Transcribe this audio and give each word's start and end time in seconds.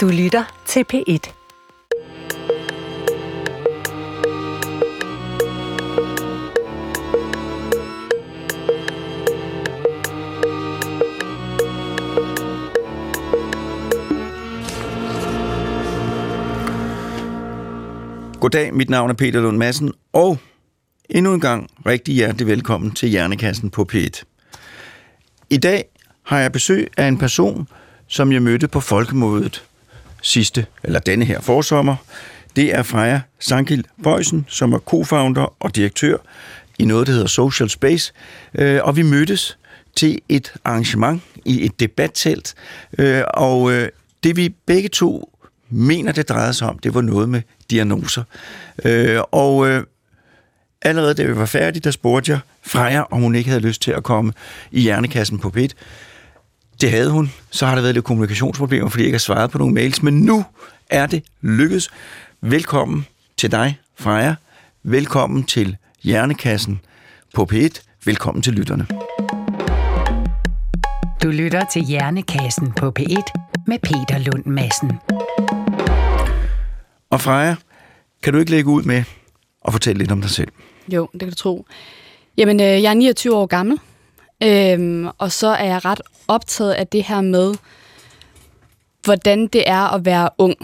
Du 0.00 0.08
lytter 0.08 0.62
til 0.66 0.84
P1. 0.92 1.32
Goddag, 18.40 18.74
mit 18.74 18.90
navn 18.90 19.10
er 19.10 19.14
Peter 19.14 19.40
Lund 19.40 19.56
Madsen, 19.56 19.92
og 20.12 20.38
endnu 21.10 21.34
en 21.34 21.40
gang 21.40 21.70
rigtig 21.86 22.14
hjertelig 22.14 22.46
velkommen 22.46 22.90
til 22.90 23.08
Hjernekassen 23.08 23.70
på 23.70 23.86
P1. 23.92 24.22
I 25.50 25.56
dag 25.56 25.84
har 26.22 26.38
jeg 26.38 26.52
besøg 26.52 26.88
af 26.96 27.08
en 27.08 27.18
person, 27.18 27.68
som 28.06 28.32
jeg 28.32 28.42
mødte 28.42 28.68
på 28.68 28.80
Folkemødet 28.80 29.69
sidste, 30.22 30.66
eller 30.82 30.98
denne 30.98 31.24
her 31.24 31.40
forsommer. 31.40 31.96
Det 32.56 32.74
er 32.74 32.82
Freja 32.82 33.20
Sankil 33.38 33.84
Bøjsen, 34.02 34.46
som 34.48 34.72
er 34.72 34.78
co-founder 34.78 35.56
og 35.60 35.76
direktør 35.76 36.16
i 36.78 36.84
noget, 36.84 37.06
der 37.06 37.12
hedder 37.12 37.26
Social 37.26 37.70
Space. 37.70 38.12
Øh, 38.54 38.80
og 38.82 38.96
vi 38.96 39.02
mødtes 39.02 39.58
til 39.96 40.20
et 40.28 40.52
arrangement 40.64 41.22
i 41.44 41.64
et 41.64 41.80
debattelt, 41.80 42.54
øh, 42.98 43.22
og 43.34 43.72
øh, 43.72 43.88
det 44.22 44.36
vi 44.36 44.48
begge 44.66 44.88
to 44.88 45.38
mener, 45.70 46.12
det 46.12 46.28
drejede 46.28 46.54
sig 46.54 46.68
om, 46.68 46.78
det 46.78 46.94
var 46.94 47.00
noget 47.00 47.28
med 47.28 47.42
diagnoser. 47.70 48.22
Øh, 48.84 49.20
og 49.32 49.68
øh, 49.68 49.84
allerede 50.82 51.14
da 51.14 51.24
vi 51.24 51.36
var 51.36 51.46
færdige, 51.46 51.82
der 51.82 51.90
spurgte 51.90 52.32
jeg 52.32 52.40
Freja, 52.62 53.02
om 53.10 53.20
hun 53.20 53.34
ikke 53.34 53.50
havde 53.50 53.62
lyst 53.62 53.82
til 53.82 53.90
at 53.92 54.02
komme 54.02 54.32
i 54.70 54.80
hjernekassen 54.80 55.38
på 55.38 55.50
PIT. 55.50 55.76
Det 56.80 56.90
havde 56.90 57.10
hun. 57.10 57.32
Så 57.50 57.66
har 57.66 57.74
der 57.74 57.82
været 57.82 57.94
lidt 57.94 58.04
kommunikationsproblemer, 58.04 58.88
fordi 58.88 59.02
jeg 59.02 59.06
ikke 59.06 59.14
har 59.14 59.18
svaret 59.18 59.50
på 59.50 59.58
nogle 59.58 59.74
mails. 59.74 60.02
Men 60.02 60.20
nu 60.20 60.44
er 60.90 61.06
det 61.06 61.22
lykkedes. 61.40 61.90
Velkommen 62.40 63.06
til 63.36 63.52
dig, 63.52 63.78
Freja. 63.98 64.34
Velkommen 64.82 65.44
til 65.44 65.76
Hjernekassen 66.02 66.80
på 67.34 67.48
P1. 67.52 67.82
Velkommen 68.04 68.42
til 68.42 68.52
lytterne. 68.52 68.86
Du 71.22 71.28
lytter 71.28 71.64
til 71.72 71.82
Hjernekassen 71.82 72.72
på 72.72 72.92
P1 72.98 73.22
med 73.66 73.78
Peter 73.78 74.18
Lund 74.18 74.46
Madsen. 74.46 74.92
Og 77.10 77.20
Freja, 77.20 77.56
kan 78.22 78.32
du 78.32 78.38
ikke 78.38 78.50
lægge 78.50 78.70
ud 78.70 78.82
med 78.82 79.04
at 79.64 79.72
fortælle 79.72 79.98
lidt 79.98 80.12
om 80.12 80.20
dig 80.20 80.30
selv? 80.30 80.52
Jo, 80.88 81.08
det 81.12 81.20
kan 81.20 81.28
du 81.28 81.34
tro. 81.34 81.66
Jamen, 82.36 82.60
øh, 82.60 82.66
jeg 82.66 82.90
er 82.90 82.94
29 82.94 83.36
år 83.36 83.46
gammel, 83.46 83.78
øhm, 84.42 85.08
og 85.18 85.32
så 85.32 85.48
er 85.48 85.64
jeg 85.64 85.84
ret 85.84 86.00
optaget 86.28 86.72
af 86.72 86.86
det 86.86 87.04
her 87.04 87.20
med, 87.20 87.54
hvordan 89.04 89.46
det 89.46 89.64
er 89.66 89.94
at 89.94 90.04
være 90.04 90.28
ung 90.38 90.54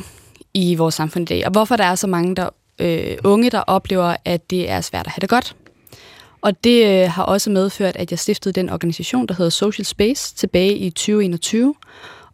i 0.55 0.75
vores 0.75 0.95
samfund 0.95 1.31
i 1.31 1.35
dag, 1.35 1.47
og 1.47 1.53
hvorfor 1.53 1.77
der 1.77 1.85
er 1.85 1.95
så 1.95 2.07
mange 2.07 2.37
der, 2.37 2.49
øh, 2.79 3.17
unge, 3.25 3.51
der 3.51 3.61
oplever, 3.61 4.17
at 4.25 4.51
det 4.51 4.71
er 4.71 4.81
svært 4.81 5.07
at 5.07 5.13
have 5.13 5.21
det 5.21 5.29
godt. 5.29 5.57
Og 6.41 6.65
det 6.65 6.87
øh, 6.87 7.11
har 7.11 7.23
også 7.23 7.51
medført, 7.51 7.97
at 7.97 8.11
jeg 8.11 8.19
stiftede 8.19 8.53
den 8.53 8.71
organisation, 8.71 9.27
der 9.27 9.35
hedder 9.35 9.51
Social 9.51 9.85
Space, 9.85 10.35
tilbage 10.35 10.77
i 10.77 10.91
2021. 10.91 11.75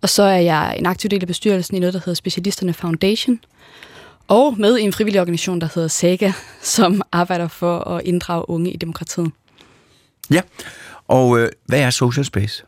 Og 0.02 0.08
så 0.08 0.22
er 0.22 0.38
jeg 0.38 0.76
en 0.78 0.86
aktiv 0.86 1.10
del 1.10 1.20
af 1.20 1.26
bestyrelsen 1.26 1.76
i 1.76 1.80
noget, 1.80 1.94
der 1.94 2.00
hedder 2.00 2.14
Specialisterne 2.14 2.72
Foundation. 2.72 3.40
Og 4.28 4.54
med 4.58 4.78
i 4.78 4.82
en 4.82 4.92
frivillig 4.92 5.20
organisation, 5.20 5.60
der 5.60 5.68
hedder 5.74 5.88
SAGA, 5.88 6.32
som 6.62 7.02
arbejder 7.12 7.48
for 7.48 7.78
at 7.78 8.02
inddrage 8.04 8.50
unge 8.50 8.70
i 8.70 8.76
demokratiet. 8.76 9.30
Ja, 10.30 10.40
og 11.12 11.38
øh, 11.38 11.48
hvad 11.66 11.80
er 11.80 11.90
Social 11.90 12.24
Space? 12.24 12.64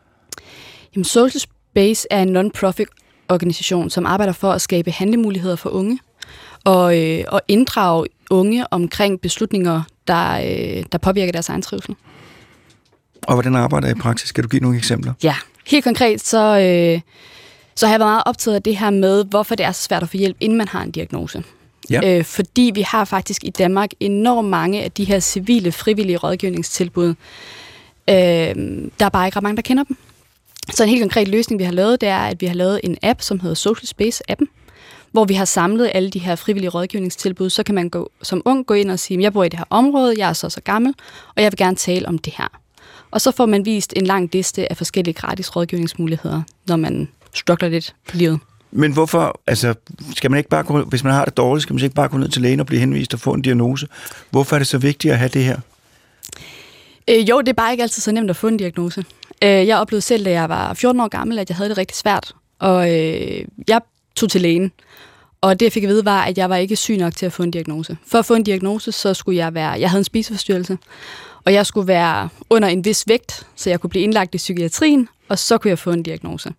Jamen, 0.95 1.05
Social 1.05 1.41
Space 1.41 2.07
er 2.11 2.21
en 2.21 2.29
non-profit 2.37 2.87
organisation, 3.29 3.89
som 3.89 4.05
arbejder 4.05 4.33
for 4.33 4.51
at 4.51 4.61
skabe 4.61 4.91
handlemuligheder 4.91 5.55
for 5.55 5.69
unge 5.69 5.99
og, 6.63 7.01
øh, 7.01 7.23
og 7.27 7.41
inddrage 7.47 8.05
unge 8.29 8.73
omkring 8.73 9.21
beslutninger, 9.21 9.81
der, 10.07 10.31
øh, 10.31 10.83
der 10.91 10.97
påvirker 10.97 11.31
deres 11.31 11.49
egen 11.49 11.61
trivsel. 11.61 11.95
Og 13.27 13.33
hvordan 13.33 13.55
arbejder 13.55 13.87
I 13.87 13.91
i 13.91 13.93
praksis? 13.93 14.31
Kan 14.31 14.43
du 14.43 14.47
give 14.47 14.61
nogle 14.61 14.77
eksempler? 14.77 15.13
Ja, 15.23 15.35
helt 15.67 15.83
konkret 15.83 16.21
så, 16.21 16.59
øh, 16.59 17.01
så 17.75 17.85
har 17.87 17.93
jeg 17.93 17.99
været 17.99 18.11
meget 18.11 18.23
optaget 18.25 18.55
af 18.55 18.63
det 18.63 18.77
her 18.77 18.89
med, 18.89 19.25
hvorfor 19.25 19.55
det 19.55 19.65
er 19.65 19.71
så 19.71 19.81
svært 19.81 20.03
at 20.03 20.09
få 20.09 20.17
hjælp, 20.17 20.37
inden 20.39 20.57
man 20.57 20.67
har 20.67 20.81
en 20.83 20.91
diagnose. 20.91 21.43
Ja. 21.89 22.17
Øh, 22.17 22.25
fordi 22.25 22.71
vi 22.75 22.81
har 22.81 23.05
faktisk 23.05 23.43
i 23.43 23.49
Danmark 23.49 23.89
enormt 23.99 24.49
mange 24.49 24.83
af 24.83 24.91
de 24.91 25.03
her 25.03 25.19
civile, 25.19 25.71
frivillige 25.71 26.17
rådgivningstilbud. 26.17 27.15
Øh, 28.09 28.15
der 28.99 29.05
er 29.05 29.09
bare 29.09 29.27
ikke 29.27 29.35
ret 29.35 29.43
mange, 29.43 29.55
der 29.55 29.61
kender 29.61 29.83
dem. 29.83 29.97
Så 30.73 30.83
en 30.83 30.89
helt 30.89 31.01
konkret 31.01 31.27
løsning, 31.27 31.59
vi 31.59 31.63
har 31.63 31.71
lavet, 31.71 32.01
det 32.01 32.09
er, 32.09 32.19
at 32.19 32.41
vi 32.41 32.45
har 32.45 32.53
lavet 32.53 32.79
en 32.83 32.97
app, 33.03 33.21
som 33.21 33.39
hedder 33.39 33.55
Social 33.55 33.87
Space-appen, 33.87 34.45
hvor 35.11 35.25
vi 35.25 35.33
har 35.33 35.45
samlet 35.45 35.91
alle 35.93 36.09
de 36.09 36.19
her 36.19 36.35
frivillige 36.35 36.69
rådgivningstilbud. 36.69 37.49
Så 37.49 37.63
kan 37.63 37.75
man 37.75 37.89
gå, 37.89 38.11
som 38.21 38.41
ung 38.45 38.65
gå 38.65 38.73
ind 38.73 38.91
og 38.91 38.99
sige, 38.99 39.21
jeg 39.21 39.33
bor 39.33 39.43
i 39.43 39.49
det 39.49 39.59
her 39.59 39.65
område, 39.69 40.15
jeg 40.17 40.29
er 40.29 40.33
så 40.33 40.49
så 40.49 40.61
gammel, 40.61 40.93
og 41.35 41.43
jeg 41.43 41.51
vil 41.51 41.57
gerne 41.57 41.75
tale 41.75 42.07
om 42.07 42.17
det 42.17 42.33
her. 42.37 42.47
Og 43.11 43.21
så 43.21 43.31
får 43.31 43.45
man 43.45 43.65
vist 43.65 43.93
en 43.95 44.05
lang 44.05 44.29
liste 44.33 44.69
af 44.71 44.77
forskellige 44.77 45.13
gratis 45.13 45.55
rådgivningsmuligheder, 45.55 46.41
når 46.67 46.75
man 46.75 47.07
struggler 47.33 47.69
lidt 47.69 47.95
på 48.09 48.17
livet. 48.17 48.39
Men 48.71 48.93
hvorfor, 48.93 49.41
altså, 49.47 49.73
skal 50.15 50.31
man 50.31 50.37
ikke 50.37 50.49
bare 50.49 50.63
gå, 50.63 50.83
hvis 50.83 51.03
man 51.03 51.13
har 51.13 51.25
det 51.25 51.37
dårligt, 51.37 51.63
skal 51.63 51.73
man 51.73 51.83
ikke 51.83 51.95
bare 51.95 52.07
gå 52.07 52.17
ned 52.17 52.29
til 52.29 52.41
lægen 52.41 52.59
og 52.59 52.65
blive 52.65 52.79
henvist 52.79 53.13
og 53.13 53.19
få 53.19 53.33
en 53.33 53.41
diagnose? 53.41 53.87
Hvorfor 54.29 54.55
er 54.55 54.59
det 54.59 54.67
så 54.67 54.77
vigtigt 54.77 55.11
at 55.11 55.17
have 55.17 55.29
det 55.29 55.43
her? 55.43 55.59
Øh, 57.09 57.29
jo, 57.29 57.39
det 57.39 57.49
er 57.49 57.53
bare 57.53 57.71
ikke 57.71 57.83
altid 57.83 58.01
så 58.01 58.11
nemt 58.11 58.29
at 58.29 58.35
få 58.35 58.47
en 58.47 58.57
diagnose. 58.57 59.05
Øh, 59.43 59.67
jeg 59.67 59.77
oplevede 59.77 60.01
selv, 60.01 60.25
da 60.25 60.31
jeg 60.31 60.49
var 60.49 60.73
14 60.73 61.01
år 61.01 61.07
gammel, 61.07 61.39
at 61.39 61.49
jeg 61.49 61.57
havde 61.57 61.69
det 61.69 61.77
rigtig 61.77 61.97
svært. 61.97 62.33
Og 62.59 62.93
øh, 62.93 63.45
jeg 63.67 63.81
tog 64.15 64.29
til 64.29 64.41
lægen. 64.41 64.71
Og 65.41 65.59
det, 65.59 65.65
jeg 65.65 65.71
fik 65.71 65.83
at 65.83 65.89
vide, 65.89 66.05
var, 66.05 66.23
at 66.23 66.37
jeg 66.37 66.49
var 66.49 66.55
ikke 66.55 66.75
syg 66.75 66.97
nok 66.97 67.15
til 67.15 67.25
at 67.25 67.33
få 67.33 67.43
en 67.43 67.51
diagnose. 67.51 67.97
For 68.07 68.19
at 68.19 68.25
få 68.25 68.33
en 68.33 68.43
diagnose, 68.43 68.91
så 68.91 69.13
skulle 69.13 69.37
jeg 69.37 69.53
være... 69.53 69.71
Jeg 69.71 69.89
havde 69.89 69.99
en 69.99 70.03
spiseforstyrrelse. 70.03 70.77
Og 71.45 71.53
jeg 71.53 71.65
skulle 71.65 71.87
være 71.87 72.29
under 72.49 72.67
en 72.67 72.85
vis 72.85 73.03
vægt, 73.07 73.47
så 73.55 73.69
jeg 73.69 73.79
kunne 73.79 73.89
blive 73.89 74.03
indlagt 74.03 74.35
i 74.35 74.37
psykiatrien, 74.37 75.07
og 75.29 75.39
så 75.39 75.57
kunne 75.57 75.69
jeg 75.69 75.79
få 75.79 75.91
en 75.91 76.03
diagnose. 76.03 76.53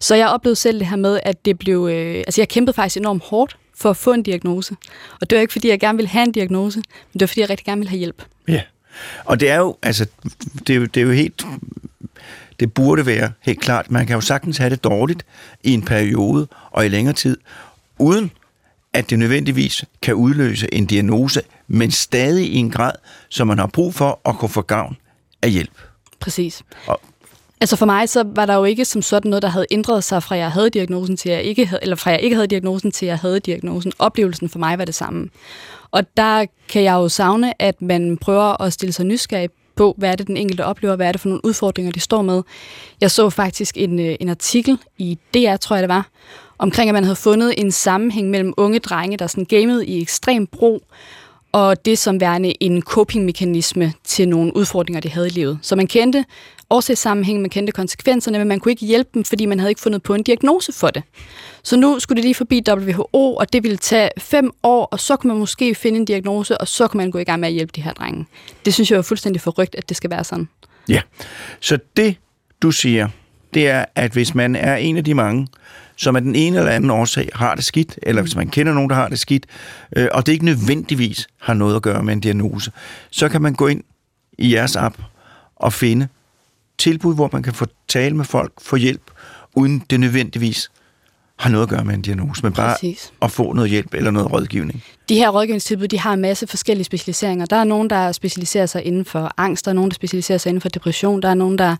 Så 0.00 0.14
jeg 0.14 0.28
oplevede 0.28 0.56
selv 0.56 0.78
det 0.78 0.86
her 0.86 0.96
med, 0.96 1.20
at 1.22 1.44
det 1.44 1.58
blev... 1.58 1.88
Øh, 1.92 2.16
altså, 2.16 2.40
jeg 2.40 2.48
kæmpede 2.48 2.74
faktisk 2.74 2.96
enormt 2.96 3.22
hårdt 3.24 3.56
for 3.76 3.90
at 3.90 3.96
få 3.96 4.12
en 4.12 4.22
diagnose. 4.22 4.76
Og 5.20 5.30
det 5.30 5.36
var 5.36 5.40
ikke, 5.40 5.52
fordi 5.52 5.68
jeg 5.68 5.80
gerne 5.80 5.96
ville 5.96 6.08
have 6.08 6.22
en 6.22 6.32
diagnose, 6.32 6.76
men 6.78 7.12
det 7.12 7.20
var, 7.20 7.26
fordi 7.26 7.40
jeg 7.40 7.50
rigtig 7.50 7.66
gerne 7.66 7.78
ville 7.78 7.90
have 7.90 7.98
hjælp. 7.98 8.22
Ja, 8.48 8.60
og 9.24 9.40
det 9.40 9.50
er 9.50 9.56
jo, 9.56 9.76
altså, 9.82 10.06
det 10.66 10.74
er 10.74 10.78
jo, 10.80 10.84
det 10.84 11.00
er 11.00 11.04
jo 11.04 11.12
helt 11.12 11.46
det 12.60 12.74
burde 12.74 13.06
være 13.06 13.32
helt 13.40 13.60
klart. 13.60 13.90
Man 13.90 14.06
kan 14.06 14.14
jo 14.14 14.20
sagtens 14.20 14.56
have 14.56 14.70
det 14.70 14.84
dårligt 14.84 15.26
i 15.62 15.74
en 15.74 15.82
periode 15.82 16.46
og 16.70 16.86
i 16.86 16.88
længere 16.88 17.14
tid, 17.14 17.36
uden 17.98 18.30
at 18.92 19.10
det 19.10 19.18
nødvendigvis 19.18 19.84
kan 20.02 20.14
udløse 20.14 20.74
en 20.74 20.86
diagnose, 20.86 21.42
men 21.68 21.90
stadig 21.90 22.46
i 22.46 22.56
en 22.56 22.70
grad, 22.70 22.92
som 23.28 23.46
man 23.46 23.58
har 23.58 23.66
brug 23.66 23.94
for 23.94 24.20
at 24.24 24.38
kunne 24.38 24.48
få 24.48 24.62
gavn 24.62 24.96
af 25.42 25.50
hjælp. 25.50 25.78
Præcis. 26.20 26.62
Og 26.86 27.00
Altså 27.60 27.76
for 27.76 27.86
mig, 27.86 28.08
så 28.08 28.24
var 28.26 28.46
der 28.46 28.54
jo 28.54 28.64
ikke 28.64 28.84
som 28.84 29.02
sådan 29.02 29.28
noget, 29.28 29.42
der 29.42 29.48
havde 29.48 29.66
ændret 29.70 30.04
sig 30.04 30.22
fra 30.22 30.36
jeg 30.36 30.50
havde 30.50 30.70
diagnosen 30.70 31.16
til 31.16 31.30
jeg 31.30 31.42
ikke 31.42 31.66
havde, 31.66 31.82
eller 31.82 31.96
fra 31.96 32.10
jeg 32.10 32.20
ikke 32.20 32.36
havde 32.36 32.46
diagnosen 32.46 32.90
til 32.92 33.06
jeg 33.06 33.18
havde 33.18 33.40
diagnosen. 33.40 33.92
Oplevelsen 33.98 34.48
for 34.48 34.58
mig 34.58 34.78
var 34.78 34.84
det 34.84 34.94
samme. 34.94 35.28
Og 35.94 36.16
der 36.16 36.46
kan 36.68 36.82
jeg 36.82 36.92
jo 36.92 37.08
savne, 37.08 37.62
at 37.62 37.82
man 37.82 38.16
prøver 38.16 38.62
at 38.62 38.72
stille 38.72 38.92
sig 38.92 39.06
nysgerrig 39.06 39.48
på, 39.76 39.94
hvad 39.98 40.10
er 40.10 40.16
det, 40.16 40.26
den 40.26 40.36
enkelte 40.36 40.64
oplever, 40.64 40.96
hvad 40.96 41.08
er 41.08 41.12
det 41.12 41.20
for 41.20 41.28
nogle 41.28 41.44
udfordringer, 41.44 41.92
de 41.92 42.00
står 42.00 42.22
med. 42.22 42.42
Jeg 43.00 43.10
så 43.10 43.30
faktisk 43.30 43.76
en, 43.76 43.98
øh, 43.98 44.16
en 44.20 44.28
artikel 44.28 44.78
i 44.98 45.18
DR, 45.34 45.56
tror 45.56 45.76
jeg 45.76 45.82
det 45.82 45.88
var, 45.88 46.08
omkring, 46.58 46.90
at 46.90 46.94
man 46.94 47.04
havde 47.04 47.16
fundet 47.16 47.54
en 47.56 47.72
sammenhæng 47.72 48.30
mellem 48.30 48.54
unge 48.56 48.78
drenge, 48.78 49.16
der 49.16 49.26
sådan 49.26 49.44
gamede 49.44 49.86
i 49.86 50.02
ekstrem 50.02 50.46
brug, 50.46 50.82
og 51.52 51.84
det 51.84 51.98
som 51.98 52.20
værende 52.20 52.62
en 52.62 52.82
coping-mekanisme 52.82 53.92
til 54.04 54.28
nogle 54.28 54.56
udfordringer, 54.56 55.00
de 55.00 55.08
havde 55.08 55.26
i 55.26 55.30
livet. 55.30 55.58
Så 55.62 55.76
man 55.76 55.86
kendte 55.86 56.24
årsagssammenhæng, 56.70 57.40
man 57.40 57.50
kendte 57.50 57.72
konsekvenserne, 57.72 58.38
men 58.38 58.48
man 58.48 58.60
kunne 58.60 58.72
ikke 58.72 58.86
hjælpe 58.86 59.10
dem, 59.14 59.24
fordi 59.24 59.46
man 59.46 59.58
havde 59.58 59.70
ikke 59.70 59.80
fundet 59.80 60.02
på 60.02 60.14
en 60.14 60.22
diagnose 60.22 60.72
for 60.72 60.88
det. 60.88 61.02
Så 61.64 61.76
nu 61.76 62.00
skulle 62.00 62.16
det 62.16 62.24
lige 62.24 62.34
forbi 62.34 62.62
WHO, 62.68 63.34
og 63.34 63.52
det 63.52 63.62
ville 63.62 63.76
tage 63.76 64.10
fem 64.18 64.50
år, 64.62 64.84
og 64.84 65.00
så 65.00 65.16
kunne 65.16 65.28
man 65.28 65.38
måske 65.38 65.74
finde 65.74 65.98
en 65.98 66.04
diagnose, 66.04 66.58
og 66.58 66.68
så 66.68 66.88
kunne 66.88 66.98
man 66.98 67.10
gå 67.10 67.18
i 67.18 67.24
gang 67.24 67.40
med 67.40 67.48
at 67.48 67.54
hjælpe 67.54 67.72
de 67.76 67.82
her 67.82 67.92
drenge. 67.92 68.26
Det 68.64 68.74
synes 68.74 68.90
jeg 68.90 68.96
er 68.96 69.02
fuldstændig 69.02 69.42
forrygt, 69.42 69.74
at 69.74 69.88
det 69.88 69.96
skal 69.96 70.10
være 70.10 70.24
sådan. 70.24 70.48
Ja, 70.88 71.00
så 71.60 71.78
det 71.96 72.16
du 72.62 72.70
siger, 72.70 73.08
det 73.54 73.68
er, 73.68 73.84
at 73.94 74.12
hvis 74.12 74.34
man 74.34 74.56
er 74.56 74.76
en 74.76 74.96
af 74.96 75.04
de 75.04 75.14
mange, 75.14 75.48
som 75.96 76.16
af 76.16 76.22
den 76.22 76.34
ene 76.34 76.58
eller 76.58 76.70
anden 76.70 76.90
årsag 76.90 77.28
har 77.34 77.54
det 77.54 77.64
skidt, 77.64 77.98
eller 78.02 78.22
hvis 78.22 78.36
man 78.36 78.48
kender 78.48 78.72
nogen, 78.72 78.90
der 78.90 78.96
har 78.96 79.08
det 79.08 79.18
skidt, 79.18 79.46
øh, 79.96 80.08
og 80.12 80.26
det 80.26 80.32
ikke 80.32 80.44
nødvendigvis 80.44 81.28
har 81.40 81.54
noget 81.54 81.76
at 81.76 81.82
gøre 81.82 82.02
med 82.02 82.12
en 82.12 82.20
diagnose, 82.20 82.72
så 83.10 83.28
kan 83.28 83.42
man 83.42 83.54
gå 83.54 83.66
ind 83.66 83.82
i 84.38 84.54
jeres 84.54 84.76
app 84.76 84.96
og 85.56 85.72
finde 85.72 86.08
tilbud, 86.78 87.14
hvor 87.14 87.30
man 87.32 87.42
kan 87.42 87.54
få 87.54 87.66
tale 87.88 88.16
med 88.16 88.24
folk, 88.24 88.52
få 88.62 88.76
hjælp, 88.76 89.10
uden 89.54 89.82
det 89.90 90.00
nødvendigvis 90.00 90.70
har 91.44 91.50
noget 91.50 91.62
at 91.62 91.68
gøre 91.70 91.84
med 91.84 91.94
en 91.94 92.02
diagnose, 92.02 92.42
men 92.42 92.52
bare 92.52 92.72
Præcis. 92.74 93.12
at 93.22 93.30
få 93.30 93.52
noget 93.52 93.70
hjælp 93.70 93.94
eller 93.94 94.10
noget 94.10 94.32
rådgivning. 94.32 94.84
De 95.08 95.14
her 95.14 95.28
rådgivningstilbud, 95.28 95.88
de 95.88 95.98
har 95.98 96.12
en 96.12 96.20
masse 96.20 96.46
forskellige 96.46 96.84
specialiseringer. 96.84 97.46
Der 97.46 97.56
er 97.56 97.64
nogen, 97.64 97.90
der 97.90 98.12
specialiserer 98.12 98.66
sig 98.66 98.84
inden 98.86 99.04
for 99.04 99.30
angst, 99.36 99.64
der 99.64 99.70
er 99.70 99.74
nogen, 99.74 99.90
der 99.90 99.94
specialiserer 99.94 100.38
sig 100.38 100.50
inden 100.50 100.60
for 100.60 100.68
depression, 100.68 101.22
der 101.22 101.28
er 101.28 101.34
nogen, 101.34 101.58
der 101.58 101.76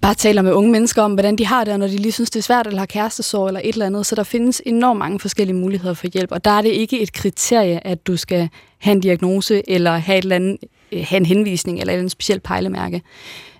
bare 0.00 0.14
taler 0.14 0.42
med 0.42 0.52
unge 0.52 0.70
mennesker 0.72 1.02
om, 1.02 1.12
hvordan 1.12 1.36
de 1.36 1.46
har 1.46 1.64
det, 1.64 1.72
og 1.72 1.78
når 1.78 1.86
de 1.86 1.96
lige 1.96 2.12
synes, 2.12 2.30
det 2.30 2.38
er 2.38 2.42
svært, 2.42 2.66
eller 2.66 2.78
har 2.78 2.86
kærestesorg, 2.86 3.46
eller 3.46 3.60
et 3.64 3.72
eller 3.72 3.86
andet. 3.86 4.06
Så 4.06 4.14
der 4.14 4.22
findes 4.22 4.62
enormt 4.66 4.98
mange 4.98 5.20
forskellige 5.20 5.56
muligheder 5.56 5.94
for 5.94 6.06
hjælp, 6.12 6.32
og 6.32 6.44
der 6.44 6.50
er 6.50 6.62
det 6.62 6.68
ikke 6.70 7.00
et 7.00 7.12
kriterie, 7.12 7.86
at 7.86 8.06
du 8.06 8.16
skal 8.16 8.48
have 8.78 8.92
en 8.92 9.00
diagnose, 9.00 9.70
eller 9.70 9.96
have, 9.96 10.18
et 10.18 10.22
eller 10.22 10.36
andet, 10.36 10.56
øh, 10.92 11.04
have 11.08 11.16
en 11.16 11.26
henvisning, 11.26 11.78
eller 11.80 11.90
et 11.90 11.94
eller 11.94 12.00
andet 12.00 12.12
specielt 12.12 12.42
pejlemærke. 12.42 13.02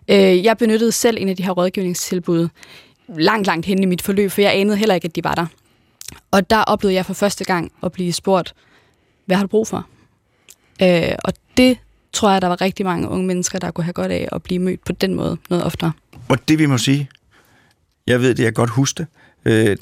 Øh, 0.09 0.44
Jeg 0.44 0.56
benyttede 0.59 0.93
selv 0.93 1.17
en 1.20 1.29
af 1.29 1.37
de 1.37 1.43
her 1.43 1.50
rådgivningstilbud 1.50 2.49
langt, 3.08 3.46
langt 3.46 3.66
hen 3.66 3.82
i 3.82 3.87
mit 3.87 4.02
forløb, 4.02 4.31
for 4.31 4.40
jeg 4.40 4.52
anede 4.55 4.76
heller 4.76 4.94
ikke, 4.94 5.05
at 5.05 5.16
de 5.16 5.25
var 5.25 5.34
der. 5.34 5.46
Og 6.31 6.50
der 6.50 6.62
oplevede 6.62 6.94
jeg 6.94 7.06
for 7.06 7.14
første 7.14 7.44
gang 7.44 7.72
at 7.82 7.93
blive 7.93 8.12
spurgt, 8.12 8.55
hvad 9.26 9.37
har 9.37 9.44
du 9.44 9.49
brug 9.49 9.69
for? 9.69 9.87
Øh, 10.82 11.12
og 11.25 11.32
det 11.56 11.78
tror 12.12 12.31
jeg, 12.31 12.43
der 12.43 12.49
var 12.49 12.60
rigtig 12.60 12.87
mange 12.87 13.08
unge 13.08 13.26
mennesker, 13.26 13.58
der 13.58 13.70
kunne 13.70 13.84
have 13.84 13.93
godt 13.93 14.12
af 14.12 14.28
at 14.32 14.43
blive 14.43 14.58
mødt 14.58 14.84
på 14.84 14.93
den 14.93 15.14
måde 15.14 15.37
noget 15.50 15.64
oftere. 15.64 15.93
Og 16.28 16.49
det 16.49 16.58
vi 16.58 16.66
må 16.66 16.78
sige, 16.78 17.08
jeg 18.06 18.20
ved 18.20 18.34
det, 18.34 18.44
jeg 18.44 18.55
godt 18.55 18.70
huske 18.70 18.99
det, 18.99 19.06
øh, 19.44 19.76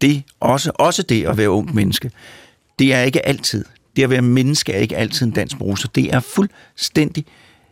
det 0.00 0.22
også, 0.40 0.72
også 0.74 1.02
det 1.02 1.26
at 1.26 1.36
være 1.36 1.50
ung 1.50 1.74
menneske, 1.74 2.10
det 2.78 2.94
er 2.94 3.02
ikke 3.02 3.26
altid. 3.26 3.64
Det 3.96 4.02
at 4.02 4.10
være 4.10 4.22
menneske 4.22 4.72
er 4.72 4.78
ikke 4.78 4.96
altid 4.96 5.26
en 5.26 5.32
dansk 5.32 5.58
bruser. 5.58 5.88
Det 5.88 6.14
er 6.14 6.20
fuldstændig 6.20 7.24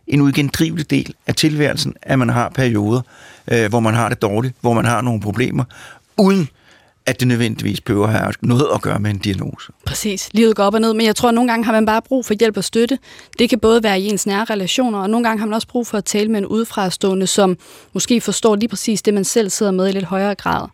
en 0.07 0.21
uigendrivelig 0.21 0.89
del 0.89 1.13
af 1.27 1.35
tilværelsen, 1.35 1.93
at 2.01 2.19
man 2.19 2.29
har 2.29 2.49
perioder, 2.49 3.01
øh, 3.51 3.69
hvor 3.69 3.79
man 3.79 3.93
har 3.93 4.09
det 4.09 4.21
dårligt, 4.21 4.55
hvor 4.61 4.73
man 4.73 4.85
har 4.85 5.01
nogle 5.01 5.21
problemer, 5.21 5.63
uden 6.17 6.49
at 7.05 7.19
det 7.19 7.27
nødvendigvis 7.27 7.81
behøver 7.81 8.07
at 8.07 8.13
have 8.13 8.33
noget 8.41 8.67
at 8.75 8.81
gøre 8.81 8.99
med 8.99 9.11
en 9.11 9.17
diagnose. 9.17 9.71
Præcis. 9.85 10.29
Livet 10.33 10.55
går 10.55 10.63
op 10.63 10.73
og 10.73 10.81
ned, 10.81 10.93
men 10.93 11.05
jeg 11.05 11.15
tror, 11.15 11.29
at 11.29 11.35
nogle 11.35 11.51
gange 11.51 11.65
har 11.65 11.71
man 11.71 11.85
bare 11.85 12.01
brug 12.01 12.25
for 12.25 12.33
hjælp 12.33 12.57
og 12.57 12.63
støtte. 12.63 12.99
Det 13.39 13.49
kan 13.49 13.59
både 13.59 13.83
være 13.83 13.99
i 13.99 14.07
ens 14.07 14.25
nære 14.25 14.45
relationer, 14.45 14.99
og 14.99 15.09
nogle 15.09 15.27
gange 15.27 15.39
har 15.39 15.45
man 15.45 15.53
også 15.53 15.67
brug 15.67 15.87
for 15.87 15.97
at 15.97 16.05
tale 16.05 16.31
med 16.31 16.39
en 16.39 16.45
udefrastående, 16.45 17.27
som 17.27 17.57
måske 17.93 18.21
forstår 18.21 18.55
lige 18.55 18.69
præcis 18.69 19.01
det, 19.01 19.13
man 19.13 19.23
selv 19.23 19.49
sidder 19.49 19.71
med 19.71 19.89
i 19.89 19.91
lidt 19.91 20.05
højere 20.05 20.35
grad. 20.35 20.67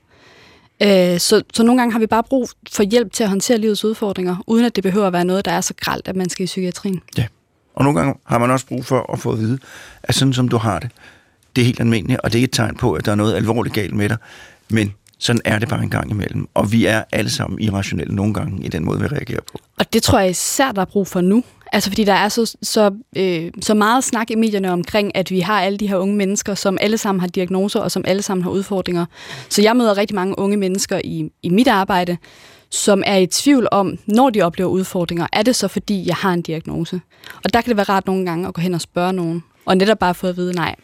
Øh, 0.82 1.20
Så, 1.20 1.42
så 1.54 1.64
nogle 1.64 1.82
gange 1.82 1.92
har 1.92 2.00
vi 2.00 2.08
bare 2.08 2.24
brug 2.24 2.50
for 2.72 2.84
hjælp 2.84 3.14
til 3.14 3.24
at 3.24 3.30
håndtere 3.30 3.58
livets 3.58 3.86
udfordringer, 3.86 4.44
uden 4.48 4.66
at 4.66 4.76
det 4.76 4.84
behøver 4.84 5.08
at 5.08 5.14
være 5.14 5.26
noget, 5.26 5.46
der 5.46 5.52
er 5.52 5.62
så 5.62 5.74
gralt, 5.82 6.08
at 6.08 6.16
man 6.16 6.30
skal 6.30 6.44
i 6.44 6.46
psykiatrien. 6.46 7.02
Ja. 7.18 7.26
Og 7.74 7.84
nogle 7.84 8.00
gange 8.00 8.16
har 8.26 8.38
man 8.38 8.52
også 8.52 8.66
brug 8.66 8.86
for 8.86 9.14
at 9.14 9.20
få 9.20 9.32
at 9.32 9.40
vide, 9.40 9.60
at 10.04 10.16
sådan 10.16 10.34
som 10.34 10.50
du 10.50 10.58
har 10.58 10.80
det, 10.80 10.90
det 11.56 11.62
er 11.62 11.66
helt 11.66 11.80
almindeligt, 11.80 12.20
og 12.20 12.34
det 12.34 12.36
er 12.36 12.40
ikke 12.40 12.46
et 12.46 12.52
tegn 12.52 12.76
på, 12.76 12.94
at 12.94 13.06
der 13.06 13.12
er 13.12 13.16
noget 13.16 13.36
alvorligt 13.36 13.76
galt 13.76 13.96
med 13.96 14.10
dig, 14.10 14.18
men 14.70 14.94
sådan 15.20 15.42
er 15.46 15.60
det 15.60 15.70
bare 15.70 15.84
en 15.84 15.90
gang 15.90 16.12
imellem. 16.12 16.48
Og 16.54 16.72
vi 16.72 16.86
er 16.86 17.04
alle 17.12 17.30
sammen 17.30 17.62
irrationelle 17.62 18.16
nogle 18.16 18.34
gange 18.34 18.66
i 18.66 18.68
den 18.68 18.86
måde, 18.86 19.00
vi 19.00 19.08
reagerer 19.08 19.42
på. 19.52 19.60
Og 19.80 19.94
det 19.94 20.04
tror 20.04 20.20
jeg 20.20 20.30
især, 20.30 20.72
der 20.72 20.82
er 20.82 20.86
brug 20.86 21.08
for 21.08 21.22
nu. 21.22 21.44
Altså 21.74 21.90
fordi 21.90 22.04
der 22.04 22.14
er 22.14 22.30
så, 22.30 22.56
så, 22.62 22.92
øh, 23.16 23.52
så 23.62 23.74
meget 23.74 24.04
snak 24.04 24.32
i 24.32 24.36
medierne 24.36 24.72
omkring, 24.72 25.16
at 25.16 25.32
vi 25.32 25.40
har 25.40 25.62
alle 25.62 25.78
de 25.78 25.88
her 25.88 25.98
unge 25.98 26.16
mennesker, 26.16 26.56
som 26.56 26.78
alle 26.82 26.98
sammen 26.98 27.20
har 27.20 27.28
diagnoser, 27.28 27.80
og 27.80 27.92
som 27.92 28.04
alle 28.08 28.22
sammen 28.22 28.44
har 28.44 28.52
udfordringer. 28.52 29.06
Så 29.50 29.62
jeg 29.62 29.76
møder 29.76 29.98
rigtig 29.98 30.16
mange 30.16 30.40
unge 30.40 30.58
mennesker 30.58 31.02
i, 31.04 31.30
i 31.44 31.50
mit 31.50 31.68
arbejde, 31.68 32.18
som 32.74 33.04
er 33.06 33.18
i 33.18 33.28
tvivl 33.28 33.68
om, 33.72 33.98
når 34.06 34.30
de 34.30 34.42
oplever 34.42 34.70
udfordringer, 34.70 35.28
er 35.34 35.44
det 35.44 35.56
så 35.56 35.68
fordi, 35.68 36.08
jeg 36.08 36.16
har 36.16 36.34
en 36.34 36.42
diagnose? 36.42 37.02
Og 37.44 37.54
der 37.54 37.62
kan 37.62 37.70
det 37.70 37.78
være 37.78 37.84
rart 37.84 38.08
nogle 38.08 38.26
gange 38.26 38.48
at 38.48 38.54
gå 38.54 38.62
hen 38.62 38.74
og 38.74 38.82
spørge 38.82 39.14
nogen, 39.14 39.44
og 39.66 39.78
netop 39.78 40.00
bare 40.00 40.16
få 40.16 40.28
at 40.28 40.38
vide, 40.38 40.54
nej, 40.54 40.76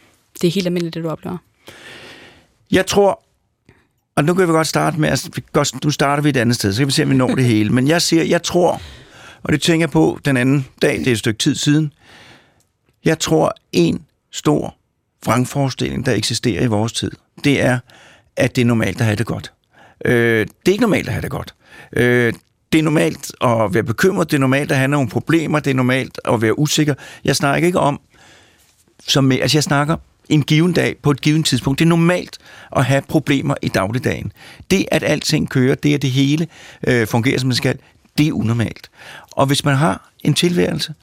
det 0.42 0.48
er 0.48 0.52
helt 0.52 0.66
almindeligt, 0.66 0.94
det 0.94 1.04
du 1.04 1.08
oplever. 1.08 1.36
Jeg 2.70 2.86
tror, 2.86 3.22
og 4.16 4.24
nu 4.24 4.34
kan 4.34 4.48
vi 4.48 4.52
godt 4.52 4.66
starte 4.66 5.00
med, 5.00 5.08
at 5.08 5.28
godt, 5.52 5.84
nu 5.84 5.90
starter 5.90 6.22
vi 6.22 6.28
et 6.28 6.36
andet 6.36 6.56
sted, 6.56 6.72
så 6.72 6.80
kan 6.80 6.86
vi 6.86 6.92
se, 6.92 7.02
om 7.02 7.10
vi 7.10 7.14
når 7.14 7.34
det 7.34 7.44
hele. 7.44 7.70
Men 7.70 7.88
jeg 7.88 8.02
siger, 8.02 8.22
jeg 8.22 8.42
tror, 8.42 8.80
og 9.42 9.52
det 9.52 9.62
tænker 9.62 9.82
jeg 9.82 9.90
på 9.90 10.18
den 10.24 10.36
anden 10.36 10.66
dag, 10.82 10.98
det 10.98 11.06
er 11.06 11.12
et 11.12 11.18
stykke 11.18 11.38
tid 11.38 11.54
siden, 11.54 11.92
jeg 13.04 13.18
tror, 13.18 13.54
en 13.72 14.04
stor 14.32 14.76
vrangforestilling, 15.24 16.06
der 16.06 16.12
eksisterer 16.12 16.62
i 16.62 16.66
vores 16.66 16.92
tid, 16.92 17.10
det 17.44 17.62
er, 17.62 17.78
at 18.36 18.56
det 18.56 18.62
er 18.62 18.66
normalt 18.66 19.00
at 19.00 19.06
have 19.06 19.16
det 19.16 19.26
godt. 19.26 19.52
Øh, 20.04 20.46
det 20.46 20.68
er 20.68 20.72
ikke 20.72 20.82
normalt 20.82 21.06
at 21.06 21.12
have 21.12 21.22
det 21.22 21.30
godt. 21.30 21.54
Øh, 21.92 22.32
det 22.72 22.78
er 22.78 22.82
normalt 22.82 23.32
at 23.40 23.74
være 23.74 23.82
bekymret, 23.82 24.30
det 24.30 24.36
er 24.36 24.40
normalt 24.40 24.70
at 24.72 24.78
have 24.78 24.88
nogle 24.88 25.08
problemer, 25.08 25.60
det 25.60 25.70
er 25.70 25.74
normalt 25.74 26.20
at 26.24 26.42
være 26.42 26.58
usikker. 26.58 26.94
Jeg 27.24 27.36
snakker 27.36 27.66
ikke 27.66 27.80
om, 27.80 28.00
som 29.08 29.32
altså 29.32 29.56
jeg 29.56 29.62
snakker 29.62 29.96
en 30.28 30.42
given 30.42 30.72
dag 30.72 30.96
på 31.02 31.10
et 31.10 31.20
givet 31.20 31.44
tidspunkt. 31.44 31.78
Det 31.78 31.84
er 31.84 31.88
normalt 31.88 32.38
at 32.76 32.84
have 32.84 33.02
problemer 33.08 33.54
i 33.62 33.68
dagligdagen. 33.68 34.32
Det, 34.70 34.86
at 34.90 35.02
alting 35.02 35.48
kører, 35.48 35.74
det 35.74 35.94
at 35.94 36.02
det 36.02 36.10
hele 36.10 36.46
øh, 36.86 37.06
fungerer, 37.06 37.38
som 37.38 37.50
det 37.50 37.56
skal, 37.56 37.78
det 38.18 38.28
er 38.28 38.32
unormalt. 38.32 38.90
Og 39.30 39.46
hvis 39.46 39.64
man 39.64 39.76
har 39.76 40.10
en 40.24 40.34
tilværelse 40.34 40.94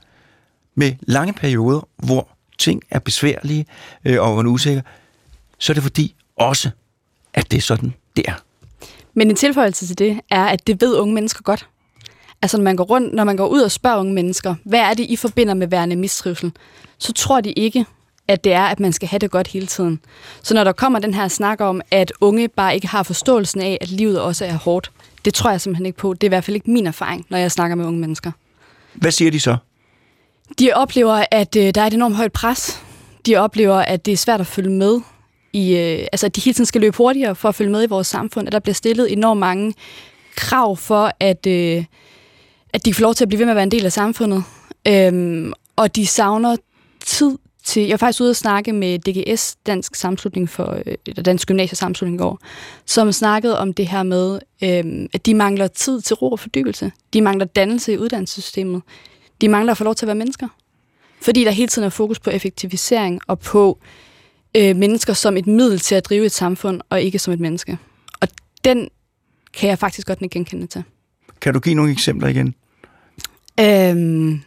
med 0.76 0.94
lange 1.02 1.34
perioder, 1.34 1.88
hvor 1.98 2.28
ting 2.58 2.82
er 2.90 3.00
besværlige 3.00 3.66
øh, 4.06 4.22
og 4.22 4.36
man 4.36 4.46
er 4.46 4.50
usikker, 4.50 4.82
så 5.58 5.72
er 5.72 5.74
det 5.74 5.84
fordi 5.84 6.16
også, 6.36 6.70
at 7.34 7.52
det 7.52 7.58
er 7.58 7.62
sådan, 7.62 7.94
det 8.16 8.26
er. 8.28 8.47
Men 9.18 9.30
en 9.30 9.36
tilføjelse 9.36 9.88
til 9.88 9.98
det 9.98 10.20
er, 10.32 10.46
at 10.46 10.68
det 10.68 10.82
ved 10.82 10.96
unge 10.96 11.14
mennesker 11.14 11.42
godt. 11.42 11.68
Altså 12.42 12.58
når 12.58 12.64
man 12.64 12.76
går 12.76 12.84
rundt, 12.84 13.14
når 13.14 13.24
man 13.24 13.38
går 13.38 13.48
ud 13.48 13.62
og 13.62 13.72
spørger 13.72 13.98
unge 13.98 14.14
mennesker, 14.14 14.56
hvad 14.64 14.80
er 14.80 14.94
det, 14.94 15.04
I 15.04 15.16
forbinder 15.16 15.54
med 15.54 15.68
værende 15.68 15.96
mistrivsel, 15.96 16.52
så 16.98 17.14
tror 17.14 17.42
de 17.42 17.52
ikke, 17.52 17.86
at 18.28 18.44
det 18.44 18.54
er, 18.54 18.64
at 18.64 18.80
man 18.80 18.94
skal 18.94 19.08
have 19.08 19.20
det 19.20 19.32
godt 19.32 19.48
hele 19.48 19.68
tiden. 19.68 20.00
Så 20.44 20.54
når 20.54 20.64
der 20.64 20.72
kommer 20.72 21.00
den 21.00 21.14
her 21.14 21.28
snak 21.28 21.62
om, 21.62 21.82
at 21.92 22.14
unge 22.22 22.48
bare 22.48 22.76
ikke 22.76 22.88
har 22.88 23.04
forståelsen 23.04 23.62
af, 23.62 23.78
at 23.82 23.90
livet 23.90 24.22
også 24.22 24.46
er 24.46 24.54
hårdt, 24.54 24.92
det 25.26 25.34
tror 25.34 25.50
jeg 25.52 25.62
simpelthen 25.62 25.86
ikke 25.86 25.98
på. 25.98 26.14
Det 26.14 26.24
er 26.24 26.28
i 26.28 26.30
hvert 26.30 26.44
fald 26.44 26.56
ikke 26.56 26.72
min 26.72 26.88
erfaring, 26.88 27.26
når 27.30 27.38
jeg 27.38 27.52
snakker 27.52 27.76
med 27.76 27.86
unge 27.86 28.00
mennesker. 28.00 28.32
Hvad 28.94 29.12
siger 29.12 29.32
de 29.32 29.40
så? 29.40 29.58
De 30.60 30.74
oplever, 30.74 31.26
at 31.32 31.56
øh, 31.56 31.76
der 31.76 31.82
er 31.82 31.88
et 31.88 31.94
enormt 31.94 32.16
højt 32.16 32.34
pres. 32.34 32.84
De 33.26 33.36
oplever, 33.36 33.76
at 33.76 34.06
det 34.06 34.12
er 34.12 34.18
svært 34.18 34.42
at 34.42 34.48
følge 34.48 34.70
med 34.70 35.00
i, 35.58 35.78
øh, 35.78 36.08
altså 36.12 36.26
at 36.26 36.36
de 36.36 36.42
hele 36.42 36.54
tiden 36.54 36.66
skal 36.66 36.82
løbe 36.82 36.98
hurtigere 36.98 37.36
for 37.36 37.50
at 37.50 37.56
følge 37.56 37.72
med 37.72 37.84
i 37.84 37.86
vores 37.86 38.08
samfund, 38.08 38.48
at 38.48 38.54
der 38.54 38.60
bliver 38.60 38.74
stillet 38.74 39.12
enormt 39.12 39.40
mange 39.40 39.74
krav 40.36 40.78
for, 40.78 41.12
at, 41.20 41.48
øh, 41.48 41.86
at 42.74 42.86
de 42.86 42.94
får 42.94 43.02
lov 43.02 43.14
til 43.14 43.24
at 43.24 43.28
blive 43.30 43.40
ved 43.40 43.46
med 43.46 43.52
at 43.52 43.56
være 43.56 43.64
en 43.64 43.72
del 43.72 43.86
af 43.86 43.92
samfundet. 43.92 44.44
Øhm, 44.88 45.54
og 45.76 45.96
de 45.96 46.08
savner 46.08 46.56
tid 47.06 47.38
til... 47.64 47.82
Jeg 47.82 47.92
var 47.92 47.98
faktisk 47.98 48.22
ude 48.22 48.30
og 48.30 48.36
snakke 48.36 48.74
med 48.74 49.00
DGS, 49.00 49.56
Dansk 49.66 49.96
Samslutning 49.96 50.50
for, 50.50 50.82
øh, 50.86 50.96
eller 51.06 51.24
Dansk 51.24 51.48
Gymnasiesamslutning 51.48 52.16
i 52.16 52.22
går, 52.22 52.40
som 52.86 53.12
snakkede 53.12 53.60
om 53.60 53.74
det 53.74 53.88
her 53.88 54.04
med, 54.04 54.40
øhm, 54.64 55.08
at 55.14 55.26
de 55.26 55.34
mangler 55.34 55.68
tid 55.68 56.02
til 56.02 56.16
ro 56.16 56.32
og 56.32 56.40
fordybelse. 56.40 56.92
De 57.14 57.22
mangler 57.22 57.46
dannelse 57.46 57.94
i 57.94 57.98
uddannelsessystemet. 57.98 58.82
De 59.42 59.50
mangler 59.50 59.72
at 59.72 59.78
få 59.78 59.84
lov 59.84 59.96
til 59.96 60.06
at 60.06 60.08
være 60.08 60.16
mennesker. 60.16 60.48
Fordi 61.22 61.44
der 61.44 61.52
hele 61.52 61.68
tiden 61.68 61.86
er 61.86 61.90
fokus 61.90 62.20
på 62.20 62.30
effektivisering 62.30 63.22
og 63.28 63.40
på 63.40 63.78
øh, 63.82 64.07
mennesker 64.56 65.14
som 65.14 65.38
et 65.38 65.48
middel 65.48 65.80
til 65.80 65.96
at 65.96 66.06
drive 66.06 66.26
et 66.26 66.32
samfund, 66.32 66.82
og 66.90 67.02
ikke 67.02 67.20
som 67.20 67.34
et 67.34 67.40
menneske. 67.40 67.78
Og 68.22 68.28
den 68.64 68.90
kan 69.54 69.70
jeg 69.70 69.80
faktisk 69.80 70.08
godt 70.08 70.20
genkende 70.32 70.68
til. 70.68 70.84
Kan 71.42 71.54
du 71.54 71.60
give 71.60 71.76
nogle 71.76 71.92
eksempler 71.92 72.28
igen? 72.28 72.56
Øhm, 73.60 74.42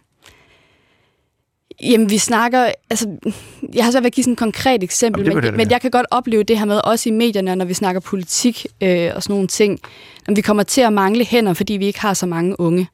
jamen, 1.82 2.10
vi 2.10 2.18
snakker... 2.18 2.72
Altså, 2.90 3.16
jeg 3.74 3.84
har 3.84 3.90
så 3.90 3.98
at 3.98 4.12
give 4.12 4.24
sådan 4.24 4.32
et 4.32 4.38
konkret 4.38 4.82
eksempel, 4.82 5.20
Jamen, 5.20 5.36
det 5.36 5.36
men, 5.36 5.44
jeg 5.44 5.52
da 5.52 5.56
men 5.56 5.70
jeg 5.70 5.80
kan 5.80 5.90
godt 5.90 6.06
opleve 6.10 6.42
det 6.42 6.58
her 6.58 6.64
med, 6.64 6.80
også 6.84 7.08
i 7.08 7.12
medierne, 7.12 7.56
når 7.56 7.64
vi 7.64 7.74
snakker 7.74 8.00
politik 8.00 8.66
øh, 8.80 9.10
og 9.14 9.22
sådan 9.22 9.34
nogle 9.34 9.48
ting, 9.48 9.80
at 10.28 10.36
vi 10.36 10.40
kommer 10.40 10.62
til 10.62 10.80
at 10.80 10.92
mangle 10.92 11.24
hænder, 11.24 11.54
fordi 11.54 11.72
vi 11.72 11.86
ikke 11.86 12.00
har 12.00 12.14
så 12.14 12.26
mange 12.26 12.60
unge. 12.60 12.88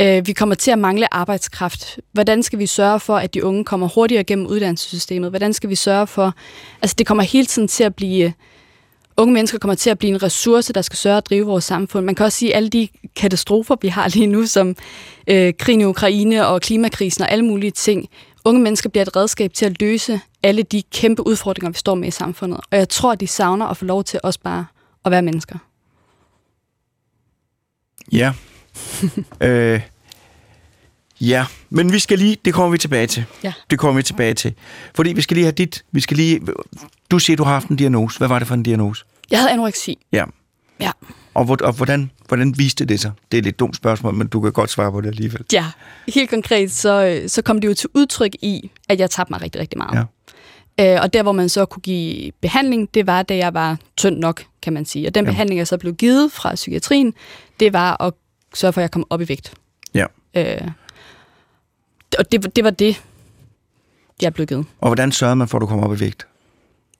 Øh, 0.00 0.26
vi 0.26 0.32
kommer 0.32 0.54
til 0.54 0.70
at 0.70 0.78
mangle 0.78 1.14
arbejdskraft. 1.14 2.00
Hvordan 2.12 2.42
skal 2.42 2.58
vi 2.58 2.66
sørge 2.66 3.00
for, 3.00 3.16
at 3.16 3.34
de 3.34 3.44
unge 3.44 3.64
kommer 3.64 3.88
hurtigere 3.88 4.24
gennem 4.24 4.46
uddannelsessystemet? 4.46 5.30
Hvordan 5.30 5.52
skal 5.52 5.70
vi 5.70 5.74
sørge 5.74 6.06
for... 6.06 6.34
Altså, 6.82 6.94
det 6.98 7.06
kommer 7.06 7.24
hele 7.24 7.46
tiden 7.46 7.68
til 7.68 7.84
at 7.84 7.94
blive... 7.94 8.24
Øh, 8.24 8.32
unge 9.18 9.34
mennesker 9.34 9.58
kommer 9.58 9.74
til 9.74 9.90
at 9.90 9.98
blive 9.98 10.14
en 10.14 10.22
ressource, 10.22 10.72
der 10.72 10.82
skal 10.82 10.96
sørge 10.96 11.16
at 11.16 11.26
drive 11.26 11.46
vores 11.46 11.64
samfund. 11.64 12.04
Man 12.06 12.14
kan 12.14 12.26
også 12.26 12.38
sige, 12.38 12.52
at 12.52 12.56
alle 12.56 12.68
de 12.68 12.88
katastrofer, 13.16 13.76
vi 13.82 13.88
har 13.88 14.08
lige 14.14 14.26
nu, 14.26 14.46
som 14.46 14.76
øh, 15.26 15.52
krigen 15.58 15.80
i 15.80 15.84
Ukraine 15.84 16.46
og 16.46 16.60
klimakrisen 16.60 17.22
og 17.22 17.30
alle 17.30 17.44
mulige 17.44 17.70
ting, 17.70 18.08
unge 18.44 18.62
mennesker 18.62 18.90
bliver 18.90 19.02
et 19.02 19.16
redskab 19.16 19.52
til 19.52 19.66
at 19.66 19.80
løse 19.80 20.20
alle 20.42 20.62
de 20.62 20.82
kæmpe 20.82 21.26
udfordringer, 21.26 21.70
vi 21.70 21.78
står 21.78 21.94
med 21.94 22.08
i 22.08 22.10
samfundet. 22.10 22.60
Og 22.70 22.78
jeg 22.78 22.88
tror, 22.88 23.14
de 23.14 23.26
savner 23.26 23.66
at 23.66 23.76
få 23.76 23.84
lov 23.84 24.04
til 24.04 24.20
også 24.22 24.40
bare 24.40 24.66
at 25.04 25.10
være 25.10 25.22
mennesker. 25.22 25.58
Ja. 28.12 28.32
øh, 29.40 29.80
ja, 31.20 31.46
men 31.70 31.92
vi 31.92 31.98
skal 31.98 32.18
lige, 32.18 32.36
det 32.44 32.54
kommer 32.54 32.70
vi 32.70 32.78
tilbage 32.78 33.06
til. 33.06 33.24
Ja. 33.44 33.52
Det 33.70 33.78
kommer 33.78 33.96
vi 33.96 34.02
tilbage 34.02 34.34
til. 34.34 34.54
Fordi 34.94 35.12
vi 35.12 35.20
skal 35.20 35.34
lige 35.34 35.44
have 35.44 35.52
dit, 35.52 35.84
vi 35.92 36.00
skal 36.00 36.16
lige, 36.16 36.40
du 37.10 37.18
siger, 37.18 37.36
du 37.36 37.44
har 37.44 37.52
haft 37.52 37.68
en 37.68 37.76
diagnose. 37.76 38.18
Hvad 38.18 38.28
var 38.28 38.38
det 38.38 38.48
for 38.48 38.54
en 38.54 38.62
diagnose? 38.62 39.04
Jeg 39.30 39.38
havde 39.38 39.52
anoreksi. 39.52 39.98
Ja. 40.12 40.24
Ja. 40.80 40.90
Og, 41.34 41.44
hvor, 41.44 41.56
og 41.62 41.72
hvordan, 41.72 42.10
hvordan 42.28 42.54
viste 42.58 42.84
det 42.84 43.00
sig? 43.00 43.12
Det 43.32 43.36
er 43.36 43.40
et 43.40 43.44
lidt 43.44 43.58
dumt 43.58 43.76
spørgsmål, 43.76 44.14
men 44.14 44.26
du 44.26 44.40
kan 44.40 44.52
godt 44.52 44.70
svare 44.70 44.92
på 44.92 45.00
det 45.00 45.08
alligevel. 45.08 45.44
Ja, 45.52 45.64
helt 46.08 46.30
konkret, 46.30 46.72
så, 46.72 47.22
så 47.26 47.42
kom 47.42 47.60
det 47.60 47.68
jo 47.68 47.74
til 47.74 47.88
udtryk 47.94 48.32
i, 48.42 48.70
at 48.88 49.00
jeg 49.00 49.10
tabte 49.10 49.32
mig 49.32 49.42
rigtig, 49.42 49.60
rigtig 49.60 49.78
meget. 49.78 50.06
Øh, 50.80 50.98
og 51.02 51.12
der, 51.12 51.22
hvor 51.22 51.32
man 51.32 51.48
så 51.48 51.64
kunne 51.64 51.82
give 51.82 52.32
behandling, 52.40 52.94
det 52.94 53.06
var, 53.06 53.22
da 53.22 53.36
jeg 53.36 53.54
var 53.54 53.78
tynd 53.96 54.18
nok, 54.18 54.44
kan 54.62 54.72
man 54.72 54.84
sige. 54.84 55.06
Og 55.06 55.14
den 55.14 55.24
ja. 55.24 55.30
behandling, 55.30 55.58
jeg 55.58 55.66
så 55.66 55.78
blev 55.78 55.94
givet 55.94 56.32
fra 56.32 56.54
psykiatrien, 56.54 57.14
det 57.60 57.72
var 57.72 58.02
at 58.02 58.12
sørge 58.54 58.72
for, 58.72 58.80
at 58.80 58.82
jeg 58.82 58.90
kom 58.90 59.06
op 59.10 59.20
i 59.20 59.28
vægt. 59.28 59.54
Ja. 59.94 60.06
Øh, 60.34 60.68
og 62.18 62.32
det, 62.32 62.56
det 62.56 62.64
var 62.64 62.70
det, 62.70 63.02
jeg 64.22 64.34
blev 64.34 64.46
givet. 64.46 64.66
Og 64.80 64.88
hvordan 64.88 65.12
sørgede 65.12 65.36
man 65.36 65.48
for, 65.48 65.58
at 65.58 65.60
du 65.60 65.66
kom 65.66 65.80
op 65.80 65.96
i 65.96 66.00
vægt? 66.00 66.26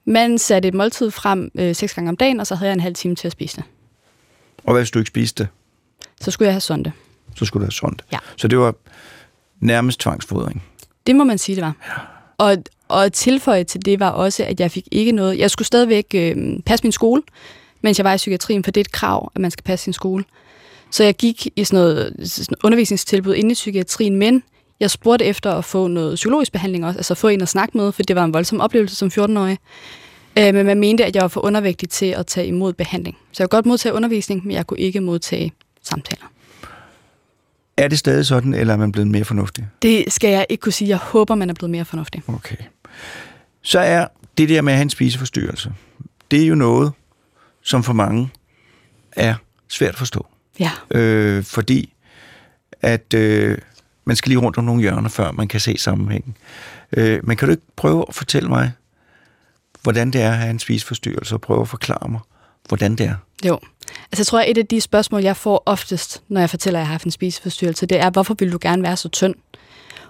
Man 0.05 0.37
satte 0.37 0.67
et 0.67 0.73
måltid 0.73 1.11
frem 1.11 1.51
øh, 1.55 1.75
seks 1.75 1.93
gange 1.93 2.09
om 2.09 2.17
dagen, 2.17 2.39
og 2.39 2.47
så 2.47 2.55
havde 2.55 2.69
jeg 2.69 2.73
en 2.73 2.79
halv 2.79 2.95
time 2.95 3.15
til 3.15 3.27
at 3.27 3.31
spise 3.31 3.55
det. 3.55 3.63
Og 4.63 4.73
hvad 4.73 4.81
hvis 4.81 4.91
du 4.91 4.99
ikke 4.99 5.07
spiste 5.07 5.43
det? 5.43 5.49
Så 6.21 6.31
skulle 6.31 6.47
jeg 6.47 6.53
have 6.53 6.61
sonde. 6.61 6.91
Så 7.35 7.45
skulle 7.45 7.61
du 7.61 7.65
have 7.65 7.71
sonde. 7.71 8.03
Ja. 8.11 8.17
Så 8.37 8.47
det 8.47 8.59
var 8.59 8.75
nærmest 9.59 9.99
tvangsfodring. 9.99 10.63
Det 11.07 11.15
må 11.15 11.23
man 11.23 11.37
sige, 11.37 11.55
det 11.55 11.63
var. 11.63 11.75
Ja. 11.87 12.01
Og, 12.37 12.57
og 12.87 13.13
tilføje 13.13 13.63
til 13.63 13.85
det 13.85 13.99
var 13.99 14.09
også, 14.09 14.43
at 14.43 14.59
jeg 14.59 14.71
fik 14.71 14.87
ikke 14.91 15.11
noget... 15.11 15.37
Jeg 15.37 15.51
skulle 15.51 15.65
stadigvæk 15.65 16.05
øh, 16.15 16.59
passe 16.65 16.83
min 16.83 16.91
skole, 16.91 17.21
mens 17.81 17.99
jeg 17.99 18.03
var 18.03 18.13
i 18.13 18.17
psykiatrien, 18.17 18.63
for 18.63 18.71
det 18.71 18.81
er 18.81 18.83
et 18.83 18.91
krav, 18.91 19.31
at 19.35 19.41
man 19.41 19.51
skal 19.51 19.63
passe 19.63 19.83
sin 19.83 19.93
skole. 19.93 20.23
Så 20.91 21.03
jeg 21.03 21.15
gik 21.15 21.47
i 21.55 21.63
sådan 21.63 21.79
noget 21.79 22.13
sådan 22.23 22.57
undervisningstilbud 22.63 23.35
inde 23.35 23.51
i 23.51 23.53
psykiatrien, 23.53 24.15
men 24.15 24.43
jeg 24.79 24.91
spurgte 24.91 25.25
efter 25.25 25.51
at 25.51 25.65
få 25.65 25.87
noget 25.87 26.15
psykologisk 26.15 26.51
behandling 26.51 26.85
også, 26.85 26.99
altså 26.99 27.15
få 27.15 27.27
en 27.27 27.41
at 27.41 27.49
snakke 27.49 27.77
med, 27.77 27.91
for 27.91 28.03
det 28.03 28.15
var 28.15 28.23
en 28.23 28.33
voldsom 28.33 28.61
oplevelse 28.61 28.95
som 28.95 29.07
14-årig. 29.07 29.57
Øh, 30.39 30.53
men 30.53 30.65
man 30.65 30.79
mente, 30.79 31.05
at 31.05 31.15
jeg 31.15 31.21
var 31.21 31.27
for 31.27 31.41
undervægtig 31.41 31.89
til 31.89 32.05
at 32.05 32.25
tage 32.25 32.47
imod 32.47 32.73
behandling. 32.73 33.17
Så 33.31 33.43
jeg 33.43 33.49
kunne 33.49 33.57
godt 33.57 33.65
modtage 33.65 33.93
undervisning, 33.93 34.47
men 34.47 34.55
jeg 34.55 34.67
kunne 34.67 34.79
ikke 34.79 35.01
modtage 35.01 35.53
samtaler. 35.83 36.25
Er 37.77 37.87
det 37.87 37.99
stadig 37.99 38.25
sådan, 38.25 38.53
eller 38.53 38.73
er 38.73 38.77
man 38.77 38.91
blevet 38.91 39.07
mere 39.07 39.25
fornuftig? 39.25 39.67
Det 39.81 40.13
skal 40.13 40.29
jeg 40.29 40.45
ikke 40.49 40.61
kunne 40.61 40.73
sige. 40.73 40.89
Jeg 40.89 40.97
håber, 40.97 41.35
man 41.35 41.49
er 41.49 41.53
blevet 41.53 41.69
mere 41.69 41.85
fornuftig. 41.85 42.23
Okay. 42.27 42.55
Så 43.61 43.79
er 43.79 44.07
det 44.37 44.49
der 44.49 44.61
med 44.61 44.73
at 44.73 44.77
have 44.77 44.83
en 44.83 44.89
spiseforstyrrelse, 44.89 45.71
det 46.31 46.43
er 46.43 46.47
jo 46.47 46.55
noget, 46.55 46.91
som 47.61 47.83
for 47.83 47.93
mange 47.93 48.29
er 49.11 49.35
svært 49.67 49.89
at 49.89 49.97
forstå. 49.97 50.25
Ja. 50.59 50.71
Øh, 50.91 51.43
fordi 51.43 51.93
at 52.81 53.13
øh, 53.13 53.57
man 54.05 54.15
skal 54.15 54.29
lige 54.29 54.39
rundt 54.39 54.57
om 54.57 54.63
nogle 54.63 54.81
hjørner, 54.81 55.09
før 55.09 55.31
man 55.31 55.47
kan 55.47 55.59
se 55.59 55.77
sammenhængen. 55.77 56.37
Øh, 56.97 57.19
men 57.23 57.37
kan 57.37 57.47
du 57.47 57.51
ikke 57.51 57.63
prøve 57.75 58.05
at 58.07 58.15
fortælle 58.15 58.49
mig, 58.49 58.71
hvordan 59.81 60.11
det 60.11 60.21
er 60.21 60.31
at 60.31 60.37
have 60.37 60.49
en 60.49 60.59
spiseforstyrrelse, 60.59 61.35
og 61.35 61.41
prøve 61.41 61.61
at 61.61 61.67
forklare 61.67 62.09
mig, 62.09 62.19
hvordan 62.67 62.95
det 62.95 63.05
er? 63.05 63.15
Jo. 63.45 63.59
Altså 64.11 64.21
jeg 64.21 64.25
tror, 64.25 64.39
at 64.39 64.49
et 64.49 64.57
af 64.57 64.67
de 64.67 64.81
spørgsmål, 64.81 65.21
jeg 65.21 65.37
får 65.37 65.63
oftest, 65.65 66.21
når 66.27 66.39
jeg 66.39 66.49
fortæller, 66.49 66.79
at 66.79 66.81
jeg 66.81 66.87
har 66.87 66.93
haft 66.93 67.05
en 67.05 67.11
spiseforstyrrelse, 67.11 67.85
det 67.85 67.99
er, 67.99 68.09
hvorfor 68.09 68.35
vil 68.39 68.51
du 68.51 68.57
gerne 68.61 68.83
være 68.83 68.97
så 68.97 69.09
tynd? 69.09 69.35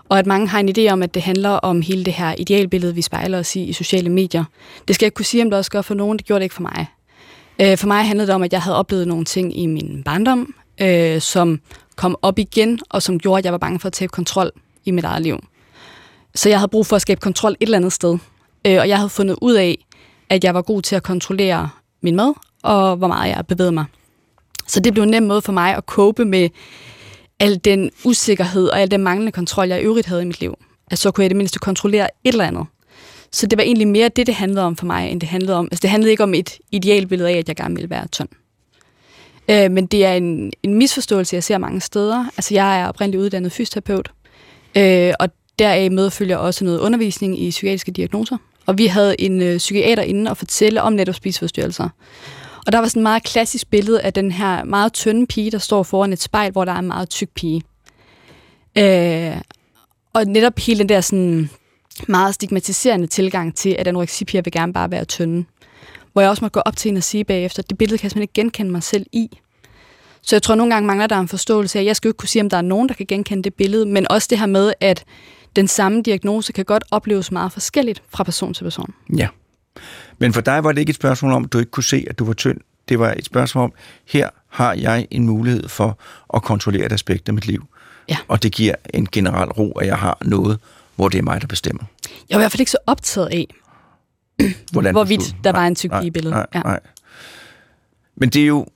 Og 0.09 0.19
at 0.19 0.25
mange 0.25 0.47
har 0.47 0.59
en 0.59 0.69
idé 0.77 0.91
om, 0.91 1.03
at 1.03 1.13
det 1.13 1.21
handler 1.21 1.49
om 1.49 1.81
hele 1.81 2.05
det 2.05 2.13
her 2.13 2.35
idealbillede, 2.37 2.95
vi 2.95 3.01
spejler 3.01 3.39
os 3.39 3.55
i 3.55 3.63
i 3.63 3.73
sociale 3.73 4.09
medier. 4.09 4.43
Det 4.87 4.95
skal 4.95 5.05
jeg 5.05 5.13
kunne 5.13 5.25
sige, 5.25 5.43
om 5.43 5.49
det 5.49 5.57
også 5.57 5.71
gør 5.71 5.81
for 5.81 5.93
nogen. 5.93 6.17
Det 6.17 6.25
gjorde 6.25 6.39
det 6.39 6.45
ikke 6.45 6.55
for 6.55 6.61
mig. 6.61 6.87
Øh, 7.61 7.77
for 7.77 7.87
mig 7.87 8.07
handlede 8.07 8.27
det 8.27 8.35
om, 8.35 8.43
at 8.43 8.53
jeg 8.53 8.61
havde 8.61 8.77
oplevet 8.77 9.07
nogle 9.07 9.25
ting 9.25 9.57
i 9.57 9.65
min 9.65 10.03
barndom, 10.05 10.53
øh, 10.81 11.21
som 11.21 11.59
kom 11.95 12.15
op 12.21 12.39
igen, 12.39 12.79
og 12.89 13.01
som 13.01 13.19
gjorde, 13.19 13.37
at 13.37 13.45
jeg 13.45 13.51
var 13.51 13.57
bange 13.57 13.79
for 13.79 13.87
at 13.87 13.93
tabe 13.93 14.09
kontrol 14.09 14.51
i 14.85 14.91
mit 14.91 15.03
eget 15.03 15.21
liv. 15.21 15.39
Så 16.35 16.49
jeg 16.49 16.59
havde 16.59 16.69
brug 16.69 16.85
for 16.85 16.95
at 16.95 17.01
skabe 17.01 17.21
kontrol 17.21 17.51
et 17.51 17.57
eller 17.61 17.77
andet 17.77 17.93
sted. 17.93 18.17
Øh, 18.67 18.77
og 18.79 18.87
jeg 18.87 18.97
havde 18.97 19.09
fundet 19.09 19.37
ud 19.41 19.53
af, 19.53 19.85
at 20.29 20.43
jeg 20.43 20.53
var 20.53 20.61
god 20.61 20.81
til 20.81 20.95
at 20.95 21.03
kontrollere 21.03 21.69
min 22.01 22.15
mad, 22.15 22.33
og 22.63 22.95
hvor 22.95 23.07
meget 23.07 23.35
jeg 23.35 23.47
bevægede 23.47 23.71
mig. 23.71 23.85
Så 24.67 24.79
det 24.79 24.93
blev 24.93 25.03
en 25.03 25.09
nem 25.09 25.23
måde 25.23 25.41
for 25.41 25.51
mig 25.51 25.75
at 25.75 25.83
cope 25.83 26.25
med 26.25 26.49
al 27.39 27.57
den 27.57 27.91
usikkerhed 28.03 28.67
og 28.67 28.81
al 28.81 28.91
den 28.91 29.03
manglende 29.03 29.31
kontrol, 29.31 29.67
jeg 29.67 29.81
i 29.81 29.83
øvrigt 29.83 30.07
havde 30.07 30.21
i 30.21 30.25
mit 30.25 30.39
liv. 30.39 30.57
Altså, 30.91 31.03
så 31.03 31.11
kunne 31.11 31.23
jeg 31.23 31.25
i 31.25 31.29
det 31.29 31.37
mindste 31.37 31.59
kontrollere 31.59 32.07
et 32.23 32.31
eller 32.31 32.45
andet. 32.45 32.65
Så 33.31 33.47
det 33.47 33.57
var 33.57 33.63
egentlig 33.63 33.87
mere 33.87 34.09
det, 34.09 34.27
det 34.27 34.35
handlede 34.35 34.65
om 34.65 34.75
for 34.75 34.85
mig, 34.85 35.11
end 35.11 35.21
det 35.21 35.29
handlede 35.29 35.57
om... 35.57 35.67
Altså, 35.71 35.81
det 35.81 35.89
handlede 35.89 36.11
ikke 36.11 36.23
om 36.23 36.33
et 36.33 36.57
idealbillede 36.71 37.29
af, 37.29 37.37
at 37.37 37.47
jeg 37.47 37.55
gerne 37.55 37.75
ville 37.75 37.89
være 37.89 38.07
tynd. 38.07 38.29
Øh, 39.49 39.71
men 39.71 39.85
det 39.85 40.05
er 40.05 40.13
en, 40.13 40.53
en 40.63 40.73
misforståelse, 40.73 41.35
jeg 41.35 41.43
ser 41.43 41.57
mange 41.57 41.81
steder. 41.81 42.25
Altså, 42.37 42.53
jeg 42.53 42.81
er 42.81 42.87
oprindeligt 42.87 43.21
uddannet 43.21 43.51
fysioterapeut, 43.51 44.11
øh, 44.77 45.13
og 45.19 45.29
deraf 45.59 45.91
medfølger 45.91 46.37
også 46.37 46.65
noget 46.65 46.79
undervisning 46.79 47.41
i 47.41 47.49
psykiatriske 47.49 47.91
diagnoser. 47.91 48.37
Og 48.65 48.77
vi 48.77 48.85
havde 48.85 49.21
en 49.21 49.41
øh, 49.41 49.57
psykiater 49.57 50.03
inde 50.03 50.31
og 50.31 50.37
fortælle 50.37 50.81
om 50.81 50.93
netop 50.93 51.15
spiseforstyrrelser. 51.15 51.89
Og 52.65 52.71
der 52.71 52.79
var 52.79 52.87
sådan 52.87 52.99
et 52.99 53.03
meget 53.03 53.23
klassisk 53.23 53.69
billede 53.69 54.01
af 54.01 54.13
den 54.13 54.31
her 54.31 54.63
meget 54.63 54.93
tynde 54.93 55.27
pige, 55.27 55.51
der 55.51 55.57
står 55.57 55.83
foran 55.83 56.13
et 56.13 56.21
spejl, 56.21 56.51
hvor 56.51 56.65
der 56.65 56.71
er 56.71 56.79
en 56.79 56.87
meget 56.87 57.09
tyk 57.09 57.29
pige. 57.35 57.61
Øh, 58.77 59.37
og 60.13 60.25
netop 60.25 60.59
hele 60.59 60.79
den 60.79 60.89
der 60.89 61.01
sådan 61.01 61.49
meget 62.07 62.35
stigmatiserende 62.35 63.07
tilgang 63.07 63.55
til, 63.55 63.75
at 63.79 63.87
anoreksipiger 63.87 64.41
vil 64.41 64.53
gerne 64.53 64.73
bare 64.73 64.91
være 64.91 65.05
tynde. 65.05 65.45
Hvor 66.13 66.21
jeg 66.21 66.29
også 66.29 66.43
måtte 66.43 66.53
gå 66.53 66.59
op 66.59 66.77
til 66.77 66.89
hende 66.89 66.99
og 66.99 67.03
sige 67.03 67.23
bagefter, 67.23 67.63
det 67.63 67.77
billede 67.77 67.97
kan 67.97 68.03
jeg 68.03 68.11
simpelthen 68.11 68.23
ikke 68.23 68.33
genkende 68.33 68.71
mig 68.71 68.83
selv 68.83 69.05
i. 69.11 69.39
Så 70.21 70.35
jeg 70.35 70.43
tror, 70.43 70.55
nogle 70.55 70.73
gange 70.73 70.87
mangler 70.87 71.07
der 71.07 71.19
en 71.19 71.27
forståelse 71.27 71.79
af, 71.79 71.83
at 71.83 71.85
jeg 71.85 71.95
skal 71.95 72.07
jo 72.07 72.09
ikke 72.09 72.17
kunne 72.17 72.29
sige, 72.29 72.41
om 72.41 72.49
der 72.49 72.57
er 72.57 72.61
nogen, 72.61 72.89
der 72.89 72.95
kan 72.95 73.05
genkende 73.05 73.43
det 73.43 73.53
billede, 73.53 73.85
men 73.85 74.11
også 74.11 74.27
det 74.29 74.39
her 74.39 74.45
med, 74.45 74.73
at 74.79 75.03
den 75.55 75.67
samme 75.67 76.01
diagnose 76.01 76.53
kan 76.53 76.65
godt 76.65 76.83
opleves 76.91 77.31
meget 77.31 77.51
forskelligt 77.51 78.03
fra 78.09 78.23
person 78.23 78.53
til 78.53 78.63
person. 78.63 78.93
Ja. 79.17 79.27
Men 80.17 80.33
for 80.33 80.41
dig 80.41 80.63
var 80.63 80.71
det 80.71 80.79
ikke 80.79 80.89
et 80.89 80.95
spørgsmål 80.95 81.31
om, 81.31 81.43
at 81.43 81.53
du 81.53 81.57
ikke 81.59 81.71
kunne 81.71 81.83
se, 81.83 82.05
at 82.09 82.19
du 82.19 82.25
var 82.25 82.33
tynd. 82.33 82.57
Det 82.89 82.99
var 82.99 83.13
et 83.13 83.25
spørgsmål 83.25 83.63
om, 83.63 83.73
her 84.05 84.29
har 84.49 84.73
jeg 84.73 85.07
en 85.11 85.25
mulighed 85.25 85.69
for 85.69 85.99
at 86.33 86.43
kontrollere 86.43 86.85
et 86.85 86.91
aspekt 86.91 87.27
af 87.27 87.33
mit 87.33 87.47
liv. 87.47 87.65
Ja. 88.09 88.17
Og 88.27 88.43
det 88.43 88.51
giver 88.51 88.75
en 88.93 89.07
generel 89.11 89.49
ro, 89.49 89.71
at 89.71 89.87
jeg 89.87 89.97
har 89.97 90.17
noget, 90.21 90.59
hvor 90.99 91.09
det 91.09 91.17
er 91.17 91.21
mig, 91.21 91.41
der 91.41 91.47
bestemmer. 91.47 91.83
Jeg 92.29 92.35
var 92.35 92.41
i 92.41 92.43
hvert 92.43 92.51
fald 92.51 92.59
ikke 92.59 92.71
så 92.71 92.77
optaget 92.87 93.27
af, 93.27 93.47
Hvordan 94.71 94.93
hvorvidt 94.93 95.21
du- 95.21 95.35
der 95.43 95.51
var 95.51 95.67
en 95.67 95.75
tyk 95.75 95.91
i 96.03 96.09
billedet. 96.09 96.35
Nej, 96.35 96.45
Ja. 96.55 96.59
nej. 96.61 96.79
Men 98.15 98.29
det 98.29 98.41
er 98.41 98.45
jo... 98.45 98.67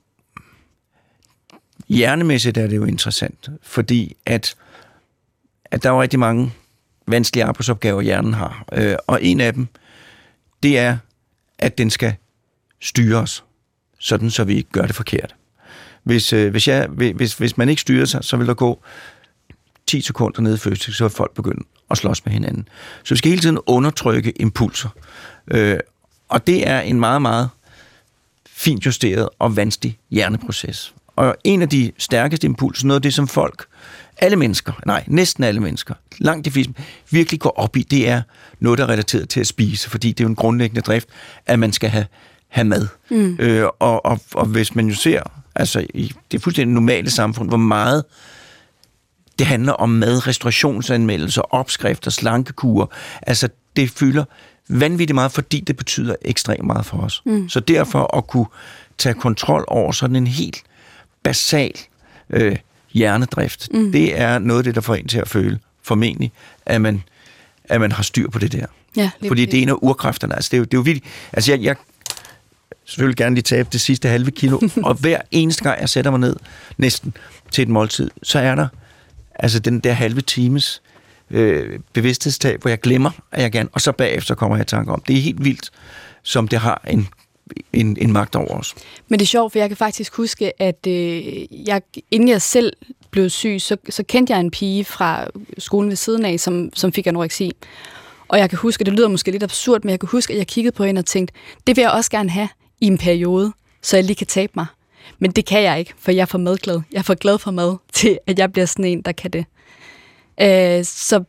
Hjernemæssigt 1.88 2.58
er 2.58 2.66
det 2.66 2.76
jo 2.76 2.84
interessant, 2.84 3.48
fordi 3.62 4.16
at, 4.26 4.54
at 5.64 5.82
der 5.82 5.88
er 5.90 5.94
jo 5.94 6.02
rigtig 6.02 6.18
mange 6.18 6.52
vanskelige 7.06 7.44
arbejdsopgaver, 7.44 8.00
hjernen 8.02 8.34
har. 8.34 8.64
Øh, 8.72 8.96
og 9.06 9.22
en 9.22 9.40
af 9.40 9.52
dem, 9.52 9.66
det 10.62 10.78
er, 10.78 10.96
at 11.58 11.78
den 11.78 11.90
skal 11.90 12.14
styre 12.80 13.18
os, 13.18 13.44
sådan 13.98 14.30
så 14.30 14.44
vi 14.44 14.54
ikke 14.54 14.70
gør 14.70 14.86
det 14.86 14.94
forkert. 14.94 15.34
Hvis, 16.02 16.32
øh, 16.32 16.50
hvis, 16.50 16.68
jeg, 16.68 16.86
hvis, 16.88 17.34
hvis 17.34 17.56
man 17.56 17.68
ikke 17.68 17.82
styrer 17.82 18.04
sig, 18.04 18.24
så 18.24 18.36
vil 18.36 18.46
der 18.46 18.54
gå 18.54 18.82
10 19.86 20.00
sekunder 20.00 20.40
nede 20.40 20.54
i 20.54 20.58
fødsel, 20.58 20.94
så 20.94 21.04
vil 21.04 21.10
folk 21.10 21.34
begynde 21.34 21.64
at 21.90 21.98
slås 21.98 22.24
med 22.24 22.32
hinanden. 22.32 22.68
Så 23.04 23.14
vi 23.14 23.18
skal 23.18 23.28
hele 23.28 23.42
tiden 23.42 23.58
undertrykke 23.66 24.32
impulser. 24.40 24.88
Øh, 25.50 25.78
og 26.28 26.46
det 26.46 26.68
er 26.68 26.80
en 26.80 27.00
meget, 27.00 27.22
meget 27.22 27.48
fint 28.46 28.86
justeret 28.86 29.28
og 29.38 29.56
vanskelig 29.56 29.98
hjerneproces. 30.10 30.94
Og 31.16 31.36
en 31.44 31.62
af 31.62 31.68
de 31.68 31.92
stærkeste 31.98 32.44
impulser, 32.44 32.86
noget 32.86 32.98
af 32.98 33.02
det, 33.02 33.14
som 33.14 33.28
folk, 33.28 33.66
alle 34.18 34.36
mennesker, 34.36 34.72
nej, 34.86 35.04
næsten 35.06 35.44
alle 35.44 35.60
mennesker, 35.60 35.94
langt 36.18 36.44
de 36.44 36.50
fleste, 36.50 36.74
virkelig 37.10 37.40
går 37.40 37.58
op 37.58 37.76
i, 37.76 37.82
det 37.82 38.08
er 38.08 38.22
noget, 38.60 38.78
der 38.78 38.84
er 38.84 38.88
relateret 38.88 39.28
til 39.28 39.40
at 39.40 39.46
spise, 39.46 39.90
fordi 39.90 40.08
det 40.08 40.20
er 40.20 40.24
jo 40.24 40.28
en 40.28 40.34
grundlæggende 40.34 40.80
drift, 40.80 41.08
at 41.46 41.58
man 41.58 41.72
skal 41.72 41.90
have, 41.90 42.06
have 42.48 42.64
mad. 42.64 42.86
Mm. 43.10 43.36
Øh, 43.38 43.68
og, 43.78 44.06
og, 44.06 44.20
og 44.34 44.46
hvis 44.46 44.74
man 44.74 44.88
jo 44.88 44.94
ser, 44.94 45.22
altså 45.54 45.86
i 45.94 46.12
det 46.32 46.42
fuldstændig 46.42 46.74
normale 46.74 47.10
samfund, 47.10 47.48
hvor 47.48 47.56
meget 47.56 48.04
det 49.38 49.46
handler 49.46 49.72
om 49.72 49.88
mad, 49.88 50.26
restaurationsanmeldelser, 50.26 51.42
opskrifter, 51.54 52.10
slankekurer. 52.10 52.86
Altså, 53.22 53.48
det 53.76 53.90
fylder 53.90 54.24
vanvittigt 54.68 55.14
meget, 55.14 55.32
fordi 55.32 55.60
det 55.60 55.76
betyder 55.76 56.16
ekstremt 56.22 56.64
meget 56.64 56.86
for 56.86 56.98
os. 56.98 57.22
Mm. 57.26 57.48
Så 57.48 57.60
derfor 57.60 58.16
at 58.16 58.26
kunne 58.26 58.46
tage 58.98 59.14
kontrol 59.14 59.64
over 59.68 59.92
sådan 59.92 60.16
en 60.16 60.26
helt 60.26 60.62
basal 61.22 61.72
øh, 62.30 62.56
hjernedrift, 62.92 63.68
mm. 63.74 63.92
det 63.92 64.20
er 64.20 64.38
noget 64.38 64.58
af 64.60 64.64
det, 64.64 64.74
der 64.74 64.80
får 64.80 64.94
en 64.94 65.08
til 65.08 65.18
at 65.18 65.28
føle, 65.28 65.58
formentlig, 65.82 66.32
at 66.66 66.80
man, 66.80 67.02
at 67.64 67.80
man 67.80 67.92
har 67.92 68.02
styr 68.02 68.30
på 68.30 68.38
det 68.38 68.52
der. 68.52 68.66
Ja, 68.96 69.10
lige 69.20 69.30
Fordi 69.30 69.44
det 69.44 69.58
er 69.58 69.62
en 69.62 69.68
af 69.68 69.74
urkræfterne. 69.82 70.34
Altså, 70.34 70.48
det 70.50 70.56
er 70.56 70.58
jo, 70.58 70.64
det 70.64 70.74
er 70.74 70.78
jo 70.78 70.82
vildt. 70.82 71.04
Altså, 71.32 71.52
jeg, 71.52 71.62
jeg 71.62 71.76
selvfølgelig 72.84 73.16
gerne 73.16 73.34
lige 73.34 73.42
tabe 73.42 73.68
det 73.72 73.80
sidste 73.80 74.08
halve 74.08 74.30
kilo, 74.30 74.60
og 74.84 74.94
hver 74.94 75.20
eneste 75.30 75.62
gang, 75.62 75.80
jeg 75.80 75.88
sætter 75.88 76.10
mig 76.10 76.20
ned, 76.20 76.36
næsten 76.78 77.16
til 77.50 77.62
et 77.62 77.68
måltid, 77.68 78.10
så 78.22 78.38
er 78.38 78.54
der 78.54 78.68
altså 79.34 79.58
den 79.58 79.80
der 79.80 79.92
halve 79.92 80.20
times 80.20 80.82
øh, 81.30 81.78
bevidsthedstab, 81.92 82.60
hvor 82.60 82.68
jeg 82.68 82.80
glemmer, 82.80 83.10
at 83.32 83.42
jeg 83.42 83.52
gerne, 83.52 83.68
og 83.72 83.80
så 83.80 83.92
bagefter 83.92 84.34
kommer 84.34 84.56
jeg 84.56 84.62
i 84.62 84.66
tanke 84.66 84.92
om. 84.92 85.02
Det 85.06 85.16
er 85.16 85.20
helt 85.20 85.44
vildt, 85.44 85.70
som 86.22 86.48
det 86.48 86.58
har 86.58 86.82
en, 86.90 87.08
en, 87.72 87.96
en 88.00 88.12
magt 88.12 88.36
over 88.36 88.58
os. 88.58 88.74
Men 89.08 89.18
det 89.18 89.24
er 89.24 89.28
sjovt, 89.28 89.52
for 89.52 89.58
jeg 89.58 89.68
kan 89.68 89.76
faktisk 89.76 90.16
huske, 90.16 90.62
at 90.62 90.86
øh, 90.86 91.66
jeg, 91.68 91.82
inden 92.10 92.28
jeg 92.28 92.42
selv 92.42 92.72
blev 93.10 93.30
syg, 93.30 93.56
så, 93.58 93.76
så 93.88 94.02
kendte 94.02 94.32
jeg 94.32 94.40
en 94.40 94.50
pige 94.50 94.84
fra 94.84 95.26
skolen 95.58 95.88
ved 95.88 95.96
siden 95.96 96.24
af, 96.24 96.40
som, 96.40 96.70
som 96.74 96.92
fik 96.92 97.06
anoreksi. 97.06 97.52
Og 98.28 98.38
jeg 98.38 98.50
kan 98.50 98.58
huske, 98.58 98.84
det 98.84 98.92
lyder 98.92 99.08
måske 99.08 99.30
lidt 99.30 99.42
absurd, 99.42 99.84
men 99.84 99.90
jeg 99.90 100.00
kan 100.00 100.08
huske, 100.08 100.32
at 100.32 100.38
jeg 100.38 100.46
kiggede 100.46 100.76
på 100.76 100.84
hende 100.84 100.98
og 100.98 101.06
tænkte, 101.06 101.34
det 101.66 101.76
vil 101.76 101.82
jeg 101.82 101.90
også 101.90 102.10
gerne 102.10 102.30
have 102.30 102.48
i 102.80 102.86
en 102.86 102.98
periode, 102.98 103.52
så 103.82 103.96
jeg 103.96 104.04
lige 104.04 104.16
kan 104.16 104.26
tabe 104.26 104.52
mig. 104.54 104.66
Men 105.18 105.30
det 105.30 105.46
kan 105.46 105.62
jeg 105.62 105.78
ikke, 105.78 105.94
for 105.98 106.12
jeg 106.12 106.20
er 106.22 106.26
for 106.26 106.38
madglad. 106.38 106.80
Jeg 106.92 106.98
er 106.98 107.02
for 107.02 107.14
glad 107.14 107.38
for 107.38 107.50
mad 107.50 107.76
til, 107.92 108.18
at 108.26 108.38
jeg 108.38 108.52
bliver 108.52 108.66
sådan 108.66 108.84
en, 108.84 109.02
der 109.02 109.12
kan 109.12 109.30
det. 109.30 109.44
Øh, 110.40 110.84
så 110.84 111.24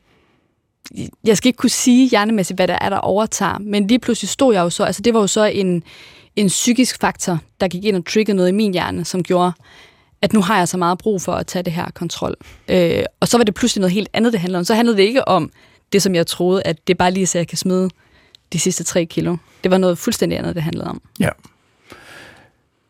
jeg 1.24 1.38
skal 1.38 1.48
ikke 1.48 1.58
kunne 1.58 1.70
sige 1.70 2.10
hjernemæssigt, 2.10 2.58
hvad 2.58 2.68
der 2.68 2.78
er, 2.82 2.90
der 2.90 2.98
overtager, 2.98 3.58
men 3.58 3.88
lige 3.88 4.00
pludselig 4.00 4.30
stod 4.30 4.54
jeg 4.54 4.62
jo 4.62 4.70
så, 4.70 4.84
altså 4.84 5.02
det 5.02 5.14
var 5.14 5.20
jo 5.20 5.28
så 5.28 5.46
en, 5.46 5.84
en 6.36 6.48
psykisk 6.48 7.00
faktor, 7.02 7.40
der 7.60 7.68
gik 7.68 7.86
ind 7.86 7.96
og 7.96 8.06
triggede 8.06 8.36
noget 8.36 8.50
i 8.50 8.52
min 8.52 8.74
hjerne, 8.74 9.06
som 9.06 9.24
gjorde, 9.24 9.52
at 10.22 10.34
nu 10.34 10.42
har 10.42 10.58
jeg 10.58 10.68
så 10.68 10.78
meget 10.78 10.98
brug 10.98 11.22
for 11.22 11.34
at 11.34 11.48
tage 11.48 11.64
det 11.64 11.74
her 11.74 11.92
kontrol. 11.94 12.36
Øh, 12.68 13.04
og 13.20 13.28
så 13.28 13.38
var 13.38 13.44
det 13.44 13.54
pludselig 13.54 13.80
noget 13.80 13.94
helt 13.94 14.10
andet, 14.14 14.34
det 14.34 14.42
handlede 14.42 14.60
om. 14.60 14.66
Så 14.66 14.76
handlede 14.76 14.98
det 14.98 15.04
ikke 15.04 15.28
om 15.28 15.52
det, 15.94 16.02
som 16.02 16.16
jeg 16.16 16.28
troede, 16.28 16.64
at 16.64 16.88
det 16.88 16.98
bare 16.98 17.12
lige 17.12 17.26
så 17.26 17.38
jeg 17.38 17.48
kan 17.48 17.58
smide 17.58 17.90
de 18.54 18.60
sidste 18.60 18.84
tre 18.84 19.06
kilo. 19.06 19.38
Det 19.64 19.72
var 19.72 19.78
noget 19.78 19.98
fuldstændig 19.98 20.40
andet, 20.40 20.56
det 20.56 20.64
handlede 20.64 20.88
om. 20.88 21.02
Ja. 21.20 21.30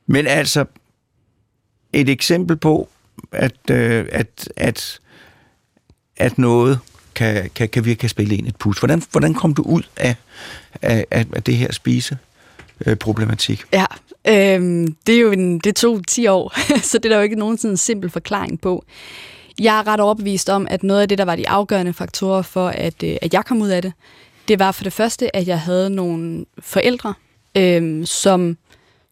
Men 0.07 0.27
altså, 0.27 0.65
et 1.93 2.09
eksempel 2.09 2.57
på, 2.57 2.89
at, 3.31 3.71
øh, 3.71 4.05
at, 4.11 4.49
at, 4.55 4.99
at 6.17 6.37
noget 6.37 6.79
kan, 7.15 7.49
kan, 7.55 7.69
kan 7.69 7.85
virkelig 7.85 8.09
spille 8.09 8.35
ind 8.35 8.47
et 8.47 8.55
pus. 8.55 8.79
Hvordan, 8.79 9.03
hvordan 9.11 9.33
kom 9.33 9.53
du 9.53 9.61
ud 9.61 9.83
af, 9.97 10.15
af, 10.81 11.05
af 11.11 11.43
det 11.43 11.57
her 11.57 11.71
spise? 11.71 12.17
Øh, 12.85 12.95
problematik. 12.95 13.63
Ja, 13.73 13.85
øhm, 14.27 14.95
det 15.07 15.15
er 15.15 15.19
jo 15.19 15.31
en, 15.31 15.59
det 15.59 15.75
tog 15.75 16.07
10 16.07 16.27
år, 16.27 16.53
så 16.89 16.97
det 16.97 17.05
er 17.05 17.09
der 17.09 17.15
jo 17.15 17.23
ikke 17.23 17.35
nogen 17.35 17.57
sådan 17.57 17.77
simpel 17.77 18.09
forklaring 18.09 18.61
på. 18.61 18.85
Jeg 19.59 19.79
er 19.79 19.87
ret 19.87 19.99
overbevist 19.99 20.49
om, 20.49 20.67
at 20.69 20.83
noget 20.83 21.01
af 21.01 21.09
det, 21.09 21.17
der 21.17 21.25
var 21.25 21.35
de 21.35 21.49
afgørende 21.49 21.93
faktorer 21.93 22.41
for, 22.41 22.67
at, 22.67 23.03
øh, 23.03 23.17
at 23.21 23.33
jeg 23.33 23.45
kom 23.45 23.61
ud 23.61 23.69
af 23.69 23.81
det, 23.81 23.93
det 24.47 24.59
var 24.59 24.71
for 24.71 24.83
det 24.83 24.93
første, 24.93 25.35
at 25.35 25.47
jeg 25.47 25.59
havde 25.59 25.89
nogle 25.89 26.45
forældre, 26.59 27.13
øhm, 27.57 28.05
som 28.05 28.57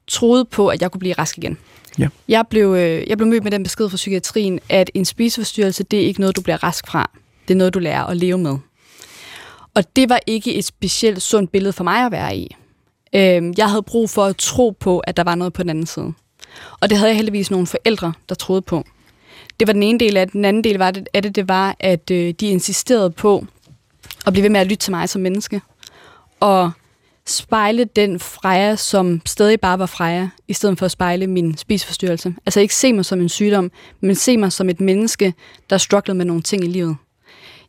troede 0.07 0.45
på, 0.45 0.67
at 0.67 0.81
jeg 0.81 0.91
kunne 0.91 0.99
blive 0.99 1.13
rask 1.13 1.37
igen. 1.37 1.57
Ja. 1.99 2.07
Jeg, 2.27 2.45
blev, 2.49 2.73
øh, 2.73 3.03
jeg 3.07 3.17
blev 3.17 3.27
mødt 3.27 3.43
med 3.43 3.51
den 3.51 3.63
besked 3.63 3.89
fra 3.89 3.95
psykiatrien, 3.95 4.59
at 4.69 4.91
en 4.93 5.05
spiseforstyrrelse, 5.05 5.83
det 5.83 6.01
er 6.01 6.05
ikke 6.05 6.19
noget, 6.19 6.35
du 6.35 6.41
bliver 6.41 6.63
rask 6.63 6.87
fra. 6.87 7.11
Det 7.47 7.53
er 7.53 7.57
noget, 7.57 7.73
du 7.73 7.79
lærer 7.79 8.03
at 8.03 8.17
leve 8.17 8.37
med. 8.37 8.57
Og 9.75 9.95
det 9.95 10.09
var 10.09 10.19
ikke 10.27 10.55
et 10.55 10.65
specielt 10.65 11.21
sundt 11.21 11.51
billede 11.51 11.73
for 11.73 11.83
mig 11.83 12.05
at 12.05 12.11
være 12.11 12.37
i. 12.37 12.55
Øh, 13.15 13.53
jeg 13.57 13.69
havde 13.69 13.83
brug 13.83 14.09
for 14.09 14.25
at 14.25 14.37
tro 14.37 14.69
på, 14.79 14.99
at 14.99 15.17
der 15.17 15.23
var 15.23 15.35
noget 15.35 15.53
på 15.53 15.63
den 15.63 15.69
anden 15.69 15.85
side. 15.85 16.13
Og 16.79 16.89
det 16.89 16.97
havde 16.97 17.09
jeg 17.09 17.15
heldigvis 17.15 17.51
nogle 17.51 17.67
forældre, 17.67 18.13
der 18.29 18.35
troede 18.35 18.61
på. 18.61 18.83
Det 19.59 19.67
var 19.67 19.73
den 19.73 19.83
ene 19.83 19.99
del 19.99 20.17
af 20.17 20.27
det. 20.27 20.33
Den 20.33 20.45
anden 20.45 20.63
del 20.63 20.77
var 20.77 20.91
det, 20.91 21.07
af 21.13 21.21
det, 21.21 21.35
det 21.35 21.47
var, 21.47 21.75
at 21.79 22.11
øh, 22.11 22.33
de 22.39 22.47
insisterede 22.47 23.11
på 23.11 23.45
at 24.27 24.33
blive 24.33 24.43
ved 24.43 24.49
med 24.49 24.59
at 24.59 24.67
lytte 24.67 24.83
til 24.83 24.91
mig 24.91 25.09
som 25.09 25.21
menneske. 25.21 25.61
Og 26.39 26.71
spejle 27.27 27.83
den 27.83 28.19
Freja, 28.19 28.75
som 28.75 29.21
stadig 29.25 29.59
bare 29.59 29.79
var 29.79 29.85
Freja, 29.85 30.29
i 30.47 30.53
stedet 30.53 30.79
for 30.79 30.85
at 30.85 30.91
spejle 30.91 31.27
min 31.27 31.57
spiseforstyrrelse. 31.57 32.35
Altså 32.45 32.59
ikke 32.59 32.75
se 32.75 32.93
mig 32.93 33.05
som 33.05 33.21
en 33.21 33.29
sygdom, 33.29 33.71
men 34.01 34.15
se 34.15 34.37
mig 34.37 34.51
som 34.51 34.69
et 34.69 34.81
menneske, 34.81 35.33
der 35.69 35.77
strugglede 35.77 36.17
med 36.17 36.25
nogle 36.25 36.41
ting 36.41 36.63
i 36.63 36.67
livet. 36.67 36.95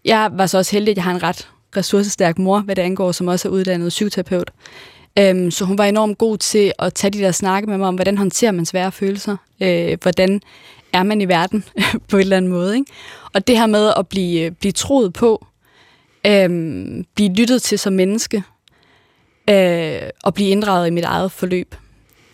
Jeg 0.04 0.30
var 0.32 0.46
så 0.46 0.58
også 0.58 0.72
heldig, 0.72 0.90
at 0.90 0.96
jeg 0.96 1.04
har 1.04 1.10
en 1.10 1.22
ret 1.22 1.48
ressourcestærk 1.76 2.38
mor, 2.38 2.60
hvad 2.60 2.76
det 2.76 2.82
angår, 2.82 3.12
som 3.12 3.28
også 3.28 3.48
er 3.48 3.52
uddannet 3.52 3.88
psykoterapeut. 3.88 4.50
Øhm, 5.18 5.50
så 5.50 5.64
hun 5.64 5.78
var 5.78 5.84
enormt 5.84 6.18
god 6.18 6.38
til 6.38 6.72
at 6.78 6.94
tage 6.94 7.10
de 7.10 7.18
der 7.18 7.32
snakke 7.32 7.70
med 7.70 7.78
mig 7.78 7.88
om, 7.88 7.94
hvordan 7.94 8.18
håndterer 8.18 8.52
man 8.52 8.66
svære 8.66 8.92
følelser, 8.92 9.36
øh, 9.60 9.98
hvordan 10.02 10.40
er 10.92 11.02
man 11.02 11.20
i 11.20 11.28
verden 11.28 11.64
på 12.10 12.16
en 12.16 12.20
eller 12.20 12.36
anden 12.36 12.50
måde. 12.50 12.74
Ikke? 12.74 12.92
Og 13.32 13.46
det 13.46 13.58
her 13.58 13.66
med 13.66 13.92
at 13.96 14.08
blive, 14.08 14.40
øh, 14.40 14.50
blive 14.52 14.72
troet 14.72 15.12
på, 15.12 15.46
øhm, 16.26 17.04
blive 17.14 17.34
lyttet 17.34 17.62
til 17.62 17.78
som 17.78 17.92
menneske, 17.92 18.42
øh, 19.50 20.10
og 20.22 20.34
blive 20.34 20.48
inddraget 20.48 20.86
i 20.86 20.90
mit 20.90 21.04
eget 21.04 21.32
forløb, 21.32 21.74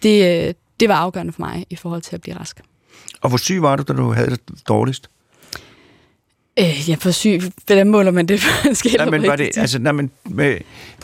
det, 0.03 0.47
øh, 0.49 0.55
det 0.81 0.89
var 0.89 0.95
afgørende 0.95 1.33
for 1.33 1.41
mig 1.41 1.67
i 1.71 1.77
forhold 1.77 2.03
til 2.03 2.15
at 2.15 2.21
blive 2.21 2.37
rask. 2.37 2.61
Og 3.21 3.29
hvor 3.29 3.39
syg 3.39 3.63
var 3.63 3.77
du, 3.77 3.83
da 3.83 3.93
du 3.93 4.13
havde 4.13 4.31
det 4.31 4.41
dårligst? 4.69 5.11
Øh, 6.59 6.91
jeg 6.91 6.99
for 6.99 7.11
syg. 7.11 7.41
Hvordan 7.67 7.89
måler 7.91 8.11
man 8.11 8.27
det? 8.27 8.41
Skal 8.73 8.93
nej, 8.97 9.11
men 9.11 9.27
var 9.27 9.37
det, 9.37 9.59
altså, 9.59 9.79
nej, 9.79 9.93
men, 9.93 10.11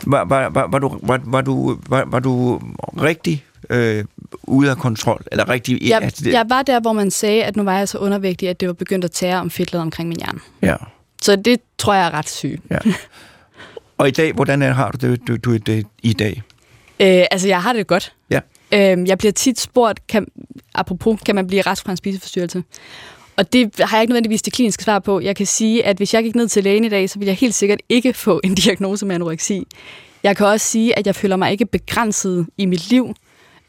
var, 0.03 0.23
var, 0.23 0.49
var, 0.49 0.67
var, 0.67 0.79
du, 0.79 0.99
var, 1.01 1.21
var, 1.25 1.41
du, 1.41 1.77
var, 1.89 2.03
var 2.07 2.19
du 2.19 2.61
rigtig 3.01 3.45
øh, 3.69 4.05
ude 4.43 4.69
af 4.69 4.77
kontrol? 4.77 5.23
Eller 5.31 5.49
rigtig, 5.49 5.87
jeg, 5.87 6.01
altså, 6.01 6.23
det... 6.23 6.33
jeg 6.33 6.45
var 6.49 6.61
der, 6.61 6.79
hvor 6.79 6.93
man 6.93 7.11
sagde, 7.11 7.43
at 7.43 7.55
nu 7.55 7.63
var 7.63 7.77
jeg 7.77 7.89
så 7.89 7.97
undervægtig, 7.97 8.49
at 8.49 8.59
det 8.59 8.67
var 8.67 8.73
begyndt 8.73 9.05
at 9.05 9.11
tære 9.11 9.39
om 9.39 9.49
fedtlaget 9.49 9.81
omkring 9.81 10.09
min 10.09 10.17
hjerne. 10.17 10.39
Ja. 10.61 10.75
Så 11.21 11.35
det 11.35 11.59
tror 11.77 11.93
jeg 11.93 12.05
er 12.05 12.13
ret 12.13 12.29
syg. 12.29 12.61
Ja. 12.71 12.77
Og 13.97 14.07
i 14.07 14.11
dag, 14.11 14.33
hvordan 14.33 14.61
er, 14.61 14.73
har 14.73 14.91
du 14.91 15.07
det, 15.07 15.27
du, 15.27 15.37
du 15.37 15.57
det 15.57 15.87
i 16.03 16.13
dag? 16.13 16.41
Øh, 16.99 17.25
altså, 17.31 17.47
jeg 17.47 17.61
har 17.61 17.73
det 17.73 17.87
godt. 17.87 18.13
Ja. 18.29 18.39
Øh, 18.71 19.07
jeg 19.07 19.17
bliver 19.17 19.31
tit 19.31 19.59
spurgt, 19.59 20.07
kan, 20.07 20.27
apropos, 20.75 21.19
kan 21.25 21.35
man 21.35 21.47
blive 21.47 21.61
rask 21.61 21.85
fra 21.85 21.91
en 21.91 21.97
spiseforstyrrelse? 21.97 22.63
Og 23.37 23.53
det 23.53 23.71
har 23.79 23.97
jeg 23.97 24.01
ikke 24.01 24.11
nødvendigvis 24.11 24.41
det 24.41 24.53
kliniske 24.53 24.83
svar 24.83 24.99
på. 24.99 25.19
Jeg 25.19 25.35
kan 25.35 25.45
sige, 25.45 25.85
at 25.85 25.97
hvis 25.97 26.13
jeg 26.13 26.23
gik 26.23 26.35
ned 26.35 26.47
til 26.47 26.63
lægen 26.63 26.83
i 26.83 26.89
dag, 26.89 27.09
så 27.09 27.19
vil 27.19 27.25
jeg 27.25 27.35
helt 27.35 27.55
sikkert 27.55 27.79
ikke 27.89 28.13
få 28.13 28.41
en 28.43 28.55
diagnose 28.65 29.05
med 29.05 29.15
anoreksi. 29.15 29.67
Jeg 30.23 30.37
kan 30.37 30.45
også 30.45 30.67
sige, 30.67 30.97
at 30.97 31.07
jeg 31.07 31.15
føler 31.15 31.35
mig 31.35 31.51
ikke 31.51 31.65
begrænset 31.65 32.47
i 32.57 32.65
mit 32.65 32.89
liv 32.89 33.13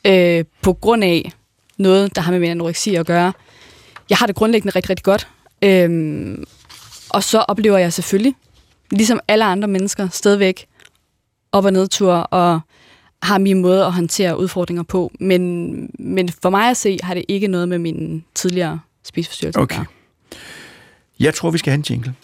øh, 0.04 0.44
på 0.62 0.72
grund 0.72 1.04
af 1.04 1.32
noget, 1.78 2.16
der 2.16 2.22
har 2.22 2.32
med 2.32 2.40
min 2.40 2.50
anoreksi 2.50 2.94
at 2.94 3.06
gøre. 3.06 3.32
Jeg 4.10 4.18
har 4.18 4.26
det 4.26 4.34
grundlæggende 4.34 4.76
rigtig, 4.76 4.90
rigtig 4.90 5.04
godt. 5.04 5.28
Øh, 5.62 6.38
og 7.08 7.24
så 7.24 7.38
oplever 7.38 7.78
jeg 7.78 7.92
selvfølgelig, 7.92 8.34
ligesom 8.90 9.20
alle 9.28 9.44
andre 9.44 9.68
mennesker, 9.68 10.08
stadigvæk 10.08 10.66
op- 11.52 11.64
og 11.64 11.72
nedtur 11.72 12.12
og 12.12 12.60
har 13.22 13.38
min 13.38 13.62
måde 13.62 13.84
at 13.84 13.92
håndtere 13.92 14.38
udfordringer 14.38 14.82
på. 14.82 15.12
Men, 15.20 15.90
men 15.98 16.28
for 16.42 16.50
mig 16.50 16.70
at 16.70 16.76
se, 16.76 16.98
har 17.02 17.14
det 17.14 17.24
ikke 17.28 17.48
noget 17.48 17.68
med 17.68 17.78
min 17.78 18.24
tidligere 18.34 18.80
spiseforstyrrelse. 19.04 19.60
Okay. 19.60 19.84
Jeg 21.20 21.34
tror, 21.34 21.50
vi 21.50 21.58
skal 21.58 21.70
have 21.70 21.78
en 21.78 21.84
jingle. 21.90 22.14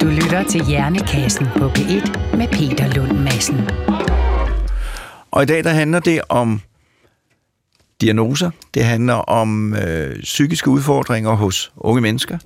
Du 0.00 0.06
lytter 0.06 0.44
til 0.50 0.64
Hjernekassen 0.66 1.46
på 1.56 1.68
P1 1.68 2.36
med 2.36 2.48
Peter 2.48 2.94
Lund 2.94 3.18
Madsen. 3.18 3.68
Og 5.30 5.42
i 5.42 5.46
dag 5.46 5.64
der 5.64 5.70
handler 5.70 6.00
det 6.00 6.20
om 6.28 6.60
diagnoser. 8.00 8.50
Det 8.74 8.84
handler 8.84 9.14
om 9.14 9.74
øh, 9.74 10.22
psykiske 10.22 10.70
udfordringer 10.70 11.30
hos 11.30 11.72
unge 11.76 12.00
mennesker. 12.00 12.38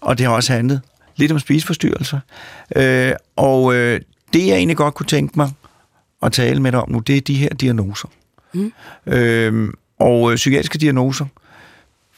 Og 0.00 0.18
det 0.18 0.26
har 0.26 0.32
også 0.32 0.52
handlet 0.52 0.80
lidt 1.16 1.32
om 1.32 1.38
spiseforstyrrelser. 1.38 2.20
Øh, 2.76 3.12
og 3.36 3.74
øh, 3.74 4.00
det, 4.32 4.46
jeg 4.46 4.56
egentlig 4.56 4.76
godt 4.76 4.94
kunne 4.94 5.06
tænke 5.06 5.32
mig 5.36 5.50
at 6.22 6.32
tale 6.32 6.62
med 6.62 6.72
dig 6.72 6.80
om 6.80 6.90
nu, 6.90 6.98
det 6.98 7.16
er 7.16 7.20
de 7.20 7.34
her 7.34 7.48
diagnoser. 7.48 8.08
Mm. 8.54 8.72
Øhm, 9.06 9.74
og 9.98 10.30
øh, 10.30 10.36
psykiatriske 10.36 10.78
diagnoser. 10.78 11.26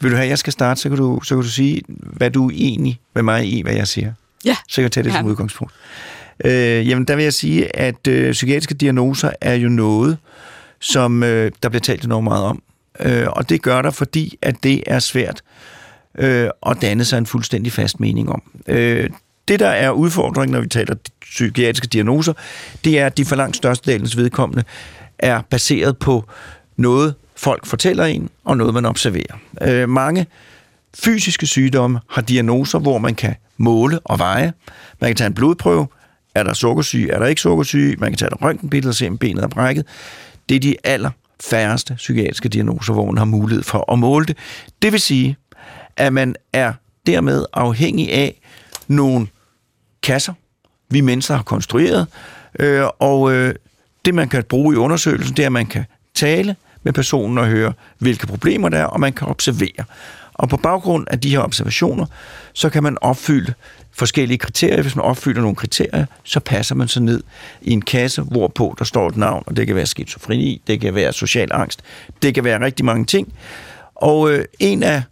Vil 0.00 0.10
du 0.10 0.16
have, 0.16 0.24
at 0.24 0.30
jeg 0.30 0.38
skal 0.38 0.52
starte, 0.52 0.80
så 0.80 0.88
kan 0.88 0.98
du, 0.98 1.20
så 1.24 1.34
kan 1.34 1.42
du 1.42 1.48
sige, 1.48 1.82
hvad 1.88 2.30
du 2.30 2.48
er 2.48 2.52
enig 2.54 3.00
med 3.14 3.22
mig 3.22 3.52
i, 3.52 3.62
hvad 3.62 3.74
jeg 3.74 3.88
siger. 3.88 4.12
Ja. 4.44 4.56
Så 4.68 4.74
kan 4.74 4.82
jeg 4.82 4.92
tage 4.92 5.04
det 5.04 5.10
ja. 5.10 5.16
som 5.16 5.26
udgangspunkt. 5.26 5.74
Øh, 6.44 6.88
jamen, 6.88 7.04
der 7.04 7.16
vil 7.16 7.22
jeg 7.22 7.32
sige, 7.32 7.76
at 7.76 8.06
øh, 8.08 8.32
psykiatriske 8.32 8.74
diagnoser 8.74 9.30
er 9.40 9.54
jo 9.54 9.68
noget, 9.68 10.18
som 10.82 11.22
øh, 11.22 11.52
der 11.62 11.68
bliver 11.68 11.80
talt 11.80 12.04
enormt 12.04 12.24
meget 12.24 12.44
om. 12.44 12.62
Øh, 13.00 13.26
og 13.28 13.48
det 13.48 13.62
gør 13.62 13.82
der, 13.82 13.90
fordi 13.90 14.38
at 14.42 14.56
det 14.62 14.82
er 14.86 14.98
svært 14.98 15.42
øh, 16.18 16.48
at 16.66 16.76
danne 16.82 17.04
sig 17.04 17.18
en 17.18 17.26
fuldstændig 17.26 17.72
fast 17.72 18.00
mening 18.00 18.30
om. 18.30 18.42
Øh, 18.66 19.10
det, 19.48 19.60
der 19.60 19.68
er 19.68 19.90
udfordringen, 19.90 20.52
når 20.52 20.60
vi 20.60 20.68
taler 20.68 20.94
psykiatriske 21.20 21.86
diagnoser, 21.86 22.32
det 22.84 22.98
er, 22.98 23.06
at 23.06 23.16
de 23.16 23.24
for 23.24 23.36
langt 23.36 23.56
størstedelens 23.56 24.16
vedkommende 24.16 24.64
er 25.18 25.40
baseret 25.50 25.98
på 25.98 26.24
noget, 26.76 27.14
folk 27.36 27.66
fortæller 27.66 28.04
en, 28.04 28.30
og 28.44 28.56
noget, 28.56 28.74
man 28.74 28.84
observerer. 28.84 29.38
Øh, 29.62 29.88
mange 29.88 30.26
fysiske 30.94 31.46
sygdomme 31.46 32.00
har 32.10 32.22
diagnoser, 32.22 32.78
hvor 32.78 32.98
man 32.98 33.14
kan 33.14 33.34
måle 33.56 34.00
og 34.00 34.18
veje. 34.18 34.52
Man 35.00 35.08
kan 35.08 35.16
tage 35.16 35.26
en 35.26 35.34
blodprøve. 35.34 35.86
Er 36.34 36.42
der 36.42 36.52
sukkersyge? 36.52 37.10
Er 37.10 37.18
der 37.18 37.26
ikke 37.26 37.40
sukkersyge? 37.40 37.96
Man 37.98 38.10
kan 38.10 38.18
tage 38.18 38.30
et 38.32 38.42
røntgenbillede 38.42 38.90
og 38.90 38.94
se, 38.94 39.08
om 39.08 39.18
benet 39.18 39.44
er 39.44 39.48
brækket. 39.48 39.86
Det 40.48 40.54
er 40.54 40.60
de 40.60 40.76
aller 40.84 41.10
færreste 41.40 41.94
psykiatriske 41.94 42.48
diagnoser, 42.48 42.92
hvor 42.92 43.06
man 43.06 43.18
har 43.18 43.24
mulighed 43.24 43.62
for 43.62 43.92
at 43.92 43.98
måle 43.98 44.26
det. 44.26 44.36
Det 44.82 44.92
vil 44.92 45.00
sige, 45.00 45.36
at 45.96 46.12
man 46.12 46.36
er 46.52 46.72
dermed 47.06 47.44
afhængig 47.52 48.12
af 48.12 48.40
nogle 48.88 49.26
kasser, 50.02 50.34
vi 50.90 51.00
mennesker 51.00 51.34
har 51.34 51.42
konstrueret, 51.42 52.06
øh, 52.58 52.84
og 52.98 53.32
øh, 53.32 53.54
det 54.04 54.14
man 54.14 54.28
kan 54.28 54.44
bruge 54.44 54.74
i 54.74 54.78
undersøgelsen, 54.78 55.36
det 55.36 55.42
er, 55.42 55.46
at 55.46 55.52
man 55.52 55.66
kan 55.66 55.84
tale 56.14 56.56
med 56.82 56.92
personen 56.92 57.38
og 57.38 57.46
høre, 57.46 57.72
hvilke 57.98 58.26
problemer 58.26 58.68
der 58.68 58.78
er, 58.78 58.84
og 58.84 59.00
man 59.00 59.12
kan 59.12 59.28
observere. 59.28 59.84
Og 60.34 60.48
på 60.48 60.56
baggrund 60.56 61.06
af 61.10 61.20
de 61.20 61.30
her 61.30 61.40
observationer, 61.40 62.06
så 62.52 62.70
kan 62.70 62.82
man 62.82 62.98
opfylde 63.00 63.54
forskellige 63.92 64.38
kriterier. 64.38 64.82
Hvis 64.82 64.96
man 64.96 65.04
opfylder 65.04 65.40
nogle 65.40 65.56
kriterier, 65.56 66.06
så 66.24 66.40
passer 66.40 66.74
man 66.74 66.88
sig 66.88 67.02
ned 67.02 67.22
i 67.62 67.70
en 67.70 67.82
kasse, 67.82 68.22
hvorpå 68.22 68.74
der 68.78 68.84
står 68.84 69.08
et 69.08 69.16
navn, 69.16 69.42
og 69.46 69.56
det 69.56 69.66
kan 69.66 69.76
være 69.76 69.86
skizofreni, 69.86 70.62
det 70.66 70.80
kan 70.80 70.94
være 70.94 71.12
social 71.12 71.48
angst, 71.52 71.80
det 72.22 72.34
kan 72.34 72.44
være 72.44 72.64
rigtig 72.64 72.84
mange 72.84 73.04
ting. 73.04 73.32
Og 73.94 74.32
øh, 74.32 74.44
en 74.58 74.82
af 74.82 75.02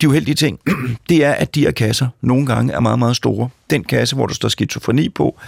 de 0.00 0.08
uheldige 0.08 0.34
ting, 0.34 0.58
det 1.08 1.24
er, 1.24 1.32
at 1.32 1.54
de 1.54 1.60
her 1.60 1.70
kasser 1.70 2.08
nogle 2.20 2.46
gange 2.46 2.72
er 2.72 2.80
meget, 2.80 2.98
meget 2.98 3.16
store. 3.16 3.48
Den 3.70 3.84
kasse, 3.84 4.16
hvor 4.16 4.26
der 4.26 4.34
står 4.34 4.48
skizofreni 4.48 5.08
på, 5.08 5.38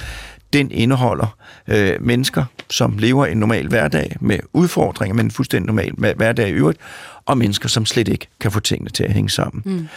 den 0.52 0.70
indeholder 0.70 1.36
øh, 1.68 2.02
mennesker, 2.02 2.44
som 2.70 2.98
lever 2.98 3.26
en 3.26 3.36
normal 3.36 3.68
hverdag 3.68 4.16
med 4.20 4.38
udfordringer, 4.52 5.14
men 5.14 5.26
en 5.26 5.30
fuldstændig 5.30 5.66
normal 5.66 6.14
hverdag 6.16 6.48
i 6.48 6.52
øvrigt, 6.52 6.78
og 7.26 7.38
mennesker, 7.38 7.68
som 7.68 7.86
slet 7.86 8.08
ikke 8.08 8.26
kan 8.40 8.52
få 8.52 8.60
tingene 8.60 8.90
til 8.90 9.04
at 9.04 9.12
hænge 9.12 9.30
sammen. 9.30 9.62
Mm. 9.64 9.88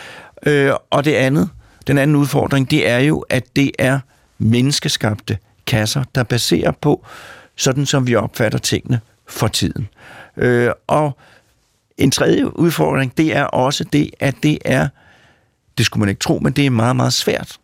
Øh, 0.51 0.73
og 0.89 1.05
det 1.05 1.13
andet, 1.13 1.49
den 1.87 1.97
anden 1.97 2.15
udfordring, 2.15 2.71
det 2.71 2.89
er 2.89 2.99
jo, 2.99 3.19
at 3.29 3.55
det 3.55 3.71
er 3.79 3.99
menneskeskabte 4.37 5.37
kasser, 5.67 6.03
der 6.15 6.23
baserer 6.23 6.71
på, 6.71 7.05
sådan 7.55 7.85
som 7.85 8.07
vi 8.07 8.15
opfatter 8.15 8.59
tingene 8.59 9.01
for 9.27 9.47
tiden. 9.47 9.87
Øh, 10.37 10.71
og 10.87 11.17
en 11.97 12.11
tredje 12.11 12.59
udfordring, 12.59 13.17
det 13.17 13.35
er 13.35 13.43
også 13.43 13.83
det, 13.83 14.09
at 14.19 14.35
det 14.43 14.57
er, 14.65 14.87
det 15.77 15.85
skulle 15.85 15.99
man 15.99 16.09
ikke 16.09 16.19
tro, 16.19 16.39
men 16.39 16.53
det 16.53 16.65
er 16.65 16.69
meget, 16.69 16.95
meget 16.95 17.13
svært 17.13 17.59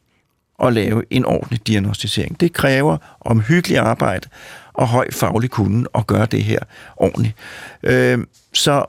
at 0.63 0.73
lave 0.73 1.03
en 1.10 1.25
ordentlig 1.25 1.67
diagnostisering. 1.67 2.39
Det 2.39 2.53
kræver 2.53 2.97
omhyggeligt 3.21 3.79
arbejde 3.79 4.29
og 4.73 4.88
høj 4.88 5.12
faglig 5.12 5.49
kunde 5.49 5.89
at 5.95 6.08
gøre 6.08 6.25
det 6.25 6.43
her 6.43 6.60
ordentligt. 6.95 7.36
Øh, 7.84 8.19
så 8.53 8.86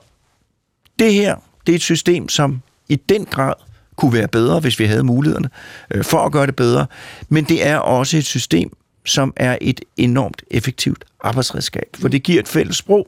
det 0.99 1.13
her, 1.13 1.35
det 1.65 1.71
er 1.71 1.75
et 1.75 1.81
system, 1.81 2.29
som 2.29 2.61
i 2.89 2.95
den 2.95 3.25
grad 3.25 3.53
kunne 4.01 4.13
være 4.13 4.27
bedre, 4.27 4.59
hvis 4.59 4.79
vi 4.79 4.85
havde 4.85 5.03
mulighederne 5.03 5.49
øh, 5.91 6.03
for 6.03 6.25
at 6.25 6.31
gøre 6.31 6.45
det 6.45 6.55
bedre, 6.55 6.85
men 7.29 7.43
det 7.43 7.67
er 7.67 7.77
også 7.77 8.17
et 8.17 8.25
system, 8.25 8.77
som 9.05 9.33
er 9.35 9.57
et 9.61 9.81
enormt 9.97 10.43
effektivt 10.51 11.05
arbejdsredskab, 11.23 11.87
for 11.99 12.07
det 12.07 12.23
giver 12.23 12.39
et 12.39 12.47
fælles 12.47 12.75
sprog. 12.75 13.07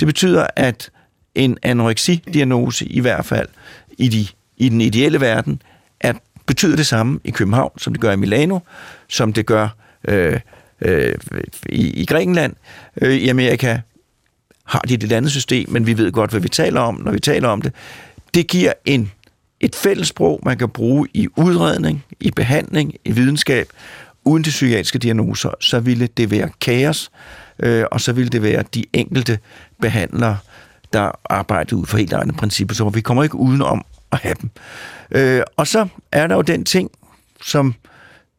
Det 0.00 0.06
betyder, 0.06 0.46
at 0.56 0.90
en 1.34 1.58
anoreksi-diagnose 1.62 2.86
i 2.86 3.00
hvert 3.00 3.24
fald 3.24 3.48
i, 3.98 4.08
de, 4.08 4.26
i 4.56 4.68
den 4.68 4.80
ideelle 4.80 5.20
verden 5.20 5.62
er, 6.00 6.12
betyder 6.46 6.76
det 6.76 6.86
samme 6.86 7.20
i 7.24 7.30
København, 7.30 7.78
som 7.78 7.92
det 7.92 8.00
gør 8.00 8.12
i 8.12 8.16
Milano, 8.16 8.58
som 9.08 9.32
det 9.32 9.46
gør 9.46 9.68
øh, 10.08 10.40
øh, 10.80 11.14
i, 11.68 11.90
i 11.90 12.04
Grækenland. 12.04 12.54
Øh, 13.02 13.14
I 13.14 13.28
Amerika 13.28 13.78
har 14.64 14.80
de 14.80 14.94
et 14.94 15.12
andet 15.12 15.30
system, 15.30 15.70
men 15.70 15.86
vi 15.86 15.98
ved 15.98 16.12
godt, 16.12 16.30
hvad 16.30 16.40
vi 16.40 16.48
taler 16.48 16.80
om, 16.80 17.00
når 17.04 17.12
vi 17.12 17.20
taler 17.20 17.48
om 17.48 17.62
det. 17.62 17.72
Det 18.34 18.46
giver 18.46 18.72
en, 18.84 19.12
et 19.62 19.76
fælles 19.76 20.08
sprog, 20.08 20.40
man 20.44 20.58
kan 20.58 20.68
bruge 20.68 21.08
i 21.14 21.28
udredning, 21.36 22.04
i 22.20 22.30
behandling, 22.30 22.94
i 23.04 23.12
videnskab, 23.12 23.68
uden 24.24 24.44
de 24.44 24.50
psykiatriske 24.50 24.98
diagnoser, 24.98 25.50
så 25.60 25.80
ville 25.80 26.06
det 26.06 26.30
være 26.30 26.50
kaos, 26.60 27.10
øh, 27.58 27.84
og 27.92 28.00
så 28.00 28.12
ville 28.12 28.30
det 28.30 28.42
være 28.42 28.64
de 28.74 28.84
enkelte 28.92 29.38
behandlere, 29.80 30.38
der 30.92 31.10
arbejder 31.30 31.76
ud 31.76 31.86
for 31.86 31.98
helt 31.98 32.12
egne 32.12 32.32
principper, 32.32 32.74
så 32.74 32.88
vi 32.88 33.00
kommer 33.00 33.22
ikke 33.22 33.36
udenom 33.36 33.84
at 34.12 34.18
have 34.18 34.34
dem. 34.40 34.50
Øh, 35.10 35.42
og 35.56 35.66
så 35.66 35.88
er 36.12 36.26
der 36.26 36.34
jo 36.34 36.42
den 36.42 36.64
ting, 36.64 36.90
som, 37.44 37.74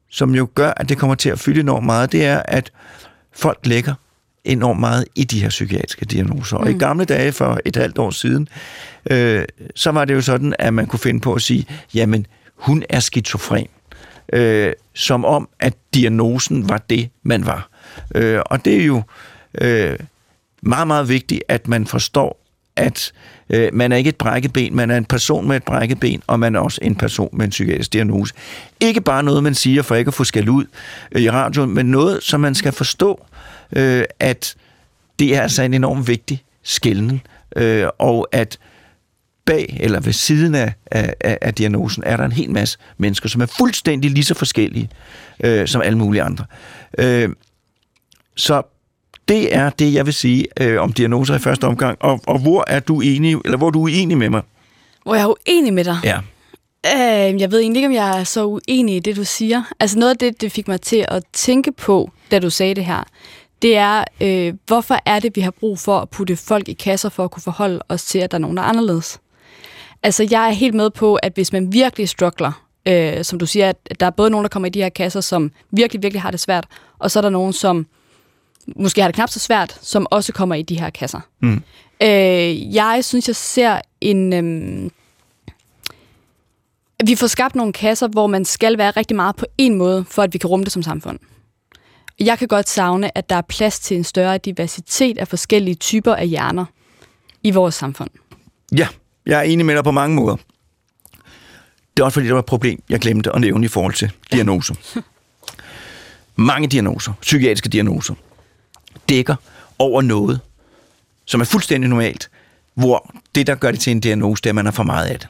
som 0.09 0.35
jo 0.35 0.47
gør, 0.55 0.73
at 0.77 0.89
det 0.89 0.97
kommer 0.97 1.15
til 1.15 1.29
at 1.29 1.39
fylde 1.39 1.59
enormt 1.59 1.85
meget, 1.85 2.11
det 2.11 2.25
er, 2.25 2.41
at 2.45 2.71
folk 3.33 3.59
lægger 3.63 3.93
enormt 4.45 4.79
meget 4.79 5.05
i 5.15 5.23
de 5.23 5.41
her 5.41 5.49
psykiatriske 5.49 6.05
diagnoser. 6.05 6.57
Mm. 6.57 6.63
Og 6.63 6.69
i 6.69 6.73
mm. 6.73 6.79
gamle 6.79 7.05
dage, 7.05 7.31
for 7.31 7.59
et 7.65 7.75
halvt 7.75 7.97
år 7.97 8.11
siden, 8.11 8.47
øh, 9.11 9.45
så 9.75 9.91
var 9.91 10.05
det 10.05 10.13
jo 10.13 10.21
sådan, 10.21 10.55
at 10.59 10.73
man 10.73 10.87
kunne 10.87 10.99
finde 10.99 11.19
på 11.19 11.33
at 11.33 11.41
sige, 11.41 11.65
jamen, 11.93 12.25
hun 12.55 12.83
er 12.89 12.99
skizofren. 12.99 13.67
Øh, 14.33 14.73
som 14.93 15.25
om, 15.25 15.49
at 15.59 15.73
diagnosen 15.93 16.69
var 16.69 16.77
det, 16.89 17.09
man 17.23 17.45
var. 17.45 17.69
Øh, 18.15 18.39
og 18.45 18.65
det 18.65 18.81
er 18.81 18.85
jo 18.85 19.01
øh, 19.61 19.99
meget, 20.61 20.87
meget 20.87 21.09
vigtigt, 21.09 21.43
at 21.47 21.67
man 21.67 21.87
forstår, 21.87 22.39
at 22.75 23.11
øh, 23.49 23.69
man 23.73 23.91
er 23.91 23.97
ikke 23.97 24.07
et 24.07 24.15
brækket 24.15 24.53
ben, 24.53 24.75
man 24.75 24.91
er 24.91 24.97
en 24.97 25.05
person 25.05 25.47
med 25.47 25.55
et 25.55 25.63
brækket 25.63 25.99
ben, 25.99 26.23
og 26.27 26.39
man 26.39 26.55
er 26.55 26.59
også 26.59 26.79
en 26.81 26.95
person 26.95 27.29
med 27.33 27.45
en 27.45 27.49
psykiatrisk 27.49 27.93
diagnose. 27.93 28.33
Ikke 28.79 29.01
bare 29.01 29.23
noget, 29.23 29.43
man 29.43 29.55
siger 29.55 29.81
for 29.81 29.95
ikke 29.95 30.09
at 30.09 30.13
få 30.13 30.23
skæld 30.23 30.49
ud 30.49 30.65
øh, 31.11 31.21
i 31.21 31.29
radioen, 31.29 31.73
men 31.73 31.85
noget, 31.85 32.23
som 32.23 32.39
man 32.41 32.55
skal 32.55 32.71
forstå, 32.71 33.25
øh, 33.75 34.03
at 34.19 34.55
det 35.19 35.35
er 35.35 35.41
altså 35.41 35.63
en 35.63 35.73
enormt 35.73 36.07
vigtig 36.07 36.43
skældning, 36.63 37.23
øh, 37.55 37.87
og 37.99 38.27
at 38.31 38.59
bag 39.45 39.77
eller 39.79 39.99
ved 39.99 40.13
siden 40.13 40.55
af, 40.55 40.73
af, 40.91 41.37
af 41.41 41.53
diagnosen 41.53 42.03
er 42.05 42.17
der 42.17 42.25
en 42.25 42.31
hel 42.31 42.51
masse 42.51 42.77
mennesker, 42.97 43.29
som 43.29 43.41
er 43.41 43.45
fuldstændig 43.45 44.11
lige 44.11 44.23
så 44.23 44.33
forskellige 44.33 44.89
øh, 45.43 45.67
som 45.67 45.81
alle 45.81 45.97
mulige 45.97 46.21
andre. 46.21 46.45
Øh, 46.97 47.29
så 48.35 48.61
det 49.27 49.55
er 49.55 49.69
det, 49.69 49.93
jeg 49.93 50.05
vil 50.05 50.13
sige 50.13 50.45
øh, 50.61 50.81
om 50.81 50.93
diagnoser 50.93 51.35
i 51.35 51.39
første 51.39 51.65
omgang. 51.65 51.97
Og, 52.01 52.21
og 52.27 52.39
hvor 52.39 52.63
er 52.67 52.79
du 52.79 53.01
enig, 53.01 53.37
eller 53.45 53.57
hvor 53.57 53.67
er 53.67 53.71
du 53.71 53.79
uenig 53.79 54.17
med 54.17 54.29
mig? 54.29 54.41
Hvor 55.03 55.15
jeg 55.15 55.23
er 55.23 55.33
uenig 55.49 55.73
med 55.73 55.83
dig? 55.83 55.97
Ja. 56.03 56.19
Øh, 56.85 57.41
jeg 57.41 57.51
ved 57.51 57.59
egentlig 57.59 57.79
ikke, 57.79 57.87
om 57.87 57.93
jeg 57.93 58.19
er 58.19 58.23
så 58.23 58.45
uenig 58.45 58.95
i 58.95 58.99
det, 58.99 59.15
du 59.15 59.23
siger. 59.23 59.63
Altså 59.79 59.99
noget 59.99 60.11
af 60.11 60.17
det, 60.17 60.41
det 60.41 60.51
fik 60.51 60.67
mig 60.67 60.81
til 60.81 61.05
at 61.07 61.23
tænke 61.33 61.71
på, 61.71 62.11
da 62.31 62.39
du 62.39 62.49
sagde 62.49 62.75
det 62.75 62.85
her, 62.85 63.03
det 63.63 63.77
er, 63.77 64.03
øh, 64.21 64.53
hvorfor 64.67 64.97
er 65.05 65.19
det, 65.19 65.35
vi 65.35 65.41
har 65.41 65.51
brug 65.51 65.79
for 65.79 65.99
at 65.99 66.09
putte 66.09 66.35
folk 66.35 66.69
i 66.69 66.73
kasser 66.73 67.09
for 67.09 67.23
at 67.23 67.31
kunne 67.31 67.43
forholde 67.43 67.79
os 67.89 68.05
til, 68.05 68.19
at 68.19 68.31
der 68.31 68.37
er 68.37 68.39
nogen, 68.39 68.57
der 68.57 68.63
er 68.63 68.67
anderledes? 68.67 69.19
Altså, 70.03 70.27
jeg 70.31 70.47
er 70.47 70.51
helt 70.51 70.75
med 70.75 70.89
på, 70.89 71.15
at 71.15 71.33
hvis 71.33 71.53
man 71.53 71.73
virkelig 71.73 72.09
struggler, 72.09 72.65
øh, 72.87 73.23
som 73.23 73.39
du 73.39 73.45
siger, 73.45 73.69
at 73.69 73.99
der 73.99 74.05
er 74.05 74.09
både 74.09 74.29
nogen, 74.29 74.43
der 74.43 74.49
kommer 74.49 74.67
i 74.67 74.69
de 74.69 74.81
her 74.81 74.89
kasser, 74.89 75.21
som 75.21 75.51
virkelig, 75.71 76.03
virkelig 76.03 76.21
har 76.21 76.31
det 76.31 76.39
svært, 76.39 76.67
og 76.99 77.11
så 77.11 77.19
er 77.19 77.21
der 77.21 77.29
nogen, 77.29 77.53
som 77.53 77.87
måske 78.75 79.01
har 79.01 79.07
det 79.07 79.15
knap 79.15 79.29
så 79.29 79.39
svært, 79.39 79.77
som 79.81 80.07
også 80.11 80.33
kommer 80.33 80.55
i 80.55 80.61
de 80.61 80.79
her 80.79 80.89
kasser. 80.89 81.19
Mm. 81.39 81.63
Øh, 82.01 82.75
jeg 82.75 82.99
synes, 83.01 83.27
jeg 83.27 83.35
ser 83.35 83.81
en... 84.01 84.33
Øh, 84.33 84.89
vi 87.05 87.15
får 87.15 87.27
skabt 87.27 87.55
nogle 87.55 87.73
kasser, 87.73 88.07
hvor 88.07 88.27
man 88.27 88.45
skal 88.45 88.77
være 88.77 88.91
rigtig 88.91 89.15
meget 89.15 89.35
på 89.35 89.45
en 89.57 89.75
måde, 89.75 90.05
for 90.07 90.21
at 90.21 90.33
vi 90.33 90.37
kan 90.37 90.49
rumme 90.49 90.63
det 90.63 90.71
som 90.71 90.83
samfund. 90.83 91.19
Jeg 92.19 92.39
kan 92.39 92.47
godt 92.47 92.69
savne, 92.69 93.17
at 93.17 93.29
der 93.29 93.35
er 93.35 93.41
plads 93.41 93.79
til 93.79 93.97
en 93.97 94.03
større 94.03 94.37
diversitet 94.37 95.17
af 95.17 95.27
forskellige 95.27 95.75
typer 95.75 96.15
af 96.15 96.27
hjerner 96.27 96.65
i 97.43 97.51
vores 97.51 97.75
samfund. 97.75 98.09
Ja, 98.77 98.87
jeg 99.25 99.39
er 99.39 99.43
enig 99.43 99.65
med 99.65 99.75
dig 99.75 99.83
på 99.83 99.91
mange 99.91 100.15
måder. 100.15 100.35
Det 101.97 102.01
er 102.01 102.05
også 102.05 102.13
fordi, 102.13 102.27
der 102.27 102.33
var 102.33 102.39
et 102.39 102.45
problem, 102.45 102.83
jeg 102.89 102.99
glemte 102.99 103.35
at 103.35 103.41
nævne 103.41 103.65
i 103.65 103.67
forhold 103.67 103.93
til 103.93 104.11
diagnoser. 104.31 104.75
mange 106.35 106.67
diagnoser, 106.67 107.13
psykiatriske 107.21 107.69
diagnoser, 107.69 108.13
dækker 109.09 109.35
over 109.79 110.01
noget, 110.01 110.39
som 111.25 111.41
er 111.41 111.45
fuldstændig 111.45 111.89
normalt, 111.89 112.29
hvor 112.73 113.15
det, 113.35 113.47
der 113.47 113.55
gør 113.55 113.71
det 113.71 113.79
til 113.79 113.91
en 113.91 113.99
diagnose, 113.99 114.41
det 114.41 114.49
er, 114.49 114.51
at 114.51 114.55
man 114.55 114.65
har 114.65 114.71
for 114.71 114.83
meget 114.83 115.07
af 115.07 115.19
det. 115.19 115.27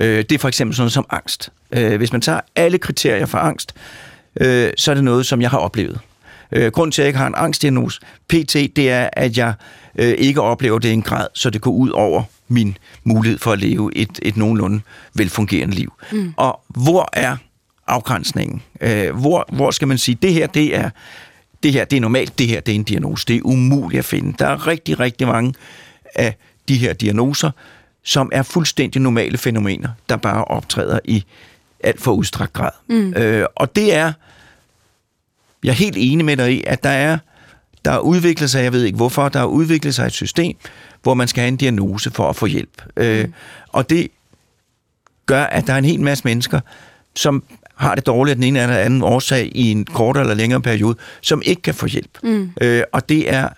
Øh, 0.00 0.18
det 0.18 0.32
er 0.32 0.38
for 0.38 0.48
eksempel 0.48 0.76
sådan 0.76 0.82
noget 0.82 0.92
som 0.92 1.06
angst. 1.10 1.50
Øh, 1.72 1.96
hvis 1.96 2.12
man 2.12 2.20
tager 2.20 2.40
alle 2.56 2.78
kriterier 2.78 3.26
for 3.26 3.38
angst, 3.38 3.74
øh, 4.40 4.72
så 4.76 4.90
er 4.90 4.94
det 4.94 5.04
noget, 5.04 5.26
som 5.26 5.42
jeg 5.42 5.50
har 5.50 5.58
oplevet. 5.58 6.00
Grunden 6.72 6.92
til, 6.92 7.02
at 7.02 7.04
jeg 7.04 7.08
ikke 7.08 7.18
har 7.18 7.26
en 7.26 7.34
angstdiagnose, 7.36 8.00
PT, 8.28 8.54
det 8.54 8.90
er, 8.90 9.10
at 9.12 9.38
jeg 9.38 9.54
ikke 9.98 10.40
oplever 10.40 10.78
det 10.78 10.88
i 10.88 10.92
en 10.92 11.02
grad, 11.02 11.26
så 11.34 11.50
det 11.50 11.60
går 11.60 11.70
ud 11.70 11.90
over 11.90 12.22
min 12.48 12.76
mulighed 13.04 13.38
for 13.38 13.52
at 13.52 13.58
leve 13.58 13.96
et, 13.96 14.18
et 14.22 14.36
nogenlunde 14.36 14.80
velfungerende 15.14 15.74
liv. 15.74 15.92
Mm. 16.12 16.34
Og 16.36 16.60
hvor 16.68 17.08
er 17.12 17.36
afgrænsningen? 17.86 18.62
hvor, 19.14 19.46
hvor 19.52 19.70
skal 19.70 19.88
man 19.88 19.98
sige, 19.98 20.18
det 20.22 20.34
her, 20.34 20.46
det 20.46 20.76
er 20.76 20.90
det 21.62 21.72
her 21.72 21.84
det 21.84 21.96
er 21.96 22.00
normalt, 22.00 22.38
det 22.38 22.48
her 22.48 22.60
det 22.60 22.72
er 22.72 22.76
en 22.76 22.82
diagnose. 22.82 23.26
Det 23.28 23.36
er 23.36 23.40
umuligt 23.44 23.98
at 23.98 24.04
finde. 24.04 24.34
Der 24.38 24.46
er 24.46 24.66
rigtig, 24.66 25.00
rigtig 25.00 25.26
mange 25.26 25.54
af 26.14 26.36
de 26.68 26.76
her 26.76 26.92
diagnoser, 26.92 27.50
som 28.02 28.30
er 28.32 28.42
fuldstændig 28.42 29.02
normale 29.02 29.38
fænomener, 29.38 29.88
der 30.08 30.16
bare 30.16 30.44
optræder 30.44 30.98
i 31.04 31.24
alt 31.80 32.00
for 32.00 32.12
udstrakt 32.12 32.52
grad. 32.52 32.70
Mm. 32.88 33.14
Øh, 33.14 33.46
og 33.56 33.76
det 33.76 33.94
er, 33.94 34.12
jeg 35.64 35.70
er 35.70 35.74
helt 35.74 35.96
enig 35.98 36.24
med 36.24 36.36
dig 36.36 36.52
i, 36.52 36.64
at 36.66 36.82
der 36.82 36.90
er, 36.90 37.18
der 37.84 37.90
er 37.90 37.98
udviklet 37.98 38.50
sig, 38.50 38.62
jeg 38.62 38.72
ved 38.72 38.84
ikke 38.84 38.96
hvorfor, 38.96 39.28
der 39.28 39.40
er 39.40 39.44
udviklet 39.44 39.94
sig 39.94 40.06
et 40.06 40.12
system, 40.12 40.56
hvor 41.02 41.14
man 41.14 41.28
skal 41.28 41.40
have 41.40 41.48
en 41.48 41.56
diagnose 41.56 42.10
for 42.10 42.28
at 42.28 42.36
få 42.36 42.46
hjælp. 42.46 42.82
Mm. 42.96 43.02
Øh, 43.02 43.28
og 43.68 43.90
det 43.90 44.08
gør, 45.26 45.44
at 45.44 45.66
der 45.66 45.72
er 45.72 45.78
en 45.78 45.84
hel 45.84 46.00
masse 46.00 46.24
mennesker, 46.24 46.60
som 47.16 47.44
har 47.74 47.94
det 47.94 48.06
dårligt 48.06 48.30
af 48.30 48.36
den 48.36 48.44
ene 48.44 48.62
eller 48.62 48.76
anden 48.76 49.02
årsag 49.02 49.52
i 49.54 49.70
en 49.70 49.84
kortere 49.84 50.22
eller 50.22 50.34
længere 50.34 50.60
periode, 50.60 50.96
som 51.20 51.42
ikke 51.44 51.62
kan 51.62 51.74
få 51.74 51.86
hjælp. 51.86 52.18
Mm. 52.22 52.50
Øh, 52.60 52.82
og 52.92 53.08
det 53.08 53.34
er 53.34 53.48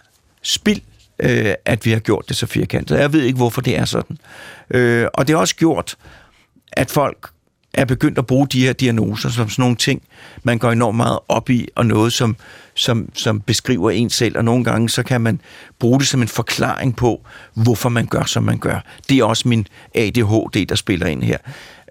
spild, 0.42 0.80
øh, 1.18 1.54
at 1.64 1.86
vi 1.86 1.90
har 1.90 1.98
gjort 1.98 2.28
det 2.28 2.36
så 2.36 2.46
firkantet. 2.46 2.98
Jeg 2.98 3.12
ved 3.12 3.22
ikke, 3.22 3.36
hvorfor 3.36 3.60
det 3.60 3.78
er 3.78 3.84
sådan. 3.84 4.18
Øh, 4.70 5.06
og 5.14 5.26
det 5.26 5.34
har 5.34 5.40
også 5.40 5.56
gjort, 5.56 5.96
at 6.72 6.90
folk 6.90 7.30
er 7.74 7.84
begyndt 7.84 8.18
at 8.18 8.26
bruge 8.26 8.46
de 8.46 8.60
her 8.60 8.72
diagnoser 8.72 9.28
som 9.28 9.48
sådan 9.48 9.62
nogle 9.62 9.76
ting, 9.76 10.02
man 10.42 10.58
går 10.58 10.72
enormt 10.72 10.96
meget 10.96 11.18
op 11.28 11.50
i, 11.50 11.68
og 11.74 11.86
noget, 11.86 12.12
som, 12.12 12.36
som, 12.74 13.08
som 13.14 13.40
beskriver 13.40 13.90
en 13.90 14.10
selv, 14.10 14.36
og 14.36 14.44
nogle 14.44 14.64
gange 14.64 14.88
så 14.88 15.02
kan 15.02 15.20
man 15.20 15.40
bruge 15.78 15.98
det 15.98 16.08
som 16.08 16.22
en 16.22 16.28
forklaring 16.28 16.96
på, 16.96 17.26
hvorfor 17.54 17.88
man 17.88 18.06
gør, 18.06 18.24
som 18.24 18.42
man 18.42 18.58
gør. 18.58 18.80
Det 19.08 19.18
er 19.18 19.24
også 19.24 19.48
min 19.48 19.66
ADHD, 19.94 20.66
der 20.66 20.74
spiller 20.74 21.06
ind 21.06 21.22
her. 21.22 21.38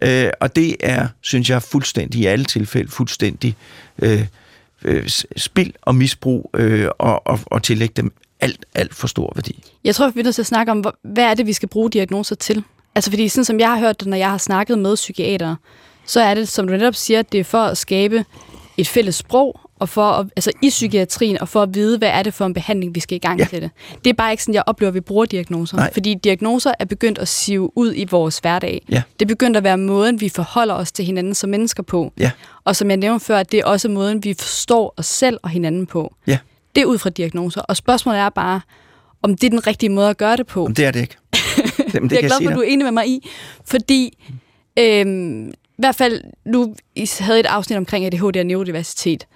Øh, 0.02 0.30
og 0.40 0.56
det 0.56 0.76
er, 0.80 1.08
synes 1.22 1.50
jeg, 1.50 1.64
fuldstændig 1.64 2.22
i 2.22 2.26
alle 2.26 2.46
tilfælde, 2.46 2.92
fuldstændig 2.92 3.56
øh, 4.00 4.26
øh, 4.86 5.10
spild 5.38 5.74
og 5.82 5.96
misbrug, 5.96 6.50
øh, 6.54 6.88
og, 7.00 7.28
og, 7.28 7.40
og 7.46 7.64
tillægge 7.64 7.94
dem 7.98 8.14
alt, 8.40 8.66
alt 8.76 8.96
for 8.96 9.08
stor 9.08 9.32
værdi. 9.36 9.64
Jeg 9.84 9.96
tror, 9.96 10.10
vi 10.10 10.20
er 10.20 10.24
nødt 10.24 10.36
til 10.36 10.42
at 10.42 10.46
snakke 10.46 10.72
om, 10.72 10.86
hvad 11.02 11.24
er 11.24 11.34
det, 11.34 11.46
vi 11.46 11.54
skal 11.54 11.70
bruge 11.70 11.92
diagnoser 11.92 12.36
til? 12.36 12.64
Altså 12.96 13.10
fordi 13.10 13.28
sådan 13.28 13.46
som 13.46 13.60
jeg 13.60 13.70
har 13.70 13.80
hørt 13.80 14.00
det, 14.00 14.08
når 14.08 14.18
jeg 14.18 14.30
har 14.30 14.38
snakket 14.38 14.80
med 14.80 14.96
psykiatere, 14.96 15.56
så 16.06 16.22
er 16.22 16.34
det, 16.34 16.48
som 16.48 16.68
du 16.68 16.74
netop 16.74 16.96
siger, 16.96 17.22
det 17.22 17.40
er 17.40 17.44
for 17.44 17.62
at 17.64 17.78
skabe 17.78 18.26
et 18.78 18.88
fælles 18.88 19.16
sprog, 19.16 19.60
og 19.80 19.90
for 19.90 20.04
at, 20.12 20.26
altså 20.36 20.52
i 20.62 20.70
psykiatrien, 20.70 21.42
og 21.42 21.50
for 21.50 21.62
at 21.62 21.76
vide, 21.76 21.98
hvad 21.98 22.08
er 22.10 22.24
det 22.24 22.34
for 22.34 22.46
en 22.46 22.54
behandling, 22.54 22.96
vi 22.96 23.00
skal 23.00 23.16
i 23.16 23.20
gang 23.20 23.40
Ja. 23.40 23.46
til 23.46 23.62
det. 23.62 23.72
Det 24.04 24.10
er 24.10 24.14
bare 24.14 24.32
ikke 24.32 24.44
sådan, 24.44 24.54
jeg 24.54 24.64
oplever, 24.66 24.88
at 24.88 24.94
vi 24.94 25.00
bruger 25.00 25.26
diagnoser. 25.26 25.78
Nej. 25.78 25.94
Fordi 25.94 26.14
diagnoser 26.14 26.72
er 26.80 26.86
begyndt 26.86 27.18
at 27.20 27.28
sive 27.28 27.78
ud 27.78 27.94
i 27.96 28.06
vores 28.12 28.38
hverdag. 28.40 28.86
Ja. 28.90 29.02
Det 29.20 29.26
er 29.26 29.28
begyndt 29.28 29.58
at 29.58 29.64
være 29.64 29.78
måden, 29.78 30.22
vi 30.22 30.30
forholder 30.30 30.74
os 30.74 30.92
til 30.92 31.06
hinanden 31.06 31.36
som 31.36 31.50
mennesker 31.50 31.84
på. 31.84 32.14
Ja. 32.20 32.32
Og 32.64 32.76
som 32.76 32.90
jeg 32.90 32.98
nævnte 32.98 33.26
før, 33.26 33.44
det 33.44 33.60
er 33.60 33.66
også 33.66 33.90
måden, 33.90 34.24
vi 34.24 34.34
forstår 34.40 34.94
os 34.98 35.06
selv 35.06 35.38
og 35.44 35.50
hinanden 35.50 35.86
på. 35.86 36.16
Ja. 36.28 36.38
Det 36.76 36.82
er 36.82 36.86
ud 36.86 36.98
fra 36.98 37.10
diagnoser. 37.10 37.62
Og 37.62 37.78
spørgsmålet 37.78 38.20
er 38.22 38.30
bare, 38.30 38.62
om 39.22 39.36
det 39.38 39.44
er 39.48 39.50
den 39.50 39.68
rigtige 39.68 39.90
måde 39.90 40.10
at 40.10 40.18
gøre 40.18 40.38
det 40.38 40.48
på. 40.48 40.66
Men 40.68 40.76
det 40.76 40.86
er 40.86 40.92
det 40.92 41.02
ikke. 41.02 41.16
Det, 41.94 42.02
det 42.02 42.12
er 42.12 42.22
jeg 42.22 42.30
glad 42.30 42.44
for, 42.44 42.50
at 42.50 42.56
du 42.56 42.62
er 42.62 42.68
enig 42.68 42.84
med 42.86 42.92
mig 42.92 43.08
i, 43.08 43.30
fordi 43.66 44.18
øhm, 44.80 45.50
i 45.50 45.82
hvert 45.82 45.96
fald, 45.96 46.24
nu 46.46 46.76
I 46.96 47.10
havde 47.20 47.40
et 47.40 47.46
afsnit 47.46 47.78
omkring 47.78 48.06
ADHD 48.06 48.38
og 48.38 48.46
neurodiversitet, 48.46 49.28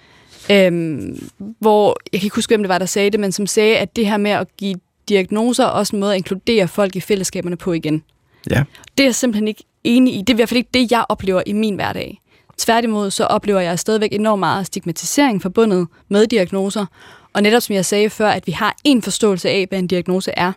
øhm, 0.52 1.30
hvor, 1.60 1.98
jeg 2.14 2.22
kan 2.22 2.26
ikke 2.26 2.36
huske, 2.36 2.50
hvem 2.52 2.64
det 2.64 2.70
var, 2.70 2.78
der 2.78 2.86
sagde 2.86 3.10
det, 3.10 3.20
men 3.20 3.32
som 3.32 3.48
sagde, 3.48 3.78
at 3.78 3.96
det 3.96 4.08
her 4.08 4.18
med 4.18 4.32
at 4.32 4.48
give 4.58 4.76
diagnoser 5.10 5.64
er 5.64 5.68
også 5.68 5.96
en 5.96 6.00
måde 6.00 6.12
at 6.12 6.18
inkludere 6.18 6.68
folk 6.68 6.96
i 6.96 7.00
fællesskaberne 7.00 7.56
på 7.56 7.74
igen. 7.74 8.04
Ja. 8.50 8.64
Det 8.98 9.04
er 9.04 9.08
jeg 9.08 9.16
simpelthen 9.16 9.48
ikke 9.48 9.64
enig 9.84 10.16
i. 10.16 10.18
Det 10.18 10.30
er 10.30 10.34
i 10.34 10.36
hvert 10.36 10.50
fald 10.50 10.58
ikke 10.58 10.70
det, 10.74 10.92
jeg 10.92 11.06
oplever 11.10 11.44
i 11.46 11.54
min 11.54 11.76
hverdag. 11.76 12.22
Tværtimod 12.58 13.12
så 13.12 13.24
oplever 13.24 13.60
jeg 13.60 13.80
stadigvæk 13.80 14.14
enormt 14.14 14.40
meget 14.40 14.66
stigmatisering 14.66 15.42
forbundet 15.42 15.88
med 16.10 16.28
diagnoser. 16.28 16.86
Og 17.34 17.44
netop 17.44 17.62
som 17.62 17.76
jeg 17.76 17.86
sagde 17.86 18.10
før, 18.10 18.30
at 18.30 18.48
vi 18.48 18.52
har 18.52 18.76
en 18.84 19.02
forståelse 19.02 19.50
af, 19.50 19.66
hvad 19.70 19.80
en 19.80 19.88
diagnose 19.88 20.32
er, 20.32 20.52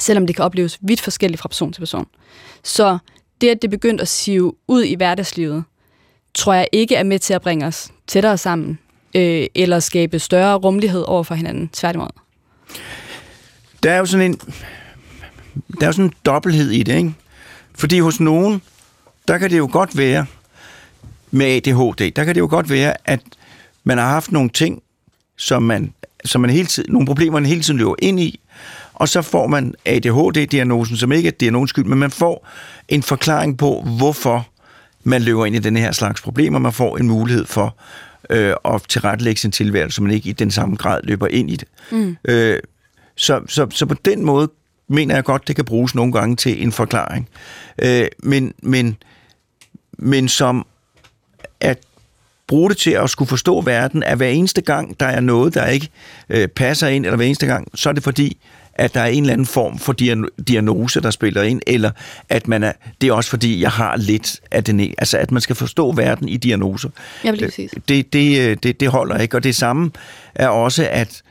selvom 0.00 0.26
det 0.26 0.36
kan 0.36 0.44
opleves 0.44 0.78
vidt 0.80 1.00
forskelligt 1.00 1.40
fra 1.40 1.48
person 1.48 1.72
til 1.72 1.80
person. 1.80 2.06
Så 2.62 2.98
det, 3.40 3.48
at 3.48 3.62
det 3.62 3.70
begyndte 3.70 4.02
at 4.02 4.08
sive 4.08 4.54
ud 4.68 4.82
i 4.82 4.94
hverdagslivet, 4.94 5.64
tror 6.34 6.54
jeg 6.54 6.68
ikke 6.72 6.94
er 6.94 7.02
med 7.02 7.18
til 7.18 7.34
at 7.34 7.42
bringe 7.42 7.66
os 7.66 7.90
tættere 8.06 8.38
sammen, 8.38 8.78
øh, 9.14 9.46
eller 9.54 9.80
skabe 9.80 10.18
større 10.18 10.54
rummelighed 10.54 11.02
over 11.02 11.22
for 11.22 11.34
hinanden. 11.34 11.68
Tværtimod. 11.68 12.08
Der 13.82 13.92
er 13.92 13.98
jo 13.98 14.06
sådan 14.06 14.30
en, 14.30 14.40
der 15.54 15.82
er 15.82 15.86
jo 15.86 15.92
sådan 15.92 16.04
en 16.04 16.14
dobbelthed 16.26 16.70
i 16.70 16.82
det, 16.82 16.96
ikke? 16.96 17.14
Fordi 17.74 18.00
hos 18.00 18.20
nogen, 18.20 18.62
der 19.28 19.38
kan 19.38 19.50
det 19.50 19.58
jo 19.58 19.68
godt 19.72 19.96
være, 19.96 20.26
med 21.30 21.46
ADHD, 21.46 22.10
der 22.16 22.24
kan 22.24 22.34
det 22.34 22.40
jo 22.40 22.48
godt 22.50 22.70
være, 22.70 22.94
at 23.04 23.20
man 23.84 23.98
har 23.98 24.08
haft 24.08 24.32
nogle 24.32 24.50
ting, 24.50 24.82
som 25.36 25.62
man, 25.62 25.94
som 26.24 26.40
man 26.40 26.50
hele 26.50 26.66
tiden, 26.66 26.92
nogle 26.92 27.06
problemer, 27.06 27.40
man 27.40 27.46
hele 27.46 27.62
tiden 27.62 27.78
løber 27.78 27.94
ind 27.98 28.20
i, 28.20 28.40
og 28.98 29.08
så 29.08 29.22
får 29.22 29.46
man 29.46 29.74
ADHD-diagnosen, 29.84 30.96
som 30.96 31.12
ikke 31.12 31.26
er 31.26 31.32
diagnosens 31.32 31.70
skyld, 31.70 31.84
men 31.84 31.98
man 31.98 32.10
får 32.10 32.48
en 32.88 33.02
forklaring 33.02 33.58
på, 33.58 33.86
hvorfor 33.98 34.48
man 35.04 35.22
løber 35.22 35.46
ind 35.46 35.56
i 35.56 35.58
den 35.58 35.76
her 35.76 35.92
slags 35.92 36.20
problemer. 36.20 36.58
Man 36.58 36.72
får 36.72 36.96
en 36.96 37.08
mulighed 37.08 37.46
for 37.46 37.76
øh, 38.30 38.54
at 38.64 38.82
tilrettelægge 38.88 39.40
sin 39.40 39.50
tilværelse, 39.50 39.94
så 39.94 40.02
man 40.02 40.12
ikke 40.12 40.28
i 40.28 40.32
den 40.32 40.50
samme 40.50 40.76
grad 40.76 41.00
løber 41.04 41.26
ind 41.26 41.50
i 41.50 41.56
det. 41.56 41.68
Mm. 41.90 42.16
Øh, 42.24 42.58
så, 43.16 43.40
så, 43.48 43.66
så 43.70 43.86
på 43.86 43.94
den 43.94 44.24
måde 44.24 44.50
mener 44.88 45.14
jeg 45.14 45.24
godt, 45.24 45.48
det 45.48 45.56
kan 45.56 45.64
bruges 45.64 45.94
nogle 45.94 46.12
gange 46.12 46.36
til 46.36 46.62
en 46.62 46.72
forklaring. 46.72 47.28
Øh, 47.82 48.06
men, 48.22 48.54
men, 48.62 48.96
men 49.98 50.28
som 50.28 50.66
at 51.60 51.78
bruge 52.46 52.70
det 52.70 52.78
til 52.78 52.90
at 52.90 53.10
skulle 53.10 53.28
forstå 53.28 53.60
verden, 53.60 54.02
at 54.02 54.16
hver 54.16 54.28
eneste 54.28 54.60
gang, 54.60 55.00
der 55.00 55.06
er 55.06 55.20
noget, 55.20 55.54
der 55.54 55.66
ikke 55.66 55.88
øh, 56.28 56.48
passer 56.48 56.88
ind, 56.88 57.06
eller 57.06 57.16
hver 57.16 57.26
eneste 57.26 57.46
gang, 57.46 57.68
så 57.74 57.88
er 57.88 57.92
det 57.92 58.02
fordi, 58.02 58.38
at 58.78 58.94
der 58.94 59.00
er 59.00 59.06
en 59.06 59.22
eller 59.22 59.32
anden 59.32 59.46
form 59.46 59.78
for 59.78 59.92
diagn- 59.92 60.42
diagnose, 60.48 61.00
der 61.00 61.10
spiller 61.10 61.42
ind, 61.42 61.60
eller 61.66 61.90
at 62.28 62.48
man 62.48 62.62
er, 62.62 62.72
det 63.00 63.08
er 63.08 63.12
også 63.12 63.30
fordi, 63.30 63.60
jeg 63.60 63.70
har 63.70 63.96
lidt 63.96 64.40
af 64.50 64.64
det, 64.64 64.80
ne- 64.80 64.94
altså 64.98 65.18
at 65.18 65.30
man 65.30 65.40
skal 65.42 65.56
forstå 65.56 65.92
verden 65.92 66.28
i 66.28 66.36
diagnoser. 66.36 66.88
Ja, 67.24 67.30
lige 67.30 67.44
præcis. 67.44 67.70
Det, 67.88 68.12
det, 68.12 68.40
øh, 68.40 68.56
det, 68.62 68.80
det 68.80 68.88
holder 68.88 69.18
ikke, 69.18 69.36
og 69.36 69.44
det 69.44 69.54
samme 69.54 69.90
er 70.34 70.48
også, 70.48 70.88
at, 70.90 71.22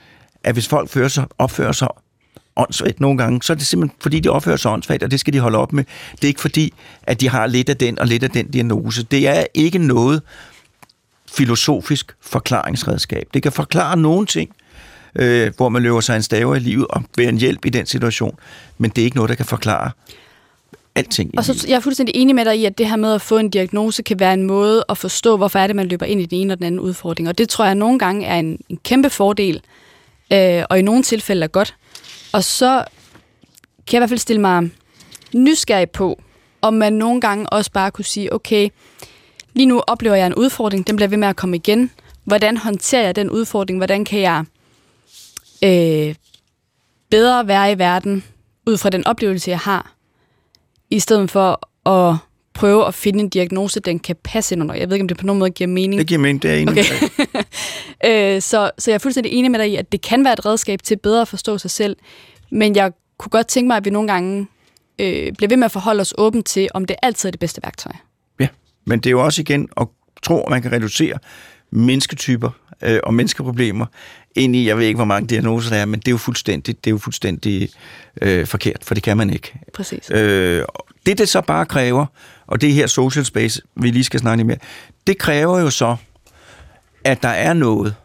at 0.44 0.56
hvis 0.56 0.68
folk 0.68 0.90
fører 0.90 1.08
sig, 1.08 1.26
opfører 1.38 1.72
sig 1.72 1.88
åndssvagt 2.56 3.00
nogle 3.00 3.18
gange, 3.18 3.44
så 3.44 3.54
er 3.54 3.58
det 3.58 3.66
simpelthen 3.68 3.98
fordi, 4.02 4.20
de 4.20 4.30
opfører 4.30 4.58
sig 4.58 4.72
åndssvagt, 4.72 5.04
og 5.04 5.12
det 5.12 5.20
skal 5.20 5.34
de 5.34 5.40
holde 5.40 5.58
op 5.58 5.74
med. 5.74 5.84
Det 6.12 6.24
er 6.24 6.28
ikke 6.28 6.42
fordi, 6.42 6.74
at 7.04 7.22
de 7.22 7.30
har 7.30 7.48
lidt 7.48 7.70
af 7.70 7.78
den 7.78 8.00
og 8.00 8.08
lidt 8.08 8.24
af 8.24 8.30
den 8.30 8.52
diagnose. 8.52 9.04
Det 9.04 9.28
er 9.28 9.46
ikke 9.54 9.78
noget 9.80 10.22
filosofisk 11.32 12.16
forklaringsredskab. 12.22 13.28
Det 13.34 13.44
kan 13.44 13.52
forklare 13.52 13.98
nogle 13.98 14.26
ting, 14.26 14.50
øh, 15.16 15.52
hvor 15.58 15.70
man 15.70 15.84
løber 15.84 16.02
sig 16.02 16.16
en 16.16 16.24
stave 16.24 16.58
i 16.58 16.60
livet 16.60 16.88
og 16.90 17.04
være 17.18 17.30
en 17.30 17.38
hjælp 17.38 17.66
i 17.66 17.70
den 17.70 17.86
situation, 17.86 18.40
men 18.78 18.92
det 18.92 19.02
er 19.02 19.06
ikke 19.06 19.18
noget, 19.18 19.30
der 19.30 19.36
kan 19.36 19.46
forklare 19.46 19.92
alting 20.96 21.38
Og 21.38 21.46
så 21.46 21.66
jeg 21.68 21.76
er 21.76 21.80
fuldstændig 21.80 22.16
enig 22.16 22.36
med 22.36 22.46
dig 22.46 22.58
i, 22.58 22.66
at 22.66 22.78
det 22.78 22.90
her 22.90 22.96
med 22.96 23.14
at 23.14 23.22
få 23.22 23.38
en 23.38 23.50
diagnose 23.50 24.04
kan 24.04 24.20
være 24.20 24.34
en 24.34 24.44
måde 24.44 24.86
at 24.90 24.98
forstå, 24.98 25.38
hvorfor 25.38 25.60
er 25.60 25.68
det, 25.68 25.76
man 25.76 25.88
løber 25.88 26.06
ind 26.06 26.22
i 26.22 26.26
den 26.26 26.40
ene 26.40 26.54
og 26.54 26.58
den 26.58 26.66
anden 26.66 26.80
udfordring. 26.80 27.30
Og 27.30 27.38
det 27.38 27.50
tror 27.50 27.66
jeg 27.66 27.76
nogle 27.76 28.00
gange 28.00 28.26
er 28.26 28.40
en, 28.40 28.60
en 28.70 28.78
kæmpe 28.84 29.10
fordel, 29.10 29.62
øh, 30.34 30.64
og 30.70 30.80
i 30.80 30.82
nogle 30.82 31.04
tilfælde 31.04 31.44
er 31.44 31.48
godt. 31.48 31.76
Og 32.34 32.44
så 32.44 32.84
kan 33.88 33.94
jeg 33.94 33.98
i 33.98 34.00
hvert 34.00 34.10
fald 34.10 34.20
stille 34.20 34.42
mig 34.42 34.72
nysgerrig 35.34 35.90
på, 35.90 36.22
om 36.62 36.74
man 36.74 36.94
nogle 36.94 37.22
gange 37.22 37.50
også 37.50 37.72
bare 37.72 37.92
kunne 37.92 38.06
sige, 38.06 38.34
okay, 38.34 38.70
lige 39.54 39.66
nu 39.66 39.82
oplever 39.88 40.16
jeg 40.16 40.28
en 40.28 40.36
udfordring, 40.36 40.88
den 40.88 40.96
bliver 40.96 41.10
ved 41.10 41.18
med 41.18 41.28
at 41.28 41.36
komme 41.36 41.56
igen. 41.56 41.92
Hvordan 42.24 42.58
håndterer 42.58 43.04
jeg 43.04 43.16
den 43.16 43.30
udfordring? 43.30 43.80
Hvordan 43.80 44.06
kan 44.06 44.22
jeg 44.22 44.46
øh, 45.64 46.16
bedre 47.12 47.48
være 47.48 47.72
i 47.72 47.78
verden, 47.78 48.24
ud 48.68 48.78
fra 48.78 48.90
den 48.90 49.08
oplevelse, 49.08 49.52
jeg 49.52 49.60
har, 49.60 49.96
i 50.90 51.00
stedet 51.00 51.32
for 51.32 51.70
at 51.90 52.16
prøve 52.54 52.88
at 52.88 52.94
finde 52.94 53.20
en 53.20 53.30
diagnose, 53.30 53.80
den 53.80 54.00
kan 54.00 54.16
passe 54.24 54.56
ind 54.56 54.64
under. 54.64 54.76
Jeg 54.76 54.90
ved 54.90 54.96
ikke, 54.96 55.04
om 55.04 55.08
det 55.08 55.18
på 55.18 55.26
nogen 55.26 55.40
måde 55.40 55.52
giver 55.52 55.68
mening. 55.68 56.00
Det 56.00 56.08
giver 56.08 56.20
mening, 56.20 56.42
det 56.42 56.52
er 56.52 56.56
enig 56.56 56.72
Okay. 56.72 56.84
Øh, 58.06 58.42
så, 58.42 58.72
så 58.78 58.92
jeg 58.92 58.96
er 58.96 59.00
fuldstændig 59.00 59.32
enig 59.32 59.52
med 59.52 59.60
dig 59.60 59.70
i, 59.70 59.76
at 59.76 59.92
det 59.92 60.02
kan 60.02 60.24
være 60.24 60.34
et 60.34 60.46
redskab 60.46 60.82
til 60.82 60.98
bedre 60.98 61.22
at 61.22 61.28
forstå 61.28 61.58
sig 61.58 61.72
selv, 61.72 61.96
men 62.52 62.76
jeg 62.76 62.92
kunne 63.18 63.30
godt 63.30 63.48
tænke 63.48 63.68
mig, 63.68 63.78
at 63.78 63.86
vi 63.86 63.90
nogle 63.90 64.12
gange 64.12 64.48
øh, 65.00 65.34
bliver 65.34 65.50
ved 65.50 65.58
med 65.58 65.66
at 65.66 65.72
forholde 65.72 66.02
os 66.02 66.14
åbent 66.18 66.46
til, 66.46 66.68
om 66.74 66.86
det 66.86 66.96
altid 67.02 67.30
er 67.30 67.32
det 67.32 67.40
bedste 67.40 67.62
værktøj. 67.64 67.92
Ja, 68.40 68.48
men 68.86 69.00
det 69.00 69.06
er 69.06 69.12
jo 69.12 69.24
også 69.24 69.42
igen 69.42 69.70
at 69.78 69.88
tro, 70.24 70.42
at 70.42 70.50
man 70.50 70.62
kan 70.62 70.72
reducere 70.72 71.18
mennesketyper 71.72 72.50
øh, 72.82 73.00
og 73.04 73.14
menneskeproblemer 73.14 73.86
ind 74.36 74.56
i, 74.56 74.68
jeg 74.68 74.78
ved 74.78 74.86
ikke, 74.86 74.98
hvor 74.98 75.06
mange 75.06 75.28
diagnoser 75.28 75.70
der 75.70 75.78
er, 75.78 75.86
men 75.86 76.00
det 76.00 76.08
er 76.08 76.12
jo 76.12 76.18
fuldstændig, 76.18 76.76
det 76.86 76.90
er 76.90 76.92
jo 76.92 76.98
fuldstændig 76.98 77.70
øh, 78.22 78.46
forkert, 78.46 78.84
for 78.84 78.94
det 78.94 79.04
kan 79.04 79.18
man 79.18 79.30
ikke. 79.30 79.54
Præcis. 79.74 80.12
Øh, 80.12 80.66
det, 81.06 81.18
det 81.18 81.30
så 81.30 81.42
bare 81.42 81.66
kræver, 81.66 82.06
og 82.48 82.62
det 82.62 82.74
her 82.74 82.88
social 82.88 83.26
space, 83.26 83.62
vi 83.76 83.92
lige 83.92 84.04
skal 84.04 84.20
snakke 84.20 84.38
lidt 84.38 84.48
mere, 84.48 84.58
det 85.08 85.18
kræver 85.18 85.60
jo 85.60 85.70
så, 85.70 85.96
at 87.04 87.24
der 87.24 87.30
er 87.30 87.54
noget 87.54 87.96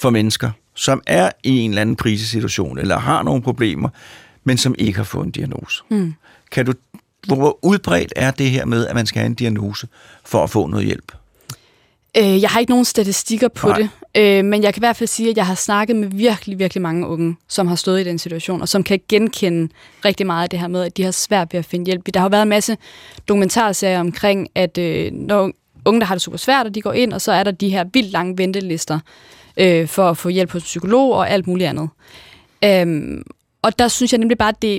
for 0.00 0.10
mennesker, 0.10 0.50
som 0.74 1.02
er 1.06 1.30
i 1.42 1.58
en 1.58 1.70
eller 1.70 1.82
anden 1.82 1.96
krisesituation, 1.96 2.78
eller 2.78 2.98
har 2.98 3.22
nogle 3.22 3.42
problemer, 3.42 3.88
men 4.44 4.58
som 4.58 4.74
ikke 4.78 4.96
har 4.96 5.04
fået 5.04 5.24
en 5.24 5.30
diagnose. 5.30 5.82
Mm. 5.88 6.14
Kan 6.50 6.66
du, 6.66 6.72
hvor 7.26 7.58
udbredt 7.64 8.12
er 8.16 8.30
det 8.30 8.50
her 8.50 8.64
med, 8.64 8.86
at 8.86 8.94
man 8.94 9.06
skal 9.06 9.20
have 9.20 9.26
en 9.26 9.34
diagnose 9.34 9.88
for 10.24 10.44
at 10.44 10.50
få 10.50 10.66
noget 10.66 10.86
hjælp? 10.86 11.12
Øh, 12.16 12.42
jeg 12.42 12.50
har 12.50 12.60
ikke 12.60 12.72
nogen 12.72 12.84
statistikker 12.84 13.48
på 13.48 13.68
Nej. 13.68 13.78
det, 13.78 13.90
øh, 14.16 14.44
men 14.44 14.62
jeg 14.62 14.74
kan 14.74 14.80
i 14.80 14.84
hvert 14.86 14.96
fald 14.96 15.08
sige, 15.08 15.30
at 15.30 15.36
jeg 15.36 15.46
har 15.46 15.54
snakket 15.54 15.96
med 15.96 16.08
virkelig, 16.08 16.58
virkelig 16.58 16.82
mange 16.82 17.06
unge, 17.06 17.36
som 17.48 17.66
har 17.66 17.76
stået 17.76 18.00
i 18.00 18.04
den 18.04 18.18
situation, 18.18 18.60
og 18.60 18.68
som 18.68 18.82
kan 18.82 19.00
genkende 19.08 19.72
rigtig 20.04 20.26
meget 20.26 20.42
af 20.42 20.50
det 20.50 20.58
her 20.58 20.68
med, 20.68 20.82
at 20.82 20.96
de 20.96 21.02
har 21.02 21.10
svært 21.10 21.52
ved 21.52 21.58
at 21.58 21.64
finde 21.64 21.86
hjælp. 21.86 22.14
Der 22.14 22.20
har 22.20 22.26
jo 22.26 22.30
været 22.30 22.42
en 22.42 22.48
masse 22.48 22.76
dokumentarserier 23.28 24.00
omkring, 24.00 24.48
at 24.54 24.78
øh, 24.78 25.12
når 25.12 25.50
unge, 25.84 26.00
der 26.00 26.06
har 26.06 26.14
det 26.14 26.22
super 26.22 26.38
svært, 26.38 26.66
og 26.66 26.74
de 26.74 26.80
går 26.80 26.92
ind, 26.92 27.12
og 27.12 27.20
så 27.20 27.32
er 27.32 27.42
der 27.42 27.50
de 27.50 27.68
her 27.68 27.84
vildt 27.92 28.10
lange 28.10 28.38
ventelister 28.38 28.98
øh, 29.56 29.88
for 29.88 30.10
at 30.10 30.16
få 30.16 30.28
hjælp 30.28 30.50
hos 30.50 30.62
en 30.62 30.64
psykolog 30.64 31.12
og 31.12 31.30
alt 31.30 31.46
muligt 31.46 31.68
andet. 31.68 31.88
Øhm, 32.64 33.22
og 33.62 33.78
der 33.78 33.88
synes 33.88 34.12
jeg 34.12 34.18
nemlig 34.18 34.38
bare, 34.38 34.48
at 34.48 34.62
det, 34.62 34.78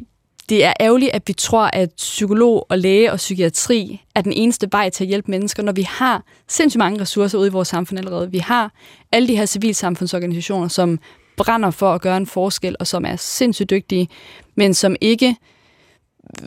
det 0.50 0.66
er 0.66 0.74
ærgerligt, 0.80 1.12
at 1.14 1.22
vi 1.28 1.34
tror, 1.34 1.70
at 1.74 1.90
psykolog 1.98 2.66
og 2.70 2.78
læge 2.80 3.12
og 3.12 3.18
psykiatri 3.18 4.02
er 4.16 4.22
den 4.22 4.34
eneste 4.34 4.68
vej 4.72 4.90
til 4.90 5.04
at 5.04 5.08
hjælpe 5.08 5.32
mennesker, 5.32 5.64
når 5.64 5.72
vi 5.72 5.82
har 5.82 6.24
sindssygt 6.48 6.80
mange 6.80 7.02
ressourcer 7.02 7.38
ude 7.38 7.48
i 7.48 7.52
vores 7.52 7.68
samfund 7.68 8.00
allerede. 8.00 8.32
Vi 8.32 8.38
har 8.38 8.72
alle 9.12 9.28
de 9.28 9.38
her 9.38 9.46
civilsamfundsorganisationer, 9.46 10.68
som 10.68 11.00
brænder 11.38 11.72
for 11.72 11.94
at 11.94 12.02
gøre 12.02 12.18
en 12.18 12.28
forskel, 12.28 12.76
og 12.80 12.88
som 12.88 13.06
er 13.06 13.16
sindssygt 13.16 13.70
dygtige, 13.70 14.08
men 14.56 14.74
som 14.74 14.96
ikke, 15.02 15.36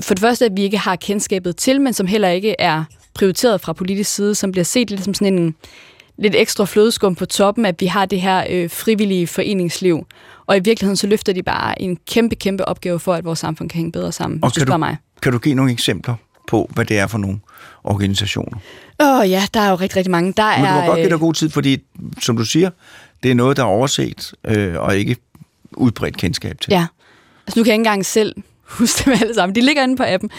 for 0.00 0.14
det 0.14 0.20
første, 0.20 0.44
at 0.44 0.56
vi 0.56 0.62
ikke 0.62 0.78
har 0.78 0.96
kendskabet 0.96 1.56
til, 1.56 1.80
men 1.80 1.92
som 1.92 2.06
heller 2.06 2.28
ikke 2.28 2.54
er 2.58 2.84
prioriteret 3.14 3.60
fra 3.60 3.72
politisk 3.72 4.14
side, 4.14 4.34
som 4.34 4.52
bliver 4.52 4.64
set 4.64 4.90
lidt 4.90 5.04
som 5.04 5.14
sådan 5.14 5.38
en 5.38 5.54
lidt 6.18 6.34
ekstra 6.34 6.64
flødeskum 6.64 7.14
på 7.14 7.26
toppen, 7.26 7.66
at 7.66 7.80
vi 7.80 7.86
har 7.86 8.06
det 8.06 8.20
her 8.20 8.44
øh, 8.50 8.70
frivillige 8.70 9.26
foreningsliv. 9.26 10.06
Og 10.48 10.56
i 10.56 10.60
virkeligheden 10.60 10.96
så 10.96 11.06
løfter 11.06 11.32
de 11.32 11.42
bare 11.42 11.82
en 11.82 11.98
kæmpe, 12.06 12.34
kæmpe 12.34 12.68
opgave 12.68 12.98
for, 12.98 13.14
at 13.14 13.24
vores 13.24 13.38
samfund 13.38 13.70
kan 13.70 13.76
hænge 13.76 13.92
bedre 13.92 14.12
sammen, 14.12 14.44
Og 14.44 14.52
kan 14.52 14.66
du- 14.66 14.76
mig. 14.76 14.96
Kan 15.22 15.32
du 15.32 15.38
give 15.38 15.54
nogle 15.54 15.72
eksempler 15.72 16.14
på, 16.48 16.70
hvad 16.74 16.84
det 16.84 16.98
er 16.98 17.06
for 17.06 17.18
nogle 17.18 17.38
organisationer? 17.84 18.58
Åh 19.00 19.18
oh, 19.18 19.30
ja, 19.30 19.42
der 19.54 19.60
er 19.60 19.70
jo 19.70 19.74
rigtig, 19.76 19.96
rigtig 19.96 20.10
mange. 20.10 20.32
Der 20.36 20.56
Men 20.56 20.60
du 20.66 20.70
er, 20.70 20.80
må 20.80 20.86
godt 20.86 20.96
give 20.96 21.04
øh, 21.04 21.10
dig 21.10 21.18
god 21.20 21.34
tid, 21.34 21.50
fordi, 21.50 21.78
som 22.22 22.36
du 22.36 22.44
siger, 22.44 22.70
det 23.22 23.30
er 23.30 23.34
noget, 23.34 23.56
der 23.56 23.62
er 23.62 23.66
overset 23.66 24.32
øh, 24.44 24.74
og 24.80 24.96
ikke 24.96 25.16
udbredt 25.72 26.16
kendskab 26.16 26.60
til. 26.60 26.70
Ja. 26.70 26.86
Altså 27.46 27.60
nu 27.60 27.64
kan 27.64 27.68
jeg 27.68 27.74
ikke 27.74 27.80
engang 27.80 28.06
selv 28.06 28.34
huske 28.68 29.04
dem 29.04 29.18
alle 29.20 29.34
sammen. 29.34 29.54
De 29.54 29.60
ligger 29.60 29.82
inde 29.82 29.96
på 29.96 30.02
appen. 30.06 30.30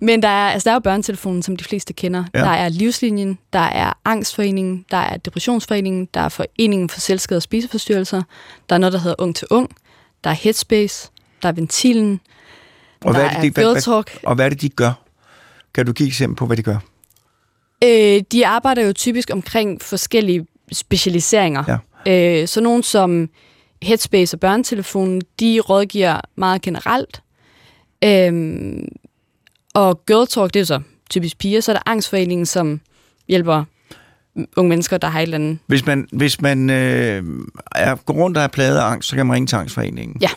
Men 0.00 0.22
der 0.22 0.28
er, 0.28 0.50
altså, 0.50 0.64
der 0.64 0.70
er 0.70 0.74
jo 0.74 0.80
børnetelefonen, 0.80 1.42
som 1.42 1.56
de 1.56 1.64
fleste 1.64 1.92
kender. 1.92 2.24
Ja. 2.34 2.38
Der 2.40 2.50
er 2.50 2.68
Livslinjen, 2.68 3.38
der 3.52 3.58
er 3.58 3.92
Angstforeningen, 4.04 4.84
der 4.90 4.96
er 4.96 5.16
Depressionsforeningen, 5.16 6.08
der 6.14 6.20
er 6.20 6.28
Foreningen 6.28 6.88
for 6.88 7.00
Selvskade 7.00 7.38
og 7.38 7.42
Spiseforstyrrelser, 7.42 8.22
der 8.68 8.74
er 8.74 8.78
noget, 8.78 8.92
der 8.92 8.98
hedder 8.98 9.16
Ung 9.18 9.36
til 9.36 9.46
Ung, 9.50 9.70
der 10.24 10.30
er 10.30 10.34
Headspace, 10.34 11.10
der 11.42 11.48
er 11.48 11.52
Ventilen, 11.52 12.20
Og 13.04 13.14
der 13.14 13.20
hvad 13.20 13.30
er, 13.30 13.40
det, 13.40 13.56
de, 13.56 13.60
Girl 13.60 13.72
hvad, 13.72 13.82
Talk. 13.82 14.10
hvad, 14.10 14.20
og 14.28 14.34
hvad 14.34 14.44
er 14.44 14.48
det, 14.48 14.60
de 14.60 14.68
gør? 14.68 14.92
Kan 15.74 15.86
du 15.86 15.92
give 15.92 16.06
eksempel 16.06 16.36
på, 16.36 16.46
hvad 16.46 16.56
de 16.56 16.62
gør? 16.62 16.76
Øh, 17.84 18.22
de 18.32 18.46
arbejder 18.46 18.82
jo 18.82 18.92
typisk 18.92 19.30
omkring 19.32 19.82
forskellige 19.82 20.46
specialiseringer. 20.72 21.78
Ja. 22.06 22.40
Øh, 22.40 22.48
så 22.48 22.60
nogen 22.60 22.82
som 22.82 23.28
Headspace 23.82 24.36
og 24.36 24.40
Børnetelefonen, 24.40 25.22
de 25.40 25.60
rådgiver 25.60 26.20
meget 26.36 26.62
generelt. 26.62 27.22
Øhm, 28.04 28.88
og 29.74 30.06
Girl 30.06 30.26
Talk, 30.26 30.54
det 30.54 30.56
er 30.56 30.60
jo 30.60 30.66
så 30.66 30.80
typisk 31.10 31.38
piger. 31.38 31.60
Så 31.60 31.72
er 31.72 31.76
der 31.76 31.82
Angstforeningen, 31.86 32.46
som 32.46 32.80
hjælper 33.28 33.64
unge 34.56 34.68
mennesker, 34.68 34.98
der 34.98 35.08
har 35.08 35.20
et 35.20 35.22
eller 35.22 35.36
andet. 35.36 35.58
Hvis 35.66 35.86
man, 35.86 36.08
hvis 36.12 36.40
man 36.40 36.70
øh, 36.70 37.24
er, 37.72 37.94
går 37.94 38.14
rundt 38.14 38.36
og 38.36 38.42
er 38.42 38.48
pladet 38.48 38.78
af 38.78 38.84
angst, 38.84 39.08
så 39.08 39.16
kan 39.16 39.26
man 39.26 39.34
ringe 39.34 39.46
til 39.46 39.56
Angstforeningen. 39.56 40.16
Ja. 40.20 40.30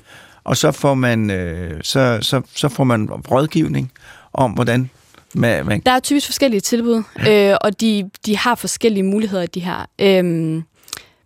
Og 0.44 0.58
så 0.58 0.72
får 0.72 0.94
man, 0.94 1.32
øh, 1.32 1.80
så, 1.84 2.20
så, 2.22 2.42
så 2.56 2.70
får 2.70 2.84
man 2.84 3.10
rådgivning 3.10 3.92
om, 4.34 4.52
hvordan 4.52 4.90
man, 5.34 5.66
man 5.66 5.82
Der 5.86 5.92
er 5.92 6.00
typisk 6.00 6.26
forskellige 6.26 6.62
tilbud, 6.62 7.04
øh, 7.30 7.56
og 7.62 7.82
de, 7.82 8.10
de 8.26 8.38
har 8.38 8.56
forskellige 8.56 9.04
muligheder, 9.04 9.46
de 9.46 9.60
her. 9.60 9.86
Øhm, 10.02 10.64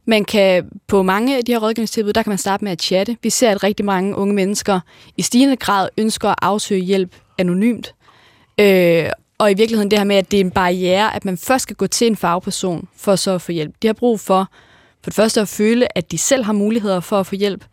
man 0.09 0.25
kan 0.25 0.69
på 0.87 1.03
mange 1.03 1.37
af 1.37 1.45
de 1.45 1.51
her 1.51 1.59
rådgivningstilbud, 1.59 2.13
der 2.13 2.23
kan 2.23 2.29
man 2.29 2.37
starte 2.37 2.63
med 2.63 2.71
at 2.71 2.81
chatte. 2.81 3.17
Vi 3.23 3.29
ser, 3.29 3.51
at 3.51 3.63
rigtig 3.63 3.85
mange 3.85 4.15
unge 4.15 4.33
mennesker 4.33 4.79
i 5.17 5.21
stigende 5.21 5.55
grad 5.55 5.89
ønsker 5.97 6.29
at 6.29 6.35
afsøge 6.41 6.81
hjælp 6.81 7.15
anonymt. 7.37 7.95
Øh, 8.59 9.09
og 9.37 9.51
i 9.51 9.53
virkeligheden 9.53 9.91
det 9.91 9.99
her 9.99 10.03
med, 10.03 10.15
at 10.15 10.31
det 10.31 10.39
er 10.39 10.43
en 10.43 10.51
barriere, 10.51 11.15
at 11.15 11.25
man 11.25 11.37
først 11.37 11.63
skal 11.63 11.75
gå 11.75 11.87
til 11.87 12.07
en 12.07 12.15
fagperson 12.15 12.87
for 12.95 13.15
så 13.15 13.31
at 13.31 13.41
få 13.41 13.51
hjælp. 13.51 13.75
De 13.81 13.87
har 13.87 13.93
brug 13.93 14.19
for, 14.19 14.49
for 15.03 15.09
det 15.09 15.13
første 15.13 15.41
at 15.41 15.47
føle, 15.47 15.97
at 15.97 16.11
de 16.11 16.17
selv 16.17 16.43
har 16.43 16.53
muligheder 16.53 16.99
for 16.99 17.19
at 17.19 17.25
få 17.25 17.35
hjælp, 17.35 17.65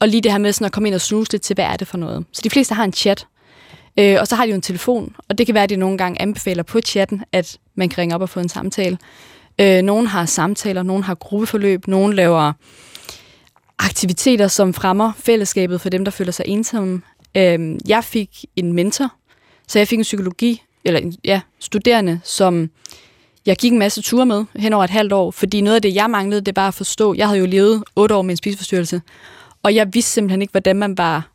og 0.00 0.08
lige 0.08 0.20
det 0.20 0.32
her 0.32 0.38
med 0.38 0.52
sådan 0.52 0.66
at 0.66 0.72
komme 0.72 0.88
ind 0.88 0.94
og 0.94 1.00
snuse 1.00 1.32
lidt 1.32 1.42
til, 1.42 1.54
hvad 1.54 1.64
er 1.64 1.76
det 1.76 1.88
for 1.88 1.98
noget. 1.98 2.24
Så 2.32 2.40
de 2.44 2.50
fleste 2.50 2.74
har 2.74 2.84
en 2.84 2.92
chat, 2.92 3.26
øh, 3.98 4.16
og 4.20 4.26
så 4.26 4.34
har 4.34 4.44
de 4.44 4.50
jo 4.50 4.54
en 4.54 4.62
telefon, 4.62 5.16
og 5.28 5.38
det 5.38 5.46
kan 5.46 5.54
være, 5.54 5.64
at 5.64 5.70
de 5.70 5.76
nogle 5.76 5.98
gange 5.98 6.22
anbefaler 6.22 6.62
på 6.62 6.80
chatten, 6.80 7.24
at 7.32 7.58
man 7.74 7.88
kan 7.88 7.98
ringe 7.98 8.14
op 8.14 8.22
og 8.22 8.28
få 8.28 8.40
en 8.40 8.48
samtale. 8.48 8.98
Øh, 9.60 9.82
nogen 9.82 10.06
har 10.06 10.26
samtaler, 10.26 10.82
nogen 10.82 11.02
har 11.02 11.14
gruppeforløb, 11.14 11.86
nogen 11.86 12.12
laver 12.12 12.52
aktiviteter, 13.78 14.48
som 14.48 14.74
fremmer 14.74 15.12
fællesskabet 15.16 15.80
for 15.80 15.88
dem, 15.88 16.04
der 16.04 16.10
føler 16.10 16.32
sig 16.32 16.44
ensomme. 16.48 17.02
Øh, 17.34 17.76
jeg 17.88 18.04
fik 18.04 18.44
en 18.56 18.72
mentor, 18.72 19.12
så 19.68 19.78
jeg 19.78 19.88
fik 19.88 19.98
en 19.98 20.02
psykologi, 20.02 20.62
eller 20.84 21.00
en, 21.00 21.16
ja, 21.24 21.40
studerende, 21.58 22.20
som 22.24 22.70
jeg 23.46 23.56
gik 23.56 23.72
en 23.72 23.78
masse 23.78 24.02
ture 24.02 24.26
med 24.26 24.44
hen 24.56 24.72
over 24.72 24.84
et 24.84 24.90
halvt 24.90 25.12
år, 25.12 25.30
fordi 25.30 25.60
noget 25.60 25.76
af 25.76 25.82
det, 25.82 25.94
jeg 25.94 26.10
manglede, 26.10 26.40
det 26.40 26.56
var 26.56 26.68
at 26.68 26.74
forstå. 26.74 27.14
Jeg 27.14 27.26
havde 27.26 27.40
jo 27.40 27.46
levet 27.46 27.84
otte 27.96 28.14
år 28.14 28.22
med 28.22 28.30
en 28.30 28.36
spiseforstyrrelse, 28.36 29.02
og 29.62 29.74
jeg 29.74 29.94
vidste 29.94 30.12
simpelthen 30.12 30.42
ikke, 30.42 30.52
hvordan 30.52 30.76
man 30.76 30.98
var, 30.98 31.28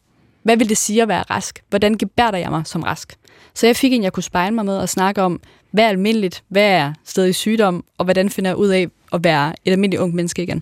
hvad 0.44 0.58
vil 0.58 0.70
det 0.70 0.78
sige 0.78 1.02
at 1.02 1.08
være 1.08 1.22
rask? 1.22 1.64
Hvordan 1.70 1.94
gebærder 1.94 2.38
jeg 2.38 2.50
mig 2.50 2.62
som 2.66 2.84
rask? 2.84 3.16
Så 3.54 3.66
jeg 3.66 3.76
fik 3.76 3.94
en, 3.94 4.04
jeg 4.04 4.14
kunne 4.14 4.24
spejle 4.24 4.56
mig 4.56 4.66
med 4.66 4.78
og 4.78 4.90
snakke 4.90 5.22
om, 5.22 5.40
hvad 5.78 5.86
er 5.86 5.90
almindeligt, 5.90 6.44
hvad 6.50 6.70
er 6.70 6.94
stadig 7.06 7.36
sygdom, 7.36 7.84
og 7.98 8.06
hvordan 8.06 8.30
finder 8.30 8.50
jeg 8.50 8.58
ud 8.58 8.68
af 8.68 8.88
at 9.14 9.24
være 9.24 9.54
et 9.66 9.72
almindeligt 9.72 10.02
ung 10.02 10.16
menneske 10.16 10.44
igen. 10.44 10.62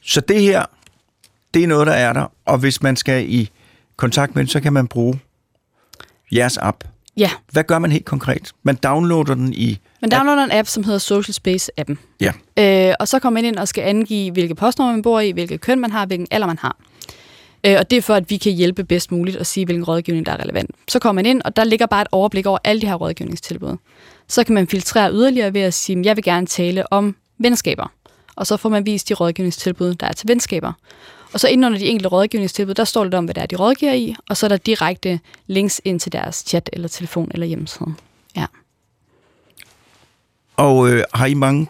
Så 0.00 0.20
det 0.20 0.42
her, 0.42 0.64
det 1.54 1.64
er 1.64 1.66
noget, 1.66 1.86
der 1.86 1.92
er 1.92 2.12
der, 2.12 2.32
og 2.44 2.58
hvis 2.58 2.82
man 2.82 2.96
skal 2.96 3.32
i 3.32 3.50
kontakt 3.96 4.34
med 4.34 4.42
den, 4.42 4.48
så 4.48 4.60
kan 4.60 4.72
man 4.72 4.86
bruge 4.88 5.20
jeres 6.32 6.58
app. 6.58 6.84
Ja, 7.16 7.30
Hvad 7.52 7.64
gør 7.64 7.78
man 7.78 7.92
helt 7.92 8.04
konkret? 8.04 8.52
Man 8.62 8.74
downloader 8.74 9.34
den 9.34 9.54
i... 9.54 9.78
men 10.00 10.10
downloader 10.10 10.44
en 10.44 10.52
app, 10.52 10.68
som 10.68 10.84
hedder 10.84 10.98
Social 10.98 11.34
Space-appen. 11.34 11.96
Ja. 12.20 12.32
Øh, 12.88 12.94
og 13.00 13.08
så 13.08 13.18
kommer 13.18 13.40
man 13.40 13.44
ind 13.44 13.56
og 13.56 13.68
skal 13.68 13.82
angive, 13.82 14.32
hvilke 14.32 14.54
postnummer 14.54 14.92
man 14.92 15.02
bor 15.02 15.20
i, 15.20 15.30
hvilket 15.30 15.60
køn 15.60 15.80
man 15.80 15.90
har, 15.90 16.06
hvilken 16.06 16.26
alder 16.30 16.46
man 16.46 16.58
har. 16.58 16.76
Øh, 17.66 17.76
og 17.78 17.90
det 17.90 17.96
er 17.96 18.02
for, 18.02 18.14
at 18.14 18.30
vi 18.30 18.36
kan 18.36 18.52
hjælpe 18.52 18.84
bedst 18.84 19.12
muligt 19.12 19.36
og 19.36 19.46
sige, 19.46 19.64
hvilken 19.64 19.84
rådgivning, 19.84 20.26
der 20.26 20.32
er 20.32 20.42
relevant. 20.42 20.70
Så 20.88 20.98
kommer 20.98 21.22
man 21.22 21.26
ind, 21.26 21.42
og 21.44 21.56
der 21.56 21.64
ligger 21.64 21.86
bare 21.86 22.02
et 22.02 22.08
overblik 22.12 22.46
over 22.46 22.58
alle 22.64 22.82
de 22.82 22.86
her 22.86 22.94
rådgivningstilbud. 22.94 23.76
Så 24.28 24.44
kan 24.44 24.54
man 24.54 24.66
filtrere 24.66 25.12
yderligere 25.12 25.54
ved 25.54 25.60
at 25.60 25.74
sige, 25.74 26.02
jeg 26.04 26.16
vil 26.16 26.24
gerne 26.24 26.46
tale 26.46 26.92
om 26.92 27.16
venskaber. 27.38 27.92
Og 28.36 28.46
så 28.46 28.56
får 28.56 28.68
man 28.68 28.86
vist 28.86 29.08
de 29.08 29.14
rådgivningstilbud, 29.14 29.94
der 29.94 30.06
er 30.06 30.12
til 30.12 30.28
venskaber. 30.28 30.72
Og 31.32 31.40
så 31.40 31.48
inden 31.48 31.64
under 31.64 31.78
de 31.78 31.86
enkelte 31.86 32.08
rådgivningstilbud, 32.08 32.74
der 32.74 32.84
står 32.84 33.04
lidt 33.04 33.14
om, 33.14 33.24
hvad 33.24 33.34
det 33.34 33.42
er, 33.42 33.46
de 33.46 33.56
rådgiver 33.56 33.92
i, 33.92 34.14
og 34.28 34.36
så 34.36 34.46
er 34.46 34.48
der 34.48 34.56
direkte 34.56 35.20
links 35.46 35.80
ind 35.84 36.00
til 36.00 36.12
deres 36.12 36.36
chat 36.36 36.70
eller 36.72 36.88
telefon 36.88 37.30
eller 37.34 37.46
hjemmeside. 37.46 37.94
Ja. 38.36 38.46
Og 40.56 40.90
øh, 40.90 41.04
har 41.14 41.26
I 41.26 41.34
mange 41.34 41.66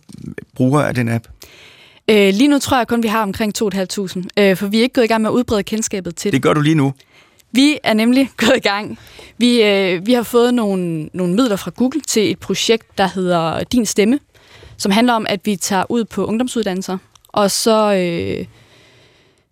brugere 0.55 0.89
af 0.89 0.95
den 0.95 1.09
app? 1.09 1.27
Øh, 2.11 2.35
lige 2.35 2.49
nu 2.49 2.59
tror 2.59 2.77
jeg 2.77 2.89
kun, 2.89 3.03
vi 3.03 3.09
har 3.09 3.23
omkring 3.23 3.53
2.500, 3.63 4.23
øh, 4.37 4.57
for 4.57 4.67
vi 4.67 4.79
er 4.79 4.83
ikke 4.83 4.93
gået 4.93 5.05
i 5.05 5.09
gang 5.09 5.23
med 5.23 5.31
at 5.31 5.35
udbrede 5.35 5.63
kendskabet 5.63 6.17
til 6.17 6.33
det. 6.33 6.33
Det 6.33 6.43
gør 6.43 6.55
du 6.55 6.61
lige 6.61 6.75
nu. 6.75 6.95
Vi 7.53 7.79
er 7.83 7.95
nemlig 7.95 8.31
gået 8.47 8.57
i 8.57 8.61
gang. 8.61 8.99
Vi, 9.39 9.63
øh, 9.63 10.07
vi 10.07 10.13
har 10.13 10.23
fået 10.23 10.55
nogle, 10.55 11.11
nogle 11.13 11.35
midler 11.35 11.57
fra 11.57 11.71
Google 11.77 12.01
til 12.01 12.31
et 12.31 12.39
projekt, 12.39 12.99
der 12.99 13.07
hedder 13.07 13.65
Din 13.65 13.87
Stemme, 13.87 14.19
som 14.77 14.93
handler 14.93 15.13
om, 15.13 15.27
at 15.29 15.41
vi 15.45 15.57
tager 15.57 15.85
ud 15.89 16.05
på 16.05 16.27
ungdomsuddannelser, 16.27 16.99
og 17.29 17.51
så, 17.51 17.95
øh, 17.95 18.47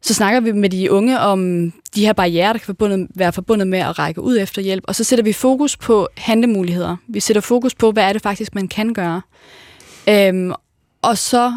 så 0.03 0.15
snakker 0.15 0.41
vi 0.41 0.53
med 0.53 0.71
de 0.71 0.93
unge 0.93 1.21
om 1.21 1.73
de 1.95 2.07
her 2.07 2.13
barriere, 2.13 2.53
der 2.53 2.59
kan 2.59 2.67
forbundet, 2.67 3.09
være 3.15 3.33
forbundet 3.33 3.69
med 3.69 3.79
at 3.79 3.99
række 3.99 4.21
ud 4.21 4.39
efter 4.39 4.63
hjælp, 4.63 4.85
og 4.89 4.95
så 4.95 5.05
sætter 5.05 5.25
vi 5.25 5.33
fokus 5.33 5.77
på 5.77 6.09
handlemuligheder. 6.17 6.97
Vi 7.09 7.21
sætter 7.21 7.41
fokus 7.41 7.75
på, 7.75 7.91
hvad 7.91 8.05
er 8.05 8.13
det 8.13 8.23
faktisk, 8.23 8.55
man 8.55 8.69
kan 8.69 8.95
gøre. 8.95 9.23
Øhm, 10.09 10.53
og 11.03 11.19
så 11.19 11.53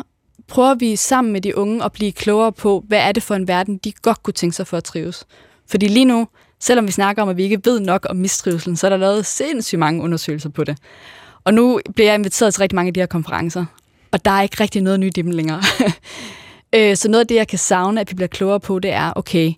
prøver 0.51 0.73
vi 0.73 0.95
sammen 0.95 1.33
med 1.33 1.41
de 1.41 1.57
unge 1.57 1.83
at 1.83 1.91
blive 1.91 2.11
klogere 2.11 2.51
på, 2.51 2.83
hvad 2.87 2.99
er 2.99 3.11
det 3.11 3.23
for 3.23 3.35
en 3.35 3.47
verden, 3.47 3.77
de 3.77 3.91
godt 3.91 4.23
kunne 4.23 4.33
tænke 4.33 4.55
sig 4.55 4.67
for 4.67 4.77
at 4.77 4.83
trives. 4.83 5.25
Fordi 5.67 5.87
lige 5.87 6.05
nu, 6.05 6.27
selvom 6.59 6.87
vi 6.87 6.91
snakker 6.91 7.21
om, 7.21 7.29
at 7.29 7.37
vi 7.37 7.43
ikke 7.43 7.61
ved 7.63 7.79
nok 7.79 8.05
om 8.09 8.15
mistrivselen, 8.15 8.77
så 8.77 8.87
er 8.87 8.89
der 8.89 8.97
lavet 8.97 9.25
sindssygt 9.25 9.79
mange 9.79 10.03
undersøgelser 10.03 10.49
på 10.49 10.63
det. 10.63 10.77
Og 11.43 11.53
nu 11.53 11.79
bliver 11.95 12.07
jeg 12.07 12.15
inviteret 12.15 12.53
til 12.53 12.61
rigtig 12.61 12.75
mange 12.75 12.87
af 12.87 12.93
de 12.93 12.99
her 12.99 13.07
konferencer, 13.07 13.65
og 14.11 14.25
der 14.25 14.31
er 14.31 14.41
ikke 14.41 14.57
rigtig 14.59 14.81
noget 14.81 14.99
nyt 14.99 15.17
i 15.17 15.21
dem 15.21 15.31
længere. 15.31 15.61
Øh, 16.75 16.97
så 16.97 17.09
noget 17.09 17.19
af 17.19 17.27
det, 17.27 17.35
jeg 17.35 17.47
kan 17.47 17.59
savne, 17.59 18.01
at 18.01 18.09
vi 18.09 18.15
bliver 18.15 18.27
klogere 18.27 18.59
på, 18.59 18.79
det 18.79 18.91
er, 18.91 19.13
okay, 19.15 19.53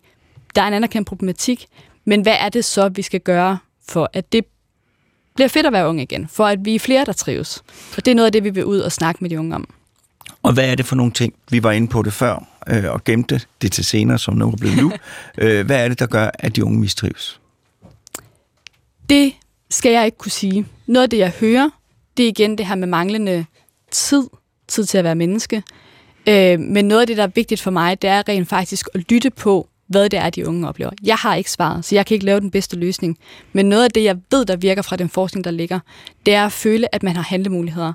der 0.56 0.62
er 0.62 0.68
en 0.68 0.74
anerkendt 0.74 1.08
problematik, 1.08 1.68
men 2.06 2.22
hvad 2.22 2.36
er 2.40 2.50
det 2.50 2.66
så, 2.66 2.90
vi 2.90 3.02
skal 3.02 3.20
gøre 3.20 3.58
for, 3.88 4.10
at 4.14 4.32
det 4.32 4.46
bliver 5.36 5.48
fedt 5.48 5.66
at 5.66 5.74
være 5.74 5.88
ung 5.88 6.02
igen, 6.02 6.28
for 6.28 6.46
at 6.46 6.66
vi 6.66 6.76
er 6.76 6.80
flere, 6.80 7.06
der 7.06 7.14
trives. 7.14 7.64
Og 7.98 8.06
det 8.06 8.12
er 8.12 8.16
noget 8.16 8.26
af 8.26 8.32
det, 8.32 8.44
vi 8.44 8.50
vil 8.50 8.66
ud 8.66 8.80
og 8.80 8.92
snakke 8.92 9.18
med 9.22 9.30
de 9.30 9.40
unge 9.40 9.56
om. 9.56 9.68
Og 10.44 10.54
hvad 10.54 10.72
er 10.72 10.76
det 10.76 10.86
for 10.86 10.96
nogle 10.96 11.12
ting? 11.12 11.34
Vi 11.50 11.64
var 11.64 11.72
inde 11.72 11.88
på 11.88 12.02
det 12.02 12.14
før, 12.14 12.46
øh, 12.68 12.92
og 12.92 13.04
gemte 13.04 13.42
det 13.62 13.72
til 13.72 13.86
senere, 13.86 14.20
som 14.20 14.34
nu 14.34 14.52
er 14.52 14.56
blevet 14.58 14.78
nu. 14.78 14.92
øh, 15.42 15.66
hvad 15.66 15.84
er 15.84 15.88
det, 15.88 16.00
der 16.00 16.06
gør, 16.06 16.30
at 16.34 16.56
de 16.56 16.66
unge 16.66 16.80
mistrives? 16.80 17.40
Det 19.10 19.34
skal 19.70 19.92
jeg 19.92 20.06
ikke 20.06 20.18
kunne 20.18 20.32
sige. 20.32 20.66
Noget 20.88 21.04
af 21.04 21.10
det, 21.10 21.18
jeg 21.18 21.34
hører, 21.40 21.70
det 22.18 22.24
er 22.24 22.28
igen 22.28 22.58
det 22.58 22.66
her 22.66 22.76
med 22.76 22.88
manglende 22.88 23.46
tid, 23.92 24.24
tid 24.68 24.86
til 24.86 24.98
at 24.98 25.04
være 25.04 25.16
menneske. 25.16 25.64
Øh, 26.28 26.60
men 26.60 26.86
noget 26.86 27.02
af 27.02 27.08
det, 27.08 27.18
der 27.18 27.24
er 27.24 27.32
vigtigt 27.36 27.62
for 27.62 27.72
mig, 27.72 28.02
det 28.02 28.10
er 28.10 28.30
rent 28.30 28.50
faktisk 28.50 28.88
at 28.94 29.12
lytte 29.12 29.30
på, 29.30 29.68
hvad 29.88 30.10
det 30.10 30.20
er, 30.20 30.30
de 30.30 30.48
unge 30.48 30.68
oplever. 30.68 30.92
Jeg 31.04 31.16
har 31.16 31.36
ikke 31.36 31.52
svaret, 31.52 31.86
så 31.86 31.96
jeg 31.96 32.06
kan 32.06 32.16
ikke 32.16 32.26
lave 32.26 32.40
den 32.40 32.52
bedste 32.52 32.76
løsning. 32.76 33.18
Men 33.54 33.66
noget 33.66 33.84
af 33.84 33.92
det, 33.92 34.04
jeg 34.04 34.18
ved, 34.32 34.46
der 34.46 34.56
virker 34.56 34.82
fra 34.82 34.96
den 34.96 35.10
forskning, 35.10 35.44
der 35.44 35.52
ligger, 35.52 35.80
det 36.26 36.34
er 36.34 36.46
at 36.46 36.52
føle, 36.52 36.96
at 36.96 37.04
man 37.04 37.16
har 37.16 37.24
handlemuligheder. 37.24 37.94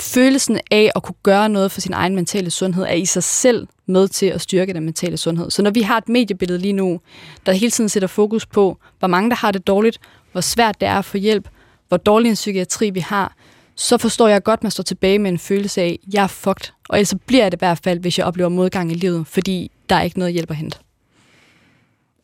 Følelsen 0.00 0.60
af 0.70 0.90
at 0.96 1.02
kunne 1.02 1.14
gøre 1.22 1.48
noget 1.48 1.72
for 1.72 1.80
sin 1.80 1.92
egen 1.92 2.14
mentale 2.14 2.50
sundhed 2.50 2.84
er 2.84 2.92
i 2.92 3.04
sig 3.04 3.22
selv 3.22 3.66
med 3.86 4.08
til 4.08 4.26
at 4.26 4.40
styrke 4.40 4.72
den 4.72 4.84
mentale 4.84 5.16
sundhed. 5.16 5.50
Så 5.50 5.62
når 5.62 5.70
vi 5.70 5.82
har 5.82 5.98
et 5.98 6.08
mediebillede 6.08 6.58
lige 6.58 6.72
nu, 6.72 7.00
der 7.46 7.52
hele 7.52 7.70
tiden 7.70 7.88
sætter 7.88 8.08
fokus 8.08 8.46
på, 8.46 8.78
hvor 8.98 9.08
mange 9.08 9.30
der 9.30 9.36
har 9.36 9.52
det 9.52 9.66
dårligt, 9.66 10.00
hvor 10.32 10.40
svært 10.40 10.80
det 10.80 10.88
er 10.88 10.98
at 10.98 11.04
få 11.04 11.16
hjælp, 11.16 11.48
hvor 11.88 11.96
dårlig 11.96 12.28
en 12.28 12.34
psykiatri 12.34 12.90
vi 12.90 13.00
har, 13.00 13.36
så 13.74 13.98
forstår 13.98 14.28
jeg 14.28 14.42
godt, 14.42 14.58
at 14.58 14.62
man 14.62 14.70
står 14.70 14.82
tilbage 14.82 15.18
med 15.18 15.30
en 15.30 15.38
følelse 15.38 15.80
af, 15.80 15.98
jeg 16.12 16.22
er 16.22 16.26
fucked. 16.26 16.72
Og 16.88 16.98
ellers 16.98 17.08
så 17.08 17.16
bliver 17.26 17.44
det 17.44 17.56
i 17.56 17.58
hvert 17.58 17.80
fald, 17.84 17.98
hvis 17.98 18.18
jeg 18.18 18.26
oplever 18.26 18.48
modgang 18.48 18.92
i 18.92 18.94
livet, 18.94 19.26
fordi 19.26 19.70
der 19.88 19.96
er 19.96 20.02
ikke 20.02 20.18
noget 20.18 20.32
hjælp 20.32 20.50
at 20.50 20.56
hente. 20.56 20.78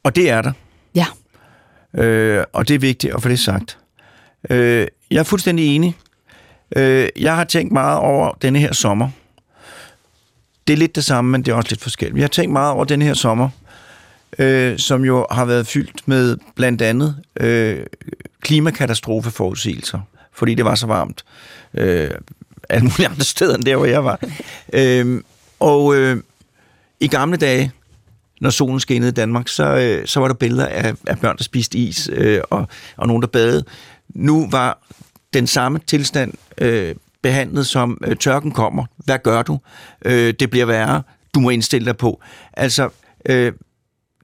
Og 0.02 0.16
det 0.16 0.30
er 0.30 0.42
der. 0.42 0.52
Ja. 0.94 1.06
Øh, 2.02 2.44
og 2.52 2.68
det 2.68 2.74
er 2.74 2.78
vigtigt 2.78 3.14
at 3.14 3.22
få 3.22 3.28
det 3.28 3.38
sagt. 3.38 3.78
Øh, 4.50 4.86
jeg 5.10 5.18
er 5.18 5.22
fuldstændig 5.22 5.76
enig. 5.76 5.96
Øh, 6.76 7.08
jeg 7.16 7.36
har 7.36 7.44
tænkt 7.44 7.72
meget 7.72 7.98
over 7.98 8.32
denne 8.42 8.58
her 8.58 8.72
sommer. 8.72 9.08
Det 10.66 10.72
er 10.72 10.76
lidt 10.76 10.94
det 10.94 11.04
samme, 11.04 11.30
men 11.30 11.42
det 11.42 11.52
er 11.52 11.56
også 11.56 11.70
lidt 11.70 11.82
forskelligt. 11.82 12.16
Jeg 12.16 12.24
har 12.24 12.28
tænkt 12.28 12.52
meget 12.52 12.72
over 12.72 12.84
denne 12.84 13.04
her 13.04 13.14
sommer, 13.14 13.48
øh, 14.38 14.78
som 14.78 15.04
jo 15.04 15.26
har 15.30 15.44
været 15.44 15.66
fyldt 15.66 16.08
med 16.08 16.36
blandt 16.54 16.82
andet 16.82 17.16
øh, 17.40 17.86
klimakatastrofeforudsigelser, 18.40 20.00
fordi 20.32 20.54
det 20.54 20.64
var 20.64 20.74
så 20.74 20.86
varmt. 20.86 21.24
Øh, 21.74 22.10
alle 22.68 22.84
mulige 22.84 23.08
andre 23.08 23.24
steder 23.24 23.54
end 23.54 23.64
der, 23.64 23.76
hvor 23.76 23.86
jeg 23.86 24.04
var. 24.04 24.20
øh, 24.72 25.22
og 25.60 25.96
øh, 25.96 26.22
i 27.00 27.08
gamle 27.08 27.36
dage, 27.36 27.72
når 28.40 28.50
solen 28.50 28.80
skinnede 28.80 29.10
i 29.10 29.14
Danmark, 29.14 29.48
så, 29.48 29.64
øh, 29.64 30.06
så 30.06 30.20
var 30.20 30.28
der 30.28 30.34
billeder 30.34 30.66
af, 30.66 30.94
af 31.06 31.18
børn, 31.18 31.36
der 31.36 31.44
spiste 31.44 31.78
is, 31.78 32.10
øh, 32.12 32.40
og, 32.50 32.68
og 32.96 33.06
nogen, 33.06 33.22
der 33.22 33.28
badede. 33.28 33.64
Nu 34.08 34.48
var 34.50 34.78
den 35.34 35.46
samme 35.46 35.80
tilstand 35.86 36.34
øh, 36.58 36.94
behandlet 37.22 37.66
som, 37.66 37.98
øh, 38.04 38.16
tørken 38.16 38.50
kommer, 38.52 38.84
hvad 38.96 39.18
gør 39.18 39.42
du? 39.42 39.58
Øh, 40.04 40.34
det 40.40 40.50
bliver 40.50 40.66
værre, 40.66 41.02
du 41.34 41.40
må 41.40 41.50
indstille 41.50 41.86
dig 41.86 41.96
på. 41.96 42.20
Altså, 42.52 42.88
øh, 43.26 43.52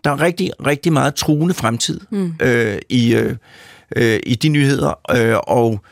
der 0.05 0.11
er 0.11 0.21
rigtig, 0.21 0.51
rigtig 0.67 0.93
meget 0.93 1.15
truende 1.15 1.55
fremtid 1.55 2.01
mm. 2.11 2.35
øh, 2.43 2.79
i, 2.89 3.15
øh, 3.15 3.37
øh, 3.97 4.21
i 4.27 4.35
de 4.35 4.49
nyheder, 4.49 5.17
øh, 5.17 5.37
og 5.47 5.85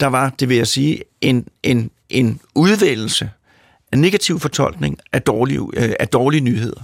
der 0.00 0.06
var, 0.06 0.30
det 0.30 0.48
vil 0.48 0.56
jeg 0.56 0.66
sige, 0.66 1.02
en, 1.20 1.48
en, 1.62 1.90
en 2.08 2.40
udvælgelse 2.54 3.30
af 3.92 3.98
negativ 3.98 4.40
fortolkning 4.40 4.98
af 5.12 5.22
dårlige, 5.22 5.60
øh, 5.76 5.92
af 6.00 6.08
dårlige 6.08 6.40
nyheder. 6.40 6.82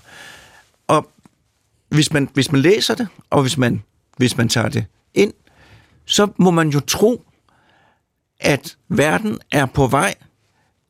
Og 0.87 1.11
hvis 1.89 2.13
man, 2.13 2.29
hvis 2.35 2.53
man 2.53 2.61
læser 2.61 2.95
det, 2.95 3.09
og 3.31 3.43
hvis 3.43 3.59
man, 3.59 3.83
hvis 4.17 4.37
man 4.37 4.49
tager 4.49 4.69
det 4.69 4.85
ind, 5.15 5.33
så 6.05 6.29
må 6.37 6.51
man 6.51 6.69
jo 6.69 6.81
tro, 6.81 7.23
at 8.41 8.77
verden 8.89 9.39
er 9.53 9.67
på 9.67 9.87
vej 9.87 10.15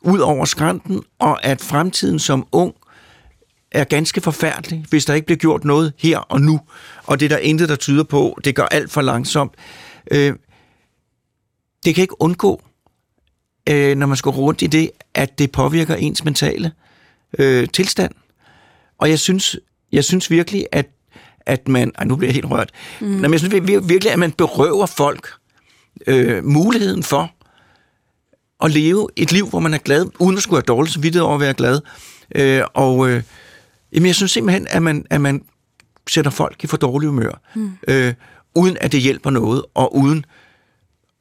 ud 0.01 0.19
over 0.19 0.45
skrænten, 0.45 1.03
og 1.19 1.45
at 1.45 1.61
fremtiden 1.61 2.19
som 2.19 2.47
ung 2.53 2.75
er 3.71 3.85
ganske 3.85 4.21
forfærdelig, 4.21 4.85
hvis 4.91 5.05
der 5.05 5.15
ikke 5.15 5.27
bliver 5.27 5.39
gjort 5.39 5.65
noget 5.65 5.93
her 5.99 6.19
og 6.19 6.41
nu. 6.41 6.61
Og 7.05 7.21
det 7.21 7.27
er 7.27 7.37
der 7.37 7.39
intet, 7.39 7.69
der 7.69 7.77
tyder 7.77 8.05
på. 8.05 8.39
Det 8.45 8.55
gør 8.55 8.65
alt 8.65 8.91
for 8.91 9.03
langsomt. 9.03 9.55
Øh, 10.11 10.35
det 11.85 11.95
kan 11.95 12.03
ikke 12.03 12.23
undgå, 12.23 12.63
øh, 13.71 13.97
når 13.97 14.07
man 14.07 14.17
skal 14.17 14.31
rundt 14.31 14.63
i 14.63 14.67
det, 14.67 14.91
at 15.15 15.39
det 15.39 15.53
påvirker 15.53 15.95
ens 15.95 16.25
mentale 16.25 16.73
øh, 17.39 17.69
tilstand. 17.69 18.13
Og 18.99 19.11
jeg 19.11 19.19
synes, 19.19 19.57
jeg 19.93 20.05
synes 20.05 20.31
virkelig, 20.31 20.67
at, 20.73 20.87
at 21.47 21.69
man... 21.69 21.93
Ej, 21.99 22.05
nu 22.05 22.17
bliver 22.17 22.29
jeg 22.29 22.35
helt 22.35 22.51
rørt. 22.51 22.71
Mm. 23.01 23.07
Men 23.07 23.33
jeg 23.33 23.41
synes 23.41 23.55
virkelig, 23.89 24.13
at 24.13 24.19
man 24.19 24.33
berøver 24.33 24.87
folk 24.87 25.29
øh, 26.07 26.45
muligheden 26.45 27.03
for 27.03 27.36
at 28.65 28.71
leve 28.71 29.09
et 29.17 29.33
liv, 29.33 29.49
hvor 29.49 29.59
man 29.59 29.75
er 29.75 29.79
glad, 29.79 30.07
uden 30.19 30.37
at 30.37 30.43
skulle 30.43 30.57
have 30.57 30.77
dårligt 30.77 30.95
samvittighed 30.95 31.25
over 31.25 31.35
at 31.35 31.41
være 31.41 31.55
glad. 31.55 31.81
Øh, 32.35 32.63
og 32.75 33.09
øh, 33.09 33.23
jamen, 33.93 34.07
jeg 34.07 34.15
synes 34.15 34.33
simpelthen, 34.33 34.67
at 34.71 34.83
man, 34.83 35.07
at 35.11 35.21
man 35.21 35.45
sætter 36.09 36.31
folk 36.31 36.65
i 36.65 36.67
for 36.67 36.77
dårlig 36.77 37.09
humør, 37.09 37.41
mm. 37.55 37.73
øh, 37.89 38.15
uden 38.55 38.77
at 38.81 38.93
det 38.93 39.01
hjælper 39.01 39.31
noget, 39.31 39.63
og 39.75 39.97
uden, 39.97 40.25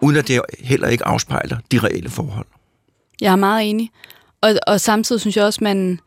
uden 0.01 0.17
at 0.17 0.27
det 0.27 0.41
heller 0.59 0.87
ikke 0.87 1.05
afspejler 1.05 1.57
de 1.71 1.79
reelle 1.79 2.09
forhold. 2.09 2.45
Jeg 3.21 3.31
er 3.31 3.35
meget 3.35 3.69
enig. 3.69 3.91
Og, 4.41 4.55
og 4.67 4.81
samtidig 4.81 5.21
synes 5.21 5.37
jeg 5.37 5.45
også, 5.45 5.63
man... 5.63 5.99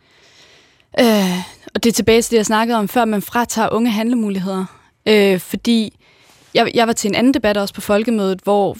Øh, 1.00 1.38
og 1.74 1.82
det 1.82 1.88
er 1.88 1.94
tilbage 1.94 2.22
til 2.22 2.30
det, 2.30 2.36
jeg 2.36 2.46
snakkede 2.46 2.78
om 2.78 2.88
før, 2.88 3.04
man 3.04 3.22
fratager 3.22 3.68
unge 3.72 3.90
handlemuligheder. 3.90 4.64
Øh, 5.08 5.40
fordi 5.40 5.97
jeg, 6.54 6.70
jeg 6.74 6.86
var 6.86 6.92
til 6.92 7.08
en 7.08 7.14
anden 7.14 7.34
debat 7.34 7.56
også 7.56 7.74
på 7.74 7.80
folkemødet, 7.80 8.40
hvor, 8.44 8.76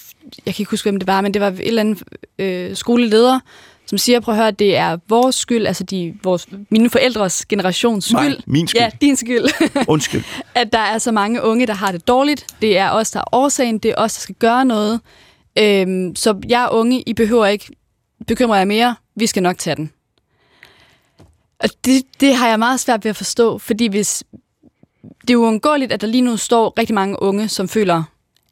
jeg 0.47 0.55
kan 0.55 0.62
ikke 0.62 0.71
huske, 0.71 0.85
hvem 0.85 0.97
det 0.97 1.07
var, 1.07 1.21
men 1.21 1.35
det 1.35 1.43
var 1.43 1.49
et 1.49 1.66
eller 1.66 1.81
andet 1.81 2.03
øh, 2.39 2.77
skoleleder, 2.77 3.41
som 3.87 3.99
siger, 3.99 4.21
prøv 4.21 4.35
at 4.35 4.41
høre, 4.41 4.51
det 4.51 4.77
er 4.77 4.99
vores 5.09 5.37
skyld, 5.37 5.66
altså 5.66 5.85
de, 5.85 6.14
vores, 6.23 6.47
mine 6.71 6.91
forældres 6.91 7.47
generations 7.47 8.05
skyld. 8.05 8.19
Nej, 8.19 8.37
min 8.47 8.69
skyld. 8.69 8.81
Ja, 8.81 8.91
din 9.01 9.16
skyld. 9.16 9.45
Undskyld. 9.89 10.23
at 10.55 10.73
der 10.73 10.79
er 10.79 10.99
så 10.99 11.12
mange 11.12 11.43
unge, 11.43 11.66
der 11.66 11.75
har 11.75 11.93
det 11.93 12.09
dårligt. 12.09 12.47
Det 12.62 12.79
er 12.79 12.91
os, 12.91 13.11
der 13.11 13.21
er 13.21 13.35
årsagen. 13.35 13.79
Det 13.79 13.91
er 13.91 13.95
os, 13.97 14.14
der 14.14 14.21
skal 14.21 14.35
gøre 14.35 14.64
noget. 14.64 15.01
Øhm, 15.59 16.16
så 16.16 16.41
jeg 16.49 16.64
er 16.64 16.69
unge, 16.69 17.03
I 17.07 17.14
behøver 17.14 17.47
ikke 17.47 17.71
bekymre 18.27 18.55
jer 18.55 18.64
mere. 18.64 18.97
Vi 19.16 19.27
skal 19.27 19.43
nok 19.43 19.59
tage 19.59 19.77
den. 19.77 19.93
Og 21.61 21.69
det, 21.85 22.03
det 22.21 22.35
har 22.35 22.49
jeg 22.49 22.59
meget 22.59 22.81
svært 22.81 23.05
ved 23.05 23.11
at 23.11 23.16
forstå, 23.16 23.59
fordi 23.59 23.87
hvis, 23.87 24.25
det 25.21 25.31
er 25.31 25.35
jo 25.35 25.43
uundgåeligt, 25.43 25.93
at 25.93 26.01
der 26.01 26.07
lige 26.07 26.23
nu 26.23 26.37
står 26.37 26.75
rigtig 26.79 26.95
mange 26.95 27.23
unge, 27.23 27.49
som 27.49 27.69
føler, 27.69 28.03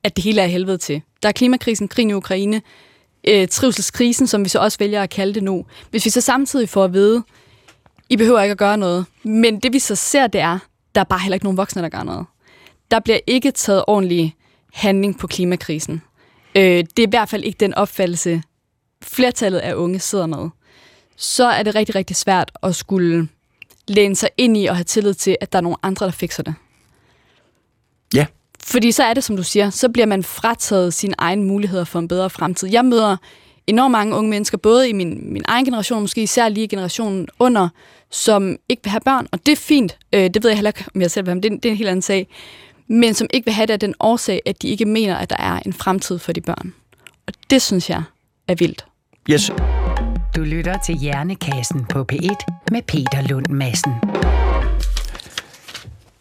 at 0.03 0.17
det 0.17 0.25
hele 0.25 0.41
er 0.41 0.47
helvede 0.47 0.79
til. 0.79 1.03
Der 1.23 1.29
er 1.29 1.33
klimakrisen, 1.33 1.89
krigen 1.89 2.11
i 2.11 2.15
Ukraine, 2.15 2.63
øh, 3.29 3.49
trivselskrisen, 3.49 4.27
som 4.27 4.45
vi 4.45 4.49
så 4.49 4.59
også 4.59 4.79
vælger 4.79 5.03
at 5.03 5.11
kalde 5.11 5.35
det 5.35 5.43
nu. 5.43 5.67
Hvis 5.91 6.05
vi 6.05 6.11
så 6.11 6.21
samtidig 6.21 6.69
får 6.69 6.85
at 6.85 6.93
vide, 6.93 7.23
I 8.09 8.17
behøver 8.17 8.43
ikke 8.43 8.53
at 8.53 8.59
gøre 8.59 8.79
noget, 8.79 9.07
men 9.23 9.61
det 9.61 9.73
vi 9.73 9.79
så 9.79 9.95
ser, 9.95 10.27
det 10.27 10.41
er, 10.41 10.59
der 10.95 11.01
er 11.01 11.05
bare 11.05 11.21
heller 11.21 11.35
ikke 11.35 11.47
nogen 11.47 11.57
voksne, 11.57 11.83
der 11.83 11.89
gør 11.89 12.03
noget. 12.03 12.27
Der 12.91 13.01
bliver 13.01 13.19
ikke 13.27 13.51
taget 13.51 13.85
ordentlig 13.87 14.35
handling 14.73 15.19
på 15.19 15.27
klimakrisen. 15.27 16.03
Øh, 16.55 16.63
det 16.63 16.99
er 16.99 17.07
i 17.07 17.11
hvert 17.11 17.29
fald 17.29 17.45
ikke 17.45 17.59
den 17.61 17.75
opfattelse, 17.75 18.43
flertallet 19.03 19.59
af 19.59 19.75
unge 19.75 19.99
sidder 19.99 20.27
med. 20.27 20.49
Så 21.17 21.47
er 21.47 21.63
det 21.63 21.75
rigtig, 21.75 21.95
rigtig 21.95 22.17
svært 22.17 22.53
at 22.63 22.75
skulle 22.75 23.29
læne 23.89 24.16
sig 24.16 24.28
ind 24.37 24.57
i 24.57 24.66
og 24.66 24.76
have 24.76 24.84
tillid 24.84 25.14
til, 25.14 25.37
at 25.41 25.53
der 25.53 25.59
er 25.59 25.62
nogle 25.62 25.76
andre, 25.82 26.07
der 26.07 26.12
fikser 26.12 26.43
det. 26.43 26.55
Ja. 28.14 28.26
Fordi 28.64 28.93
så 28.93 29.03
er 29.03 29.14
det, 29.14 29.24
som 29.24 29.37
du 29.37 29.43
siger, 29.43 29.70
så 29.70 29.89
bliver 29.89 30.07
man 30.07 30.22
frataget 30.22 30.95
sine 30.95 31.14
egne 31.18 31.45
muligheder 31.45 31.84
for 31.84 31.99
en 31.99 32.09
bedre 32.09 32.30
fremtid. 32.30 32.68
Jeg 32.68 32.84
møder 32.84 33.16
enormt 33.66 33.93
mange 33.93 34.16
unge 34.16 34.30
mennesker, 34.30 34.59
både 34.59 34.89
i 34.89 34.93
min, 34.93 35.32
min 35.32 35.43
egen 35.49 35.64
generation, 35.64 36.01
måske 36.01 36.22
især 36.22 36.49
lige 36.49 36.68
generationen 36.68 37.28
under, 37.39 37.68
som 38.11 38.57
ikke 38.68 38.82
vil 38.84 38.91
have 38.91 39.01
børn, 39.01 39.26
og 39.32 39.47
det 39.47 39.53
er 39.53 39.57
fint. 39.57 39.99
Øh, 40.12 40.30
det 40.34 40.43
ved 40.43 40.51
jeg 40.51 40.57
heller 40.57 40.68
ikke, 40.68 40.84
om 40.95 41.01
jeg 41.01 41.11
selv 41.11 41.26
vil 41.26 41.30
have, 41.30 41.41
det, 41.41 41.51
det 41.51 41.64
er 41.64 41.70
en 41.70 41.76
helt 41.76 41.89
anden 41.89 42.03
sag. 42.03 42.28
Men 42.89 43.14
som 43.14 43.26
ikke 43.32 43.45
vil 43.45 43.55
have 43.55 43.66
det 43.66 43.72
af 43.72 43.80
den 43.80 43.95
årsag, 44.01 44.43
at 44.47 44.62
de 44.62 44.68
ikke 44.68 44.84
mener, 44.84 45.16
at 45.16 45.30
der 45.30 45.37
er 45.39 45.61
en 45.66 45.72
fremtid 45.72 46.18
for 46.18 46.32
de 46.32 46.41
børn. 46.41 46.74
Og 47.26 47.32
det 47.51 47.62
synes 47.62 47.91
jeg 47.91 48.03
er 48.49 48.55
vildt. 48.55 48.87
Yes. 49.30 49.51
Du 50.37 50.41
lytter 50.41 50.78
til 50.78 50.95
Hjernekassen 50.95 51.84
på 51.84 52.07
P1 52.12 52.62
med 52.72 52.82
Peter 52.82 53.28
Lund 53.28 53.47
Madsen. 53.47 53.93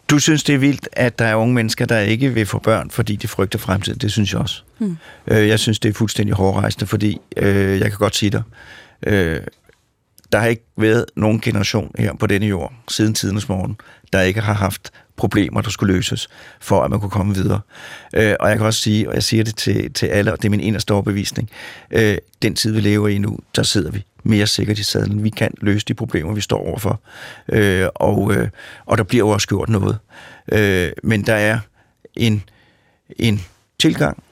Du 0.10 0.20
synes, 0.20 0.44
det 0.44 0.56
er 0.56 0.60
vildt, 0.60 0.90
at 0.94 1.20
der 1.20 1.26
er 1.26 1.36
unge 1.36 1.54
mennesker, 1.54 1.86
der 1.86 2.00
ikke 2.00 2.30
vil 2.30 2.46
få 2.46 2.60
børn, 2.60 2.90
fordi 2.90 3.16
de 3.16 3.28
frygter 3.28 3.60
fremtiden. 3.60 4.00
Det 4.00 4.12
synes 4.12 4.34
jeg 4.34 4.42
også. 4.42 4.64
Hmm. 4.78 4.98
Jeg 5.28 5.60
synes, 5.60 5.80
det 5.80 5.90
er 5.90 5.94
fuldstændig 5.94 6.36
hårdrejsende, 6.36 6.86
fordi 6.88 7.18
øh, 7.38 7.80
jeg 7.80 7.90
kan 7.90 8.00
godt 8.00 8.16
sige 8.16 8.30
dig, 8.30 8.44
øh, 9.04 9.40
der 10.32 10.40
har 10.40 10.48
ikke 10.48 10.66
været 10.78 11.06
nogen 11.16 11.40
generation 11.40 11.92
her 11.98 12.14
på 12.14 12.28
denne 12.28 12.48
jord, 12.48 12.74
siden 12.88 13.14
tidens 13.14 13.50
morgen, 13.50 13.78
der 14.14 14.22
ikke 14.22 14.42
har 14.42 14.54
haft 14.54 14.92
problemer, 15.16 15.62
der 15.62 15.70
skulle 15.70 15.94
løses, 15.94 16.28
for 16.62 16.84
at 16.84 16.92
man 16.92 17.00
kunne 17.00 17.10
komme 17.10 17.36
videre. 17.36 17.60
Øh, 18.16 18.36
og 18.40 18.50
jeg 18.50 18.58
kan 18.58 18.66
også 18.66 18.82
sige, 18.82 19.10
og 19.10 19.16
jeg 19.16 19.24
siger 19.24 19.44
det 19.44 19.56
til, 19.56 19.94
til 19.94 20.06
alle, 20.06 20.32
og 20.32 20.38
det 20.38 20.46
er 20.46 20.50
min 20.50 20.60
eneste 20.60 20.92
overbevisning, 20.92 21.50
øh, 21.92 22.18
den 22.42 22.56
tid, 22.56 22.72
vi 22.72 22.82
lever 22.82 23.08
i 23.08 23.18
nu, 23.18 23.40
der 23.56 23.64
sidder 23.64 23.92
vi 23.92 24.06
mere 24.24 24.48
sikkert 24.48 24.80
i 24.80 24.84
sadlen. 24.84 25.24
Vi 25.24 25.30
kan 25.30 25.52
løse 25.62 25.86
de 25.86 25.94
problemer, 25.94 26.34
vi 26.34 26.42
står 26.42 26.68
overfor. 26.68 27.02
Øh, 27.50 27.88
og, 27.96 28.34
øh, 28.34 28.50
og 28.86 28.98
der 28.98 29.04
bliver 29.04 29.26
jo 29.26 29.30
også 29.30 29.48
gjort 29.48 29.70
noget. 29.70 29.98
Øh, 30.52 30.92
men 31.04 31.26
der 31.26 31.36
er 31.36 31.60
en, 32.16 32.44
en 33.10 33.42
tilgang 33.80 34.24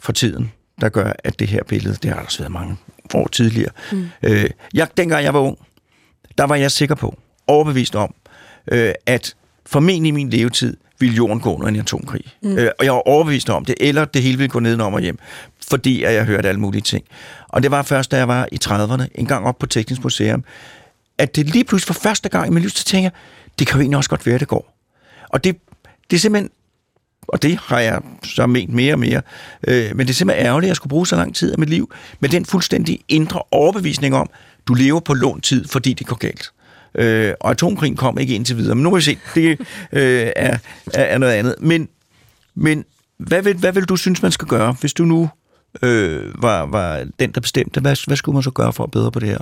for 0.00 0.12
tiden, 0.12 0.52
der 0.80 0.88
gør, 0.88 1.12
at 1.24 1.38
det 1.38 1.48
her 1.48 1.62
billede, 1.68 1.96
det 2.02 2.10
har 2.10 2.16
der 2.16 2.24
også 2.24 2.38
været 2.38 2.52
mange 2.52 2.76
år 3.14 3.28
tidligere. 3.28 3.70
Mm. 3.92 4.08
Øh, 4.22 4.50
jeg, 4.74 4.88
dengang 4.96 5.24
jeg 5.24 5.34
var 5.34 5.40
ung, 5.40 5.58
der 6.38 6.44
var 6.44 6.54
jeg 6.54 6.70
sikker 6.70 6.94
på, 6.94 7.18
overbevist 7.46 7.96
om, 7.96 8.14
øh, 8.72 8.94
at 9.06 9.34
formentlig 9.66 10.08
i 10.08 10.12
min 10.12 10.30
levetid 10.30 10.76
ville 10.98 11.14
jorden 11.14 11.40
gå 11.40 11.54
under 11.54 11.68
en 11.68 11.76
atomkrig. 11.76 12.24
Mm. 12.42 12.58
Øh, 12.58 12.70
og 12.78 12.84
jeg 12.84 12.92
var 12.92 13.08
overbevist 13.08 13.50
om 13.50 13.64
det, 13.64 13.74
eller 13.80 14.04
det 14.04 14.22
hele 14.22 14.38
ville 14.38 14.48
gå 14.48 14.60
nedenom 14.60 14.94
og 14.94 15.00
hjem, 15.00 15.18
fordi 15.68 16.02
at 16.02 16.14
jeg 16.14 16.24
hørte 16.24 16.48
alle 16.48 16.60
mulige 16.60 16.82
ting. 16.82 17.04
Og 17.48 17.62
det 17.62 17.70
var 17.70 17.82
først, 17.82 18.10
da 18.10 18.16
jeg 18.16 18.28
var 18.28 18.48
i 18.52 18.58
30'erne, 18.64 19.06
en 19.14 19.26
gang 19.26 19.46
op 19.46 19.58
på 19.58 19.66
Teknisk 19.66 20.02
Museum, 20.02 20.44
at 21.18 21.36
det 21.36 21.46
lige 21.46 21.64
pludselig 21.64 21.94
for 21.94 22.02
første 22.02 22.28
gang 22.28 22.46
i 22.46 22.50
mit 22.50 22.62
liv, 22.62 22.70
så 22.70 22.84
tænker 22.84 23.04
jeg, 23.04 23.12
det 23.58 23.66
kan 23.66 23.76
jo 23.76 23.80
egentlig 23.80 23.96
også 23.96 24.10
godt 24.10 24.26
være, 24.26 24.34
at 24.34 24.40
det 24.40 24.48
går. 24.48 24.76
Og 25.28 25.44
det, 25.44 25.56
det 26.10 26.16
er 26.16 26.20
simpelthen, 26.20 26.50
og 27.28 27.42
det 27.42 27.58
har 27.62 27.80
jeg 27.80 28.00
så 28.24 28.46
ment 28.46 28.74
mere 28.74 28.94
og 28.94 28.98
mere, 28.98 29.22
øh, 29.68 29.96
men 29.96 30.06
det 30.06 30.12
er 30.12 30.14
simpelthen 30.14 30.46
ærgerligt, 30.46 30.66
at 30.66 30.68
jeg 30.68 30.76
skulle 30.76 30.90
bruge 30.90 31.06
så 31.06 31.16
lang 31.16 31.34
tid 31.34 31.52
af 31.52 31.58
mit 31.58 31.68
liv 31.68 31.92
med 32.20 32.28
den 32.28 32.44
fuldstændig 32.44 33.00
indre 33.08 33.42
overbevisning 33.50 34.14
om, 34.14 34.30
du 34.68 34.74
lever 34.74 35.00
på 35.00 35.14
lånt 35.14 35.44
tid, 35.44 35.68
fordi 35.68 35.92
det 35.92 36.06
går 36.06 36.16
galt. 36.16 36.52
Øh, 36.94 37.34
og 37.40 37.50
atomkrigen 37.50 37.96
kom 37.96 38.18
ikke 38.18 38.34
indtil 38.34 38.56
videre. 38.56 38.74
Men 38.74 38.82
nu 38.82 38.90
må 38.90 38.96
vi 38.96 39.02
se, 39.02 39.18
det 39.34 39.60
øh, 39.92 40.30
er, 40.36 40.58
er 40.94 41.18
noget 41.18 41.32
andet. 41.32 41.54
Men, 41.60 41.88
men 42.54 42.84
hvad, 43.18 43.42
vil, 43.42 43.56
hvad 43.56 43.72
vil 43.72 43.84
du 43.84 43.96
synes, 43.96 44.22
man 44.22 44.32
skal 44.32 44.48
gøre, 44.48 44.76
hvis 44.80 44.92
du 44.92 45.04
nu 45.04 45.28
øh, 45.82 46.42
var, 46.42 46.66
var 46.66 47.04
den, 47.20 47.32
der 47.32 47.40
bestemte? 47.40 47.80
Hvad, 47.80 48.06
hvad 48.06 48.16
skulle 48.16 48.34
man 48.34 48.42
så 48.42 48.50
gøre 48.50 48.72
for 48.72 48.84
at 48.84 48.90
bedre 48.90 49.10
på 49.10 49.20
det 49.20 49.28
her? 49.28 49.38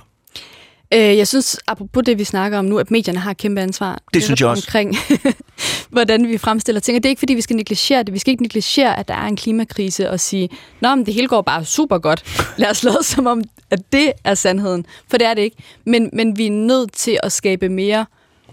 Øh, 0.95 1.17
jeg 1.19 1.29
synes, 1.29 1.59
apropos 1.67 2.03
det, 2.07 2.19
vi 2.19 2.25
snakker 2.25 2.59
om 2.59 2.65
nu, 2.65 2.79
at 2.79 2.91
medierne 2.91 3.19
har 3.19 3.31
et 3.31 3.37
kæmpe 3.37 3.61
ansvar. 3.61 4.03
Det 4.15 4.23
synes 4.23 4.41
jeg 4.41 4.49
også. 4.49 4.65
Omkring, 4.69 4.97
hvordan 5.95 6.29
vi 6.29 6.39
fremstiller 6.39 6.81
ting. 6.81 6.97
Og 6.97 7.03
det 7.03 7.09
er 7.09 7.11
ikke, 7.11 7.19
fordi 7.19 7.35
vi 7.35 7.41
skal 7.41 7.57
negligere 7.57 8.03
det. 8.03 8.15
Vi 8.15 8.19
skal 8.19 8.31
ikke 8.31 8.43
negligere, 8.43 8.99
at 8.99 9.09
der 9.09 9.15
er 9.15 9.27
en 9.27 9.37
klimakrise 9.37 10.11
og 10.11 10.21
sige, 10.21 10.49
Nå, 10.81 10.95
men 10.95 11.07
det 11.07 11.15
hele 11.15 11.29
går 11.29 11.43
bare 11.43 11.65
super 11.65 11.99
godt. 11.99 12.25
Lad 12.57 12.71
os 12.71 12.83
lade 12.83 13.03
som 13.03 13.27
om, 13.27 13.43
at 13.71 13.93
det 13.93 14.13
er 14.25 14.35
sandheden. 14.35 14.87
For 15.09 15.19
det 15.19 15.27
er 15.27 15.35
det 15.35 15.43
ikke. 15.43 15.57
Men, 15.85 16.11
men 16.13 16.39
vi 16.39 16.47
er 16.47 16.51
nødt 16.51 16.93
til 16.93 17.19
at 17.23 17.33
skabe 17.33 17.69
mere 17.69 18.07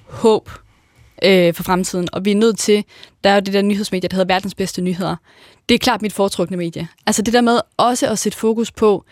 håb 0.09 0.49
øh, 1.23 1.53
for 1.53 1.63
fremtiden. 1.63 2.07
Og 2.13 2.25
vi 2.25 2.31
er 2.31 2.35
nødt 2.35 2.59
til, 2.59 2.83
der 3.23 3.29
er 3.29 3.35
jo 3.35 3.41
det 3.41 3.53
der 3.53 3.61
nyhedsmedie, 3.61 4.09
der 4.09 4.15
hedder 4.15 4.33
verdens 4.33 4.55
bedste 4.55 4.81
nyheder. 4.81 5.15
Det 5.69 5.75
er 5.75 5.79
klart 5.79 6.01
mit 6.01 6.13
foretrukne 6.13 6.57
medie. 6.57 6.87
Altså 7.05 7.21
det 7.21 7.33
der 7.33 7.41
med 7.41 7.59
også 7.77 8.09
at 8.09 8.19
sætte 8.19 8.37
fokus 8.37 8.71
på, 8.71 9.05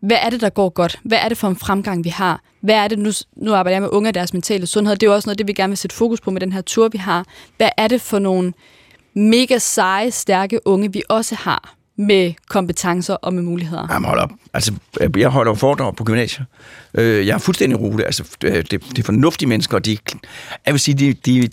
hvad 0.00 0.16
er 0.22 0.30
det, 0.30 0.40
der 0.40 0.50
går 0.50 0.68
godt? 0.68 1.00
Hvad 1.02 1.18
er 1.18 1.28
det 1.28 1.38
for 1.38 1.48
en 1.48 1.56
fremgang, 1.56 2.04
vi 2.04 2.08
har? 2.08 2.42
Hvad 2.60 2.74
er 2.74 2.88
det, 2.88 2.98
nu, 2.98 3.10
nu 3.36 3.54
arbejder 3.54 3.74
jeg 3.74 3.82
med 3.82 3.90
unge 3.92 4.10
og 4.10 4.14
deres 4.14 4.32
mentale 4.32 4.66
sundhed, 4.66 4.96
det 4.96 5.02
er 5.06 5.10
jo 5.10 5.14
også 5.14 5.28
noget 5.28 5.38
det, 5.38 5.46
vi 5.48 5.52
gerne 5.52 5.70
vil 5.70 5.78
sætte 5.78 5.96
fokus 5.96 6.20
på 6.20 6.30
med 6.30 6.40
den 6.40 6.52
her 6.52 6.60
tur, 6.60 6.88
vi 6.88 6.98
har. 6.98 7.24
Hvad 7.56 7.68
er 7.76 7.88
det 7.88 8.00
for 8.00 8.18
nogle 8.18 8.52
mega 9.14 9.58
seje, 9.58 10.10
stærke 10.10 10.60
unge, 10.66 10.92
vi 10.92 11.02
også 11.08 11.34
har 11.34 11.74
med 11.96 12.32
kompetencer 12.48 13.14
og 13.14 13.34
med 13.34 13.42
muligheder? 13.42 13.86
Jamen 13.92 14.08
hold 14.08 14.18
op. 14.20 14.30
Altså, 14.54 14.72
jeg 15.16 15.28
holder 15.28 15.54
foredrag 15.54 15.96
på 15.96 16.04
gymnasiet. 16.04 16.46
Øh, 16.94 17.26
Jeg 17.26 17.34
er 17.34 17.38
fuldstændig 17.38 17.80
rolig. 17.80 18.06
Altså, 18.06 18.24
det, 18.42 18.70
det 18.70 18.98
er 18.98 19.02
fornuftige 19.02 19.48
mennesker, 19.48 19.76
og 19.76 19.84
de, 19.84 19.98
jeg 20.66 20.74
vil 20.74 20.80
sige, 20.80 20.94
de, 20.94 21.12
de, 21.12 21.48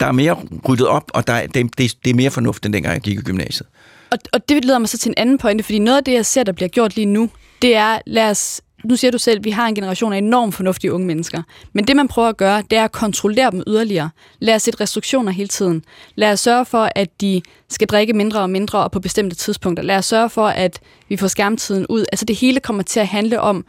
der 0.00 0.06
er 0.06 0.12
mere 0.12 0.36
ryddet 0.68 0.86
op, 0.86 1.10
og 1.14 1.26
der, 1.26 1.32
er- 1.32 1.46
det, 1.46 1.78
det, 1.78 1.94
det 2.04 2.10
er 2.10 2.14
mere 2.14 2.30
fornuft, 2.30 2.66
end 2.66 2.72
dengang 2.72 2.94
jeg 2.94 3.00
gik 3.02 3.18
i 3.18 3.22
gymnasiet. 3.22 3.68
Og, 4.10 4.18
og 4.32 4.48
det 4.48 4.64
leder 4.64 4.78
mig 4.78 4.88
så 4.88 4.98
til 4.98 5.08
en 5.08 5.14
anden 5.16 5.38
pointe, 5.38 5.64
fordi 5.64 5.78
noget 5.78 5.98
af 5.98 6.04
det, 6.04 6.12
jeg 6.12 6.26
ser, 6.26 6.42
der 6.44 6.52
bliver 6.52 6.68
gjort 6.68 6.94
lige 6.96 7.06
nu, 7.06 7.30
det 7.62 7.76
er, 7.76 7.98
lad 8.06 8.30
os, 8.30 8.60
nu 8.84 8.96
siger 8.96 9.10
du 9.10 9.18
selv, 9.18 9.38
at 9.38 9.44
vi 9.44 9.50
har 9.50 9.66
en 9.66 9.74
generation 9.74 10.12
af 10.12 10.18
enormt 10.18 10.54
fornuftige 10.54 10.92
unge 10.92 11.06
mennesker. 11.06 11.42
Men 11.72 11.86
det, 11.86 11.96
man 11.96 12.08
prøver 12.08 12.28
at 12.28 12.36
gøre, 12.36 12.62
det 12.70 12.78
er 12.78 12.84
at 12.84 12.92
kontrollere 12.92 13.50
dem 13.50 13.62
yderligere. 13.66 14.10
Lad 14.38 14.54
os 14.54 14.62
sætte 14.62 14.80
restriktioner 14.80 15.32
hele 15.32 15.48
tiden. 15.48 15.84
Lad 16.14 16.32
os 16.32 16.40
sørge 16.40 16.64
for, 16.64 16.88
at 16.94 17.20
de 17.20 17.42
skal 17.68 17.88
drikke 17.88 18.12
mindre 18.12 18.40
og 18.40 18.50
mindre 18.50 18.78
og 18.78 18.90
på 18.90 19.00
bestemte 19.00 19.36
tidspunkter. 19.36 19.82
Lad 19.82 19.96
os 19.96 20.06
sørge 20.06 20.30
for, 20.30 20.46
at 20.46 20.80
vi 21.08 21.16
får 21.16 21.28
skærmtiden 21.28 21.86
ud. 21.88 22.04
Altså 22.12 22.24
det 22.24 22.36
hele 22.36 22.60
kommer 22.60 22.82
til 22.82 23.00
at 23.00 23.06
handle 23.06 23.40
om 23.40 23.64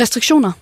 restriktioner. 0.00 0.52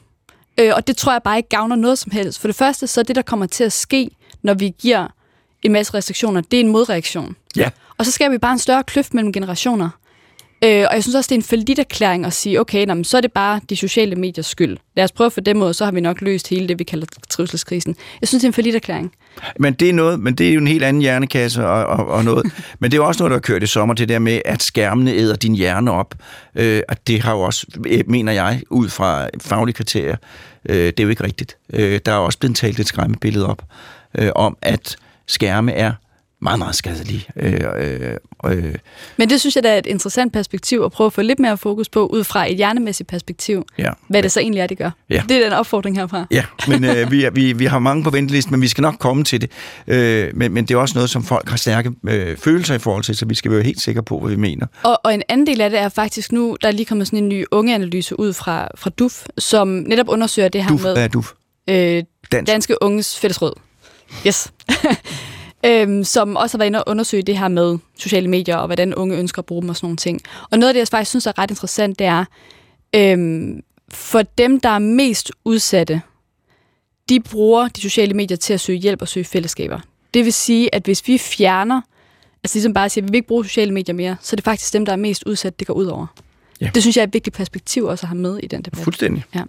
Øh, 0.61 0.73
og 0.77 0.87
det 0.87 0.97
tror 0.97 1.13
jeg 1.13 1.23
bare 1.23 1.37
ikke 1.37 1.49
gavner 1.49 1.77
noget 1.77 1.99
som 1.99 2.13
helst. 2.13 2.41
For 2.41 2.49
det 2.49 2.57
første, 2.57 2.87
så 2.87 3.01
er 3.01 3.05
det, 3.05 3.17
der 3.17 3.23
kommer 3.23 3.47
til 3.47 3.65
at 3.65 3.73
ske, 3.73 4.11
når 4.43 4.55
vi 4.55 4.75
giver 4.79 5.09
en 5.63 5.73
masse 5.73 5.95
restriktioner, 5.95 6.41
det 6.41 6.57
er 6.57 6.61
en 6.61 6.69
modreaktion. 6.69 7.37
Ja. 7.57 7.71
Og 7.99 8.05
så 8.07 8.13
skaber 8.13 8.33
vi 8.33 8.39
bare 8.39 8.53
en 8.53 8.59
større 8.59 8.85
kløft 8.85 9.15
mellem 9.15 9.33
generationer. 9.33 9.91
Øh, 10.65 10.87
og 10.91 10.95
jeg 10.95 11.03
synes 11.03 11.15
også, 11.15 11.29
det 11.29 11.35
er 11.35 11.39
en 11.39 11.43
forlidt 11.43 11.79
erklæring 11.79 12.25
at 12.27 12.33
sige, 12.33 12.61
okay, 12.61 12.87
nå, 12.87 12.95
men 12.95 13.05
så 13.05 13.17
er 13.17 13.21
det 13.21 13.33
bare 13.33 13.61
de 13.71 13.77
sociale 13.77 14.17
mediers 14.17 14.47
skyld. 14.47 14.77
Lad 14.97 15.05
os 15.05 15.13
prøve 15.13 15.31
for 15.31 15.41
dem 15.41 15.63
ud, 15.63 15.73
så 15.73 15.85
har 15.85 15.93
vi 15.93 16.01
nok 16.01 16.21
løst 16.21 16.49
hele 16.49 16.69
det, 16.69 16.79
vi 16.79 16.85
kalder 16.85 17.07
trivselskrisen. 17.31 17.97
Jeg 18.21 18.29
synes, 18.29 18.41
det 18.41 18.47
er 18.47 18.49
en 18.49 18.55
forlidt 18.55 18.75
erklæring. 18.77 19.13
Men 19.59 19.75
det 19.75 19.89
er 19.89 19.93
noget, 19.93 20.21
men 20.21 20.35
det 20.35 20.49
er 20.49 20.53
jo 20.53 20.61
en 20.61 20.67
helt 20.67 20.85
anden 20.85 21.03
hjernekasse 21.03 21.67
og, 21.67 21.87
og, 21.87 22.09
og 22.09 22.25
noget. 22.25 22.53
Men 22.81 22.91
det 22.91 22.97
er 22.97 23.03
jo 23.03 23.07
også 23.07 23.23
noget, 23.23 23.31
der 23.31 23.37
har 23.37 23.41
kørt 23.41 23.63
i 23.63 23.67
sommer, 23.67 23.95
det 23.95 24.09
der 24.09 24.19
med, 24.19 24.41
at 24.45 24.63
skærmene 24.63 25.13
æder 25.13 25.37
din 25.37 25.55
hjerne 25.55 25.91
op. 25.91 26.15
Øh, 26.55 26.83
og 26.89 26.97
det 27.07 27.23
har 27.23 27.33
jo 27.33 27.41
også, 27.41 27.67
øh, 27.87 28.03
mener 28.07 28.33
jeg, 28.33 28.63
ud 28.71 28.89
fra 28.89 29.29
faglige 29.43 29.75
kriterier, 29.75 30.17
øh, 30.69 30.77
det 30.77 31.01
er 31.01 31.05
jo 31.05 31.11
ikke 31.11 31.25
rigtigt. 31.25 31.57
Øh, 31.73 32.01
der 32.07 32.13
er 32.13 32.17
også 32.17 32.39
blevet 32.39 32.57
talt 32.57 32.81
et 32.81 32.87
skræmmebillede 32.87 33.49
op 33.49 33.63
øh, 34.19 34.31
om, 34.35 34.57
at 34.63 34.97
skærme 35.27 35.73
er 35.73 35.93
meget, 36.43 36.59
meget 36.59 36.75
skadelige. 36.75 37.27
Øh, 37.37 37.61
øh, 37.79 38.17
øh, 38.47 38.75
Men 39.17 39.31
det 39.31 39.41
synes 39.41 39.57
jeg, 39.57 39.65
der 39.65 39.71
er 39.71 39.79
et 39.79 39.87
interessant 39.87 40.33
perspektiv 40.33 40.81
at 40.85 40.93
prøve 40.93 41.07
at 41.07 41.13
få 41.13 41.23
lidt 41.23 41.39
mere 41.39 41.57
fokus 41.59 41.89
på, 41.89 42.07
ud 42.07 42.25
fra 42.25 42.51
et 42.51 42.57
hjernemæssigt 42.57 43.09
perspektiv, 43.09 43.65
ja. 43.79 43.91
hvad 44.09 44.23
det 44.23 44.33
så 44.33 44.41
egentlig 44.41 44.61
er, 44.61 44.67
det 44.67 44.79
gør. 44.79 44.91
Ja. 45.11 45.23
Det 45.29 45.37
er 45.37 45.43
den 45.45 45.53
opfordring 45.53 45.97
herfra. 45.97 46.27
Ja, 46.31 46.45
men 46.69 46.85
øh, 46.85 47.11
vi, 47.11 47.29
vi, 47.33 47.53
vi 47.53 47.65
har 47.65 47.79
mange 47.79 48.05
på 48.05 48.11
ventelisten, 48.11 48.51
men 48.51 48.63
vi 48.63 48.69
skal 48.69 48.83
nok 48.83 48.95
komme 48.99 49.25
til 49.25 49.41
det. 49.41 49.51
Øh, 49.87 50.37
men, 50.37 50.53
men 50.53 50.65
det 50.65 50.75
er 50.75 50.79
også 50.79 50.95
noget, 50.95 51.11
som 51.11 51.25
folk 51.25 51.49
har 51.49 51.57
stærke 51.57 51.93
øh, 52.09 52.37
følelser 52.37 52.75
i 52.75 52.79
forhold 52.79 53.05
til, 53.05 53.17
så 53.17 53.27
vi 53.27 53.35
skal 53.35 53.51
være 53.51 53.63
helt 53.63 53.81
sikre 53.81 54.03
på, 54.03 54.19
hvad 54.21 54.31
vi 54.31 54.37
mener. 54.37 54.67
Og, 54.83 55.01
og 55.05 55.15
en 55.15 55.23
anden 55.29 55.47
del 55.47 55.61
af 55.61 55.71
det 55.71 55.79
er 55.79 55.89
faktisk 55.89 56.33
nu, 56.33 56.57
der 56.63 56.69
er 56.69 56.73
lige 56.73 56.87
kommet 56.87 57.07
sådan 57.07 57.19
en 57.19 57.29
ny 57.29 57.45
ungeanalyse 57.51 58.21
ud 58.21 58.33
fra, 58.33 58.69
fra 58.75 58.91
DUF, 58.91 59.27
som 59.39 59.69
netop 59.69 60.09
undersøger 60.09 60.49
det 60.49 60.63
her 60.63 60.69
Duf, 60.69 60.83
med... 60.83 60.93
hvad 60.93 61.05
er 61.05 61.09
du? 61.09 61.25
øh, 61.69 62.03
Dansk. 62.33 62.53
Danske 62.53 62.83
Unges 62.83 63.19
Fællesråd. 63.19 63.53
Yes. 64.27 64.53
øhm, 65.65 66.05
som 66.05 66.37
også 66.37 66.57
har 66.57 66.59
været 66.59 66.67
inde 66.67 66.85
og 66.85 66.91
undersøge 66.91 67.23
det 67.23 67.39
her 67.39 67.49
med 67.49 67.79
sociale 67.99 68.29
medier, 68.29 68.57
og 68.57 68.67
hvordan 68.67 68.95
unge 68.95 69.17
ønsker 69.17 69.39
at 69.39 69.47
bruge 69.47 69.63
dem 69.63 69.69
og 69.69 69.77
sådan 69.77 69.87
nogle 69.87 69.97
ting. 69.97 70.21
Og 70.51 70.59
noget 70.59 70.69
af 70.69 70.75
det, 70.75 70.79
jeg 70.79 70.89
faktisk 70.89 71.11
synes 71.11 71.27
er 71.27 71.39
ret 71.39 71.51
interessant, 71.51 71.99
det 71.99 72.07
er, 72.07 72.25
øhm, 72.95 73.63
for 73.91 74.23
dem, 74.23 74.61
der 74.61 74.69
er 74.69 74.79
mest 74.79 75.33
udsatte, 75.45 76.01
de 77.09 77.21
bruger 77.21 77.69
de 77.69 77.81
sociale 77.81 78.15
medier 78.15 78.37
til 78.37 78.55
at 78.55 78.61
søge 78.61 78.79
hjælp 78.79 79.03
og 79.03 79.09
søge 79.09 79.25
fællesskaber. 79.25 79.81
Det 80.15 80.25
vil 80.25 80.33
sige, 80.33 80.75
at 80.75 80.85
hvis 80.85 81.09
vi 81.09 81.19
fjerner, 81.19 81.81
altså 82.45 82.57
ligesom 82.57 82.75
bare 82.75 82.89
siger, 82.89 83.03
at 83.03 83.09
vi 83.09 83.11
vil 83.11 83.17
ikke 83.17 83.29
bruge 83.29 83.45
sociale 83.45 83.73
medier 83.73 83.95
mere, 83.95 84.17
så 84.21 84.35
er 84.35 84.37
det 84.37 84.45
faktisk 84.45 84.73
dem, 84.73 84.87
der 84.87 84.93
er 84.93 84.97
mest 84.97 85.23
udsat, 85.23 85.59
det 85.59 85.67
går 85.67 85.75
ud 85.75 85.87
over. 85.87 86.07
Ja. 86.61 86.71
Det 86.75 86.83
synes 86.83 86.97
jeg 86.97 87.03
er 87.03 87.07
et 87.07 87.15
vigtigt 87.15 87.37
perspektiv 87.37 87.85
også 87.85 88.05
at 88.05 88.09
have 88.09 88.19
med 88.19 88.39
i 88.43 88.47
den 88.47 88.63
debat. 88.63 88.85
Fuldstændig. 88.85 89.25
Ja. 89.35 89.43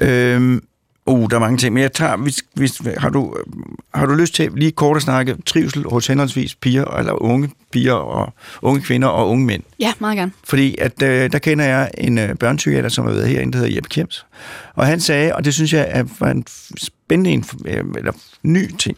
Øhm, 0.00 0.62
uh, 1.06 1.30
der 1.30 1.36
er 1.36 1.40
mange 1.40 1.58
ting, 1.58 1.74
men 1.74 1.82
jeg 1.82 1.92
tager, 1.92 2.16
hvis, 2.16 2.44
hvis, 2.54 2.82
har, 2.98 3.08
du, 3.08 3.36
øh, 3.38 3.52
har 3.94 4.06
du 4.06 4.14
lyst 4.14 4.34
til 4.34 4.50
lige 4.54 4.72
kort 4.72 4.96
at 4.96 5.02
snakke 5.02 5.36
trivsel 5.46 5.84
hos 5.90 6.06
henholdsvis 6.06 6.54
piger, 6.54 6.84
eller 6.84 7.22
unge 7.22 7.50
piger 7.70 7.92
og 7.92 8.32
unge 8.62 8.80
kvinder 8.82 9.08
og 9.08 9.28
unge 9.28 9.44
mænd? 9.44 9.62
Ja, 9.80 9.92
meget 9.98 10.16
gerne. 10.16 10.32
Fordi 10.44 10.76
at, 10.78 11.02
øh, 11.02 11.32
der 11.32 11.38
kender 11.38 11.64
jeg 11.64 11.90
en 11.98 12.18
øh, 12.18 12.34
børnepsykiater, 12.34 12.88
som 12.88 13.06
har 13.06 13.12
været 13.12 13.28
herinde, 13.28 13.52
der 13.52 13.58
hedder 13.58 13.74
Jeppe 13.74 13.88
Kjems. 13.88 14.26
Og 14.74 14.86
han 14.86 15.00
sagde, 15.00 15.34
og 15.34 15.44
det 15.44 15.54
synes 15.54 15.72
jeg 15.72 15.86
er 15.90 16.04
var 16.20 16.30
en 16.30 16.44
spændende 16.78 17.46
øh, 17.64 17.84
eller 17.96 18.12
ny 18.42 18.76
ting. 18.76 18.96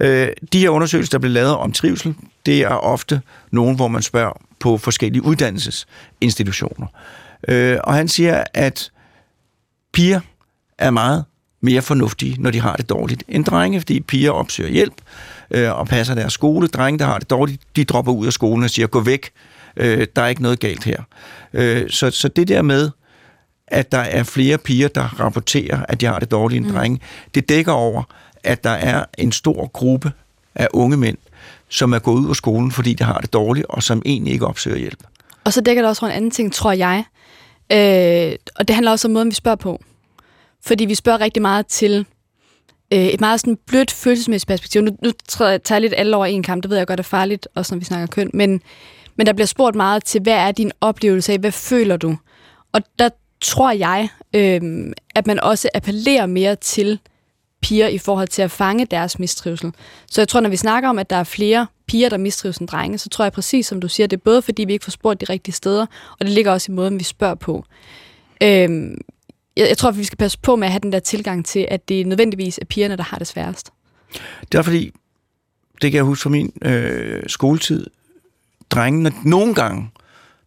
Øh, 0.00 0.28
de 0.52 0.58
her 0.58 0.68
undersøgelser, 0.68 1.10
der 1.10 1.18
bliver 1.18 1.32
lavet 1.32 1.56
om 1.56 1.72
trivsel, 1.72 2.14
det 2.46 2.60
er 2.60 2.68
ofte 2.68 3.20
nogen, 3.50 3.76
hvor 3.76 3.88
man 3.88 4.02
spørger 4.02 4.40
på 4.60 4.78
forskellige 4.78 5.22
uddannelsesinstitutioner. 5.22 6.86
Øh, 7.48 7.78
og 7.84 7.94
han 7.94 8.08
siger, 8.08 8.44
at 8.54 8.90
piger 9.92 10.20
er 10.78 10.90
meget 10.90 11.24
mere 11.62 11.82
fornuftige, 11.82 12.36
når 12.38 12.50
de 12.50 12.60
har 12.60 12.76
det 12.76 12.88
dårligt, 12.88 13.24
end 13.28 13.44
drenge, 13.44 13.80
fordi 13.80 14.00
piger 14.00 14.30
opsøger 14.30 14.70
hjælp 14.70 14.94
øh, 15.50 15.78
og 15.78 15.88
passer 15.88 16.14
deres 16.14 16.32
skole. 16.32 16.68
Drenge, 16.68 16.98
der 16.98 17.04
har 17.04 17.18
det 17.18 17.30
dårligt, 17.30 17.62
de 17.76 17.84
dropper 17.84 18.12
ud 18.12 18.26
af 18.26 18.32
skolen 18.32 18.64
og 18.64 18.70
siger, 18.70 18.86
gå 18.86 19.00
væk, 19.00 19.30
øh, 19.76 20.06
der 20.16 20.22
er 20.22 20.28
ikke 20.28 20.42
noget 20.42 20.60
galt 20.60 20.84
her. 20.84 21.02
Øh, 21.52 21.90
så, 21.90 22.10
så 22.10 22.28
det 22.28 22.48
der 22.48 22.62
med, 22.62 22.90
at 23.66 23.92
der 23.92 23.98
er 23.98 24.22
flere 24.22 24.58
piger, 24.58 24.88
der 24.88 25.20
rapporterer, 25.20 25.86
at 25.88 26.00
de 26.00 26.06
har 26.06 26.18
det 26.18 26.30
dårligt 26.30 26.58
end 26.58 26.66
mm. 26.66 26.74
drenge, 26.74 27.00
det 27.34 27.48
dækker 27.48 27.72
over, 27.72 28.02
at 28.44 28.64
der 28.64 28.70
er 28.70 29.04
en 29.18 29.32
stor 29.32 29.66
gruppe 29.66 30.12
af 30.54 30.68
unge 30.72 30.96
mænd, 30.96 31.16
som 31.68 31.92
er 31.92 31.98
gået 31.98 32.20
ud 32.20 32.30
af 32.30 32.36
skolen, 32.36 32.72
fordi 32.72 32.94
de 32.94 33.04
har 33.04 33.18
det 33.18 33.32
dårligt, 33.32 33.66
og 33.68 33.82
som 33.82 34.02
egentlig 34.04 34.32
ikke 34.32 34.46
opsøger 34.46 34.78
hjælp. 34.78 35.04
Og 35.44 35.52
så 35.52 35.60
dækker 35.60 35.82
det 35.82 35.88
også 35.88 36.04
over 36.04 36.10
en 36.10 36.16
anden 36.16 36.30
ting, 36.30 36.52
tror 36.52 36.72
jeg. 36.72 37.04
Øh, 37.72 38.36
og 38.56 38.68
det 38.68 38.74
handler 38.74 38.90
også 38.90 39.08
om 39.08 39.12
måden, 39.12 39.28
vi 39.28 39.34
spørger 39.34 39.56
på. 39.56 39.82
Fordi 40.64 40.84
vi 40.84 40.94
spørger 40.94 41.20
rigtig 41.20 41.42
meget 41.42 41.66
til 41.66 42.06
øh, 42.92 43.06
et 43.06 43.20
meget 43.20 43.40
sådan 43.40 43.58
blødt 43.66 43.90
følelsesmæssigt 43.90 44.48
perspektiv. 44.48 44.82
Nu, 44.82 44.90
nu 45.02 45.12
jeg 45.40 45.62
tager 45.62 45.76
jeg 45.76 45.80
lidt 45.80 45.94
alle 45.96 46.16
over 46.16 46.26
en 46.26 46.42
kamp, 46.42 46.62
det 46.62 46.70
ved 46.70 46.78
jeg 46.78 46.86
godt 46.86 47.00
er 47.00 47.04
farligt, 47.04 47.48
også 47.54 47.74
når 47.74 47.78
vi 47.78 47.84
snakker 47.84 48.06
køn. 48.06 48.30
Men, 48.34 48.60
men 49.16 49.26
der 49.26 49.32
bliver 49.32 49.46
spurgt 49.46 49.76
meget 49.76 50.04
til, 50.04 50.22
hvad 50.22 50.32
er 50.32 50.52
din 50.52 50.72
oplevelse 50.80 51.32
af, 51.32 51.38
hvad 51.38 51.52
føler 51.52 51.96
du? 51.96 52.16
Og 52.72 52.82
der 52.98 53.08
tror 53.40 53.70
jeg, 53.70 54.08
øh, 54.34 54.92
at 55.14 55.26
man 55.26 55.40
også 55.40 55.68
appellerer 55.74 56.26
mere 56.26 56.56
til 56.56 56.98
piger 57.62 57.88
i 57.88 57.98
forhold 57.98 58.28
til 58.28 58.42
at 58.42 58.50
fange 58.50 58.86
deres 58.86 59.18
mistrivsel. 59.18 59.72
Så 60.10 60.20
jeg 60.20 60.28
tror, 60.28 60.40
når 60.40 60.50
vi 60.50 60.56
snakker 60.56 60.88
om, 60.88 60.98
at 60.98 61.10
der 61.10 61.16
er 61.16 61.24
flere 61.24 61.66
piger, 61.86 62.08
der 62.08 62.16
mistrives 62.16 62.56
end 62.56 62.68
drenge, 62.68 62.98
så 62.98 63.08
tror 63.08 63.24
jeg 63.24 63.32
præcis, 63.32 63.66
som 63.66 63.80
du 63.80 63.88
siger, 63.88 64.06
det 64.06 64.16
er 64.16 64.20
både 64.24 64.42
fordi, 64.42 64.64
vi 64.64 64.72
ikke 64.72 64.84
får 64.84 64.90
spurgt 64.90 65.20
de 65.20 65.26
rigtige 65.32 65.54
steder, 65.54 65.86
og 66.20 66.26
det 66.26 66.28
ligger 66.28 66.52
også 66.52 66.72
i 66.72 66.74
måden, 66.74 66.98
vi 66.98 67.04
spørger 67.04 67.34
på. 67.34 67.64
Øhm, 68.42 69.00
jeg, 69.56 69.68
jeg 69.68 69.78
tror, 69.78 69.88
at 69.88 69.98
vi 69.98 70.04
skal 70.04 70.18
passe 70.18 70.38
på 70.42 70.56
med 70.56 70.66
at 70.66 70.72
have 70.72 70.80
den 70.80 70.92
der 70.92 70.98
tilgang 70.98 71.46
til, 71.46 71.66
at 71.70 71.88
det 71.88 72.06
nødvendigvis 72.06 72.58
er 72.58 72.64
pigerne, 72.64 72.96
der 72.96 73.02
har 73.02 73.18
det 73.18 73.26
sværest. 73.26 73.72
Det 74.52 74.58
er 74.58 74.62
fordi, 74.62 74.92
det 75.82 75.90
kan 75.90 75.96
jeg 75.96 76.04
huske 76.04 76.22
fra 76.22 76.30
min 76.30 76.52
øh, 76.62 77.22
skoletid, 77.26 77.86
drengene, 78.70 79.12
nogle 79.24 79.54
gange, 79.54 79.90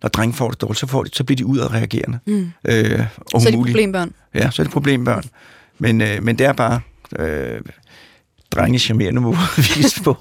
når 0.01 0.09
drenge 0.09 0.33
får 0.33 0.49
det 0.49 0.61
dårligt, 0.61 0.79
så, 0.79 0.87
får 0.87 1.03
de, 1.03 1.09
så 1.13 1.23
bliver 1.23 1.37
de 1.37 1.45
udadreagerende. 1.45 2.19
Mm. 2.25 2.51
Øh, 2.67 3.05
og 3.33 3.41
Så 3.41 3.47
er 3.47 3.51
det 3.51 3.59
problembørn. 3.59 4.13
Ja, 4.33 4.51
så 4.51 4.61
er 4.61 4.63
det 4.63 4.73
problembørn. 4.73 5.23
Men, 5.77 6.01
øh, 6.01 6.23
men 6.23 6.37
det 6.37 6.45
er 6.45 6.53
bare 6.53 6.81
øh, 7.19 7.61
drenge 8.51 8.79
charmerende 8.79 9.21
måde 9.21 9.37
at 9.57 9.57
vise 9.77 10.03
på, 10.03 10.17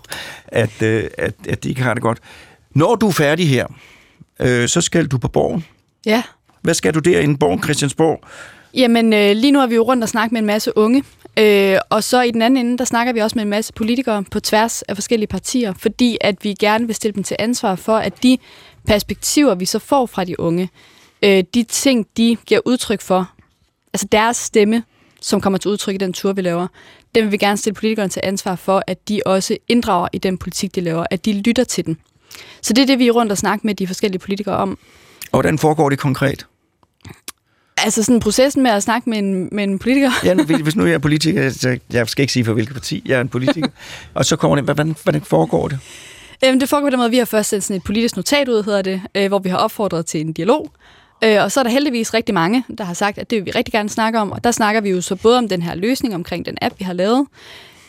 at, 0.46 0.82
øh, 0.82 1.04
at, 1.18 1.34
at 1.48 1.64
de 1.64 1.68
ikke 1.68 1.82
har 1.82 1.94
det 1.94 2.02
godt. 2.02 2.18
Når 2.74 2.94
du 2.94 3.08
er 3.08 3.12
færdig 3.12 3.48
her, 3.48 3.66
øh, 4.40 4.68
så 4.68 4.80
skal 4.80 5.06
du 5.06 5.18
på 5.18 5.28
borgen. 5.28 5.64
Ja. 6.06 6.22
Hvad 6.62 6.74
skal 6.74 6.94
du 6.94 6.98
derinde? 6.98 7.38
Borgen 7.38 7.62
Christiansborg. 7.62 8.24
Jamen, 8.74 9.12
øh, 9.12 9.36
lige 9.36 9.50
nu 9.50 9.60
er 9.60 9.66
vi 9.66 9.74
jo 9.74 9.82
rundt 9.82 10.02
og 10.02 10.08
snakke 10.08 10.34
med 10.34 10.40
en 10.40 10.46
masse 10.46 10.78
unge, 10.78 11.04
øh, 11.38 11.76
og 11.90 12.04
så 12.04 12.22
i 12.22 12.30
den 12.30 12.42
anden 12.42 12.66
ende, 12.66 12.78
der 12.78 12.84
snakker 12.84 13.12
vi 13.12 13.20
også 13.20 13.38
med 13.38 13.42
en 13.42 13.50
masse 13.50 13.72
politikere 13.72 14.24
på 14.30 14.40
tværs 14.40 14.82
af 14.82 14.96
forskellige 14.96 15.26
partier, 15.26 15.74
fordi 15.78 16.18
at 16.20 16.44
vi 16.44 16.54
gerne 16.54 16.86
vil 16.86 16.94
stille 16.94 17.14
dem 17.14 17.22
til 17.22 17.36
ansvar 17.38 17.74
for, 17.74 17.96
at 17.96 18.22
de 18.22 18.38
perspektiver, 18.86 19.54
vi 19.54 19.64
så 19.64 19.78
får 19.78 20.06
fra 20.06 20.24
de 20.24 20.40
unge, 20.40 20.70
øh, 21.22 21.44
de 21.54 21.62
ting, 21.62 22.06
de 22.16 22.36
giver 22.46 22.60
udtryk 22.64 23.00
for, 23.00 23.30
altså 23.92 24.08
deres 24.12 24.36
stemme, 24.36 24.82
som 25.20 25.40
kommer 25.40 25.58
til 25.58 25.70
udtryk 25.70 25.94
i 25.94 25.98
den 25.98 26.12
tur, 26.12 26.32
vi 26.32 26.42
laver, 26.42 26.66
den 27.14 27.24
vil 27.24 27.32
vi 27.32 27.36
gerne 27.36 27.56
stille 27.56 27.74
politikerne 27.74 28.08
til 28.08 28.20
ansvar 28.24 28.56
for, 28.56 28.82
at 28.86 29.08
de 29.08 29.20
også 29.26 29.56
inddrager 29.68 30.08
i 30.12 30.18
den 30.18 30.38
politik, 30.38 30.74
de 30.74 30.80
laver, 30.80 31.06
at 31.10 31.24
de 31.24 31.32
lytter 31.32 31.64
til 31.64 31.86
den. 31.86 31.98
Så 32.62 32.72
det 32.72 32.82
er 32.82 32.86
det, 32.86 32.98
vi 32.98 33.08
er 33.08 33.12
rundt 33.12 33.32
og 33.32 33.38
snakke 33.38 33.66
med 33.66 33.74
de 33.74 33.86
forskellige 33.86 34.18
politikere 34.18 34.56
om. 34.56 34.78
Og 35.32 35.36
hvordan 35.36 35.58
foregår 35.58 35.88
det 35.88 35.98
konkret? 35.98 36.46
Altså 37.84 38.02
sådan 38.02 38.20
processen 38.20 38.62
med 38.62 38.70
at 38.70 38.82
snakke 38.82 39.10
med 39.10 39.18
en, 39.18 39.48
med 39.52 39.64
en 39.64 39.78
politiker. 39.78 40.10
Ja, 40.24 40.34
nu, 40.34 40.42
hvis 40.64 40.76
nu 40.76 40.86
jeg 40.86 40.94
er 40.94 40.98
politiker, 40.98 41.50
så 41.50 41.78
jeg 41.92 42.08
skal 42.08 42.22
ikke 42.22 42.32
sige 42.32 42.44
for 42.44 42.52
hvilket 42.52 42.74
parti, 42.74 43.02
jeg 43.06 43.16
er 43.16 43.20
en 43.20 43.28
politiker, 43.28 43.68
og 44.14 44.24
så 44.24 44.36
kommer 44.36 44.56
det, 44.56 44.64
hvordan, 44.64 44.96
hvordan 45.02 45.22
foregår 45.22 45.68
det? 45.68 45.78
Øhm, 46.44 46.60
det 46.60 46.68
foregår 46.68 46.86
på 46.86 46.90
den 46.90 46.98
måde, 46.98 47.06
at 47.06 47.12
vi 47.12 47.18
har 47.18 47.24
først 47.24 47.50
sendt 47.50 47.64
sådan 47.64 47.76
et 47.76 47.84
politisk 47.84 48.16
notat 48.16 48.48
ud, 48.48 48.64
hedder 48.64 48.82
det, 48.82 49.02
øh, 49.14 49.28
hvor 49.28 49.38
vi 49.38 49.48
har 49.48 49.56
opfordret 49.56 50.06
til 50.06 50.20
en 50.20 50.32
dialog. 50.32 50.70
Øh, 51.24 51.42
og 51.42 51.52
så 51.52 51.60
er 51.60 51.64
der 51.64 51.70
heldigvis 51.70 52.14
rigtig 52.14 52.34
mange, 52.34 52.64
der 52.78 52.84
har 52.84 52.94
sagt, 52.94 53.18
at 53.18 53.30
det 53.30 53.36
vil 53.36 53.46
vi 53.46 53.50
rigtig 53.50 53.72
gerne 53.72 53.88
snakke 53.88 54.18
om. 54.18 54.32
Og 54.32 54.44
der 54.44 54.50
snakker 54.50 54.80
vi 54.80 54.90
jo 54.90 55.00
så 55.00 55.16
både 55.16 55.38
om 55.38 55.48
den 55.48 55.62
her 55.62 55.74
løsning 55.74 56.14
omkring 56.14 56.46
den 56.46 56.58
app, 56.62 56.74
vi 56.78 56.84
har 56.84 56.92
lavet, 56.92 57.26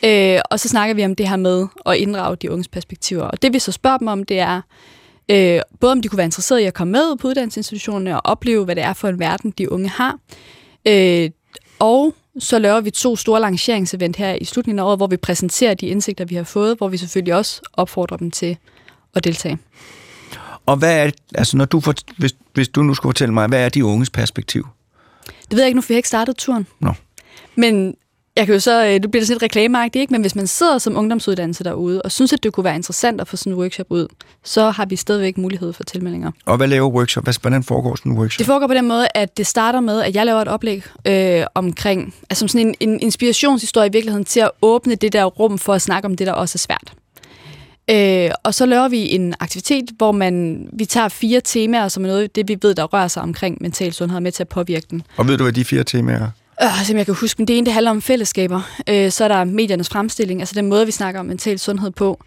øh, 0.03 0.39
og 0.51 0.59
så 0.59 0.67
snakker 0.69 0.95
vi 0.95 1.05
om 1.05 1.15
det 1.15 1.29
her 1.29 1.35
med 1.35 1.67
at 1.85 1.95
inddrage 1.95 2.35
de 2.35 2.51
unges 2.51 2.67
perspektiver. 2.67 3.23
Og 3.23 3.41
det 3.41 3.53
vi 3.53 3.59
så 3.59 3.71
spørger 3.71 3.97
dem 3.97 4.07
om, 4.07 4.23
det 4.23 4.39
er 4.39 4.61
øh, 5.29 5.61
både 5.79 5.91
om 5.91 6.01
de 6.01 6.07
kunne 6.07 6.17
være 6.17 6.25
interesserede 6.25 6.63
i 6.63 6.65
at 6.65 6.73
komme 6.73 6.91
med 6.91 7.17
på 7.17 7.27
uddannelsesinstitutionerne 7.27 8.15
og 8.15 8.21
opleve, 8.23 8.65
hvad 8.65 8.75
det 8.75 8.83
er 8.83 8.93
for 8.93 9.07
en 9.07 9.19
verden, 9.19 9.51
de 9.57 9.71
unge 9.71 9.89
har. 9.89 10.19
Øh, 10.87 11.29
og 11.79 12.15
så 12.39 12.59
laver 12.59 12.81
vi 12.81 12.91
to 12.91 13.15
store 13.15 13.41
lanceringsevent 13.41 14.15
her 14.15 14.33
i 14.41 14.45
slutningen 14.45 14.79
af 14.79 14.83
året, 14.83 14.99
hvor 14.99 15.07
vi 15.07 15.17
præsenterer 15.17 15.73
de 15.73 15.87
indsigter, 15.87 16.25
vi 16.25 16.35
har 16.35 16.43
fået, 16.43 16.77
hvor 16.77 16.87
vi 16.87 16.97
selvfølgelig 16.97 17.35
også 17.35 17.61
opfordrer 17.73 18.17
dem 18.17 18.31
til 18.31 18.57
at 19.15 19.23
deltage. 19.23 19.57
Og 20.65 20.77
hvad 20.77 21.05
er, 21.05 21.11
altså 21.35 21.57
når 21.57 21.65
du 21.65 21.79
for, 21.79 21.93
hvis, 22.17 22.35
hvis 22.53 22.67
du 22.67 22.83
nu 22.83 22.93
skulle 22.93 23.09
fortælle 23.09 23.33
mig, 23.33 23.47
hvad 23.47 23.65
er 23.65 23.69
de 23.69 23.85
unges 23.85 24.09
perspektiv? 24.09 24.67
Det 25.25 25.51
ved 25.51 25.59
jeg 25.59 25.67
ikke 25.67 25.75
nu, 25.75 25.81
for 25.81 25.93
jeg 25.93 25.95
har 25.95 25.99
ikke 25.99 26.07
startet 26.07 26.37
turen. 26.37 26.67
Nå. 26.79 26.93
Men 27.55 27.95
jeg 28.35 28.45
kan 28.45 28.53
jo 28.55 28.59
så, 28.59 28.85
øh, 28.85 28.93
det 28.93 29.11
bliver 29.11 29.25
sådan 29.25 29.33
lidt 29.33 29.43
reklameagtigt, 29.43 30.01
ikke? 30.01 30.11
men 30.11 30.21
hvis 30.21 30.35
man 30.35 30.47
sidder 30.47 30.77
som 30.77 30.97
ungdomsuddannelse 30.97 31.63
derude, 31.63 32.01
og 32.01 32.11
synes, 32.11 32.33
at 32.33 32.43
det 32.43 32.53
kunne 32.53 32.63
være 32.63 32.75
interessant 32.75 33.21
at 33.21 33.27
få 33.27 33.37
sådan 33.37 33.53
en 33.53 33.59
workshop 33.59 33.85
ud, 33.89 34.07
så 34.43 34.69
har 34.69 34.85
vi 34.85 34.95
stadigvæk 34.95 35.37
mulighed 35.37 35.73
for 35.73 35.83
tilmeldinger. 35.83 36.31
Og 36.45 36.57
hvad 36.57 36.67
laver 36.67 36.89
workshop? 36.89 37.27
Hvordan 37.41 37.63
foregår 37.63 37.95
sådan 37.95 38.11
en 38.11 38.17
workshop? 38.17 38.37
Det 38.37 38.45
foregår 38.45 38.67
på 38.67 38.73
den 38.73 38.87
måde, 38.87 39.07
at 39.15 39.37
det 39.37 39.47
starter 39.47 39.79
med, 39.79 40.01
at 40.01 40.15
jeg 40.15 40.25
laver 40.25 40.41
et 40.41 40.47
oplæg 40.47 40.83
øh, 41.07 41.45
omkring, 41.55 42.13
altså 42.29 42.39
som 42.39 42.47
sådan 42.47 42.67
en, 42.67 42.75
en 42.79 42.99
inspirationshistorie 42.99 43.87
i 43.87 43.91
virkeligheden 43.91 44.25
til 44.25 44.39
at 44.39 44.51
åbne 44.61 44.95
det 44.95 45.13
der 45.13 45.25
rum 45.25 45.57
for 45.57 45.73
at 45.73 45.81
snakke 45.81 46.05
om 46.05 46.15
det, 46.15 46.27
der 46.27 46.33
også 46.33 46.55
er 46.55 46.59
svært. 46.59 46.93
Øh, 47.89 48.31
og 48.43 48.53
så 48.53 48.65
laver 48.65 48.87
vi 48.87 49.11
en 49.15 49.33
aktivitet, 49.39 49.85
hvor 49.97 50.11
man, 50.11 50.67
vi 50.73 50.85
tager 50.85 51.09
fire 51.09 51.41
temaer, 51.41 51.87
som 51.87 52.03
er 52.03 52.07
noget 52.07 52.35
det, 52.35 52.47
vi 52.47 52.57
ved, 52.61 52.75
der 52.75 52.83
rører 52.83 53.07
sig 53.07 53.23
omkring 53.23 53.57
mental 53.61 53.93
sundhed, 53.93 54.19
med 54.19 54.31
til 54.31 54.43
at 54.43 54.49
påvirke 54.49 54.87
den. 54.89 55.01
Og 55.17 55.27
ved 55.27 55.37
du, 55.37 55.43
hvad 55.43 55.53
de 55.53 55.65
fire 55.65 55.83
temaer 55.83 56.19
er? 56.19 56.29
Øh, 56.63 56.85
som 56.85 56.97
jeg 56.97 57.05
kan 57.05 57.15
huske, 57.15 57.41
men 57.41 57.47
det 57.47 57.57
ene, 57.57 57.65
det 57.65 57.73
handler 57.73 57.91
om 57.91 58.01
fællesskaber. 58.01 58.61
Øh, 58.89 59.11
så 59.11 59.23
er 59.23 59.27
der 59.27 59.43
mediernes 59.43 59.89
fremstilling, 59.89 60.39
altså 60.41 60.55
den 60.55 60.65
måde, 60.65 60.85
vi 60.85 60.91
snakker 60.91 61.19
om 61.19 61.25
mental 61.25 61.59
sundhed 61.59 61.91
på. 61.91 62.23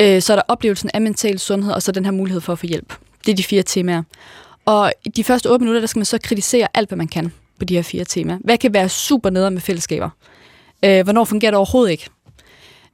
Øh, 0.00 0.22
så 0.22 0.32
er 0.32 0.36
der 0.36 0.42
oplevelsen 0.48 0.90
af 0.94 1.00
mental 1.00 1.38
sundhed, 1.38 1.72
og 1.72 1.82
så 1.82 1.92
den 1.92 2.04
her 2.04 2.12
mulighed 2.12 2.40
for 2.40 2.52
at 2.52 2.58
få 2.58 2.66
hjælp. 2.66 2.94
Det 3.26 3.32
er 3.32 3.36
de 3.36 3.44
fire 3.44 3.62
temaer. 3.62 4.02
Og 4.64 4.92
i 5.04 5.08
de 5.08 5.24
første 5.24 5.50
8 5.50 5.62
minutter, 5.62 5.80
der 5.80 5.86
skal 5.86 5.98
man 5.98 6.04
så 6.04 6.18
kritisere 6.22 6.68
alt, 6.74 6.88
hvad 6.88 6.96
man 6.96 7.08
kan 7.08 7.32
på 7.58 7.64
de 7.64 7.74
her 7.74 7.82
fire 7.82 8.04
temaer. 8.04 8.38
Hvad 8.44 8.58
kan 8.58 8.74
være 8.74 8.88
super 8.88 9.30
nede 9.30 9.50
med 9.50 9.60
fællesskaber? 9.60 10.10
Øh, 10.84 11.04
hvornår 11.04 11.24
fungerer 11.24 11.50
det 11.50 11.56
overhovedet 11.56 11.90
ikke? 11.90 12.06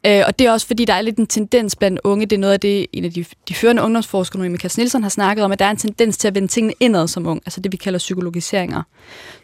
Øh, 0.06 0.22
og 0.26 0.38
det 0.38 0.46
er 0.46 0.52
også 0.52 0.66
fordi, 0.66 0.84
der 0.84 0.94
er 0.94 1.00
lidt 1.00 1.16
en 1.16 1.26
tendens 1.26 1.76
blandt 1.76 2.00
unge, 2.04 2.26
det 2.26 2.36
er 2.36 2.40
noget 2.40 2.52
af 2.54 2.60
det, 2.60 2.86
en 2.92 3.04
af 3.04 3.12
de, 3.12 3.24
de 3.48 3.54
førende 3.54 3.82
ungdomsforskere, 3.82 4.38
Noemi 4.38 4.56
Kass 4.56 4.76
Nielsen, 4.76 5.02
har 5.02 5.10
snakket 5.10 5.44
om, 5.44 5.52
at 5.52 5.58
der 5.58 5.64
er 5.64 5.70
en 5.70 5.76
tendens 5.76 6.16
til 6.18 6.28
at 6.28 6.34
vende 6.34 6.48
tingene 6.48 6.74
indad 6.80 7.08
som 7.08 7.26
ung, 7.26 7.42
altså 7.46 7.60
det 7.60 7.72
vi 7.72 7.76
kalder 7.76 7.98
psykologiseringer. 7.98 8.82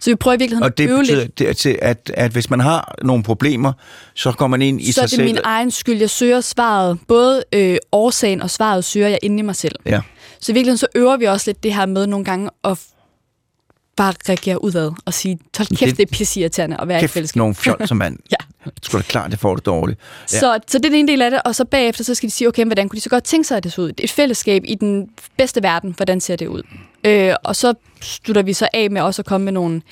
Så 0.01 0.11
vi 0.11 0.15
prøver 0.15 0.35
i 0.35 0.39
virkeligheden 0.39 0.65
og 0.65 0.79
det 0.79 0.85
at 0.85 0.91
øve 0.91 0.99
betyder, 0.99 1.21
lidt. 1.21 1.39
det, 1.39 1.47
at, 1.47 1.67
at, 1.67 2.11
at 2.15 2.31
hvis 2.33 2.51
man 2.51 2.61
har 2.61 2.95
nogle 3.03 3.23
problemer, 3.23 3.73
så 4.15 4.33
går 4.33 4.47
man 4.47 4.63
ind 4.63 4.81
i 4.81 4.87
så 4.87 4.93
sig 4.93 5.01
er 5.03 5.07
det 5.07 5.11
selv. 5.11 5.25
min 5.25 5.39
egen 5.45 5.71
skyld. 5.71 5.99
Jeg 5.99 6.11
søger 6.11 6.41
svaret. 6.41 6.99
Både 7.09 7.45
øh, 7.53 7.77
årsagen 7.93 8.43
og 8.43 8.51
svaret 8.51 8.85
søger 8.85 9.09
jeg 9.09 9.19
inde 9.23 9.39
i 9.39 9.43
mig 9.43 9.57
selv. 9.57 9.75
Ja. 9.87 10.01
Så 10.41 10.53
i 10.53 10.55
virkeligheden 10.55 10.79
så 10.79 10.87
øver 10.95 11.17
vi 11.17 11.25
også 11.25 11.49
lidt 11.51 11.63
det 11.63 11.75
her 11.75 11.87
med 11.87 12.07
nogle 12.07 12.25
gange 12.25 12.51
at 12.65 12.81
bare 13.97 14.15
reagere 14.29 14.65
udad 14.65 14.93
og 15.05 15.15
sige, 15.15 15.39
hold 15.57 15.69
kæft, 15.77 15.81
Det- 15.91 15.97
det 15.99 16.09
er 16.13 16.17
pisseirriterende 16.17 16.77
at 16.81 16.89
være 16.89 16.99
i 16.99 17.01
Kæft, 17.01 17.13
fællesskab. 17.13 17.37
nogle 17.39 17.55
fjol 17.65 17.89
som 17.89 17.97
mand. 17.97 18.19
Ja. 18.31 18.37
Sgu 18.83 18.99
da 18.99 19.03
klart, 19.03 19.31
det 19.31 19.39
får 19.39 19.55
det 19.55 19.67
dårligt. 19.67 20.01
Ja. 20.33 20.39
Så, 20.39 20.59
så 20.67 20.79
det 20.79 20.85
er 20.85 20.89
den 20.89 20.99
ene 20.99 21.09
del 21.09 21.23
af 21.23 21.31
det, 21.31 21.43
og 21.45 21.55
så 21.55 21.65
bagefter 21.65 22.05
så 22.05 22.15
skal 22.15 22.29
de 22.29 22.35
sige, 22.35 22.49
okay, 22.49 22.65
hvordan 22.65 22.89
kunne 22.89 22.97
de 22.97 23.01
så 23.01 23.11
godt 23.11 23.25
tænke 23.25 23.49
sig, 23.49 23.57
at 23.57 23.65
det 23.65 23.73
så 23.73 23.83
ud? 23.83 23.93
Et 23.99 24.11
fællesskab 24.11 24.63
i 24.67 24.75
den 24.75 25.09
bedste 25.37 25.63
verden, 25.63 25.93
hvordan 25.97 26.21
ser 26.21 26.37
det 26.37 26.47
ud? 26.47 26.63
Øh, 27.05 27.35
og 27.45 27.57
så 27.57 27.75
slutter 28.01 28.43
vi 28.43 28.53
så 28.53 28.69
af 28.73 28.91
med 28.91 29.01
også 29.03 29.23
at 29.23 29.27
komme 29.27 29.45
med 29.45 29.53
nogle 29.53 29.83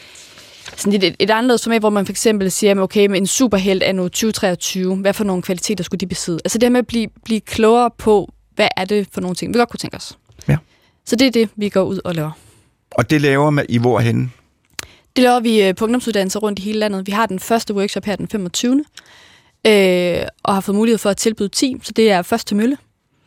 sådan 0.76 1.02
et, 1.02 1.16
et, 1.18 1.30
anderledes 1.30 1.62
format, 1.62 1.82
hvor 1.82 1.90
man 1.90 2.06
for 2.06 2.12
eksempel 2.12 2.50
siger, 2.50 2.80
okay, 2.80 3.06
med 3.06 3.18
en 3.18 3.26
superhelt 3.26 3.82
anno 3.82 4.02
2023, 4.02 4.96
hvad 4.96 5.14
for 5.14 5.24
nogle 5.24 5.42
kvaliteter 5.42 5.84
skulle 5.84 5.98
de 5.98 6.06
besidde? 6.06 6.40
Altså 6.44 6.58
det 6.58 6.66
her 6.66 6.70
med 6.70 6.78
at 6.78 6.86
blive, 6.86 7.08
blive 7.24 7.40
klogere 7.40 7.90
på, 7.98 8.32
hvad 8.54 8.68
er 8.76 8.84
det 8.84 9.08
for 9.12 9.20
nogle 9.20 9.34
ting, 9.34 9.54
vi 9.54 9.58
godt 9.58 9.68
kunne 9.68 9.78
tænke 9.78 9.96
os. 9.96 10.18
Ja. 10.48 10.56
Så 11.06 11.16
det 11.16 11.26
er 11.26 11.30
det, 11.30 11.48
vi 11.56 11.68
går 11.68 11.82
ud 11.82 12.00
og 12.04 12.14
laver. 12.14 12.30
Og 12.90 13.10
det 13.10 13.20
laver 13.20 13.50
man 13.50 13.66
i 13.68 13.78
hvorhen? 13.78 14.32
Det 15.16 15.22
laver 15.22 15.40
vi 15.40 15.62
øh, 15.62 15.74
på 15.74 15.84
ungdomsuddannelser 15.84 16.40
rundt 16.40 16.58
i 16.58 16.62
hele 16.62 16.78
landet. 16.78 17.06
Vi 17.06 17.12
har 17.12 17.26
den 17.26 17.38
første 17.40 17.74
workshop 17.74 18.04
her 18.04 18.16
den 18.16 18.28
25. 18.28 18.84
Øh, 19.66 20.22
og 20.42 20.54
har 20.54 20.60
fået 20.60 20.76
mulighed 20.76 20.98
for 20.98 21.10
at 21.10 21.16
tilbyde 21.16 21.48
10, 21.48 21.76
så 21.82 21.92
det 21.92 22.10
er 22.10 22.22
først 22.22 22.46
til 22.46 22.56
mølle. 22.56 22.76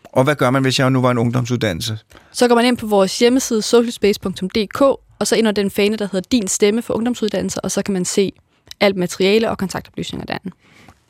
Og 0.03 0.23
hvad 0.23 0.35
gør 0.35 0.49
man, 0.49 0.61
hvis 0.61 0.79
jeg 0.79 0.89
nu 0.89 1.01
var 1.01 1.11
en 1.11 1.17
ungdomsuddannelse? 1.17 1.97
Så 2.31 2.47
går 2.47 2.55
man 2.55 2.65
ind 2.65 2.77
på 2.77 2.85
vores 2.87 3.19
hjemmeside 3.19 3.61
socialspace.dk, 3.61 4.81
og 4.81 5.27
så 5.27 5.35
ind 5.35 5.47
under 5.47 5.61
den 5.61 5.71
fane, 5.71 5.97
der 5.97 6.07
hedder 6.11 6.27
Din 6.31 6.47
Stemme 6.47 6.81
for 6.81 6.93
ungdomsuddannelser, 6.93 7.61
og 7.61 7.71
så 7.71 7.81
kan 7.83 7.93
man 7.93 8.05
se 8.05 8.31
alt 8.79 8.95
materiale 8.95 9.49
og 9.49 9.57
kontaktoplysninger 9.57 10.25
derinde. 10.25 10.51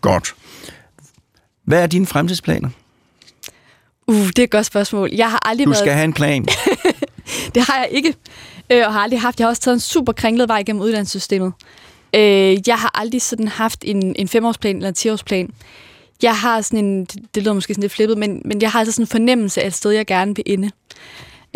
Godt. 0.01 0.35
Hvad 1.65 1.83
er 1.83 1.87
dine 1.87 2.05
fremtidsplaner? 2.05 2.69
Uh, 4.07 4.27
det 4.27 4.39
er 4.39 4.43
et 4.43 4.49
godt 4.51 4.65
spørgsmål. 4.65 5.09
Jeg 5.13 5.31
har 5.31 5.47
aldrig 5.49 5.65
Du 5.65 5.69
været... 5.69 5.79
skal 5.79 5.93
have 5.93 6.03
en 6.05 6.13
plan. 6.13 6.45
Det 7.55 7.63
har 7.63 7.77
jeg 7.77 7.87
ikke, 7.91 8.13
øh, 8.69 8.83
og 8.85 8.93
har 8.93 8.99
aldrig 8.99 9.21
haft. 9.21 9.39
Jeg 9.39 9.45
har 9.45 9.49
også 9.49 9.61
taget 9.61 9.75
en 9.75 9.79
super 9.79 10.13
kringlet 10.13 10.47
vej 10.47 10.63
gennem 10.63 10.81
uddannelsessystemet. 10.81 11.53
Øh, 12.15 12.67
jeg 12.67 12.77
har 12.77 12.91
aldrig 12.93 13.21
sådan 13.21 13.47
haft 13.47 13.83
en, 13.87 14.15
en 14.15 14.27
femårsplan 14.27 14.75
eller 14.75 14.87
en 14.87 14.93
tiårsplan. 14.93 15.49
Jeg 16.21 16.37
har 16.37 16.61
sådan 16.61 16.85
en, 16.85 17.05
det 17.05 17.43
lyder 17.43 17.53
måske 17.53 17.73
sådan 17.73 17.81
lidt 17.81 17.91
flippet, 17.91 18.17
men, 18.17 18.41
men 18.45 18.61
jeg 18.61 18.71
har 18.71 18.79
altså 18.79 18.91
sådan 18.91 19.03
en 19.03 19.07
fornemmelse 19.07 19.61
af 19.61 19.67
et 19.67 19.73
sted, 19.73 19.91
jeg 19.91 20.05
gerne 20.05 20.35
vil 20.35 20.43
ende. 20.45 20.71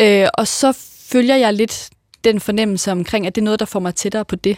Øh, 0.00 0.28
og 0.34 0.46
så 0.46 0.72
følger 1.12 1.36
jeg 1.36 1.54
lidt 1.54 1.90
den 2.24 2.40
fornemmelse 2.40 2.92
omkring, 2.92 3.26
at 3.26 3.34
det 3.34 3.40
er 3.40 3.44
noget, 3.44 3.60
der 3.60 3.66
får 3.66 3.80
mig 3.80 3.94
tættere 3.94 4.24
på 4.24 4.36
det. 4.36 4.56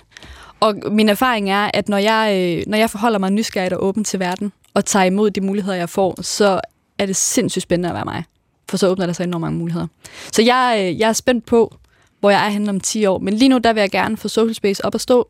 Og 0.60 0.74
min 0.90 1.08
erfaring 1.08 1.50
er, 1.50 1.70
at 1.74 1.88
når 1.88 1.98
jeg, 1.98 2.56
øh, 2.58 2.64
når 2.66 2.78
jeg 2.78 2.90
forholder 2.90 3.18
mig 3.18 3.30
nysgerrigt 3.30 3.72
og 3.72 3.84
åben 3.84 4.04
til 4.04 4.20
verden, 4.20 4.52
og 4.74 4.84
tager 4.84 5.04
imod 5.04 5.30
de 5.30 5.40
muligheder, 5.40 5.76
jeg 5.76 5.88
får, 5.88 6.22
så 6.22 6.60
er 6.98 7.06
det 7.06 7.16
sindssygt 7.16 7.62
spændende 7.62 7.88
at 7.88 7.94
være 7.94 8.04
mig. 8.04 8.24
For 8.68 8.76
så 8.76 8.88
åbner 8.88 9.06
der 9.06 9.12
sig 9.12 9.24
enormt 9.24 9.40
mange 9.40 9.58
muligheder. 9.58 9.86
Så 10.32 10.42
jeg, 10.42 10.76
øh, 10.78 11.00
jeg 11.00 11.08
er 11.08 11.12
spændt 11.12 11.46
på, 11.46 11.74
hvor 12.20 12.30
jeg 12.30 12.46
er 12.46 12.50
henne 12.50 12.70
om 12.70 12.80
10 12.80 13.06
år. 13.06 13.18
Men 13.18 13.34
lige 13.34 13.48
nu, 13.48 13.58
der 13.58 13.72
vil 13.72 13.80
jeg 13.80 13.90
gerne 13.90 14.16
få 14.16 14.28
Social 14.28 14.54
Space 14.54 14.84
op 14.84 14.94
at 14.94 15.00
stå. 15.00 15.28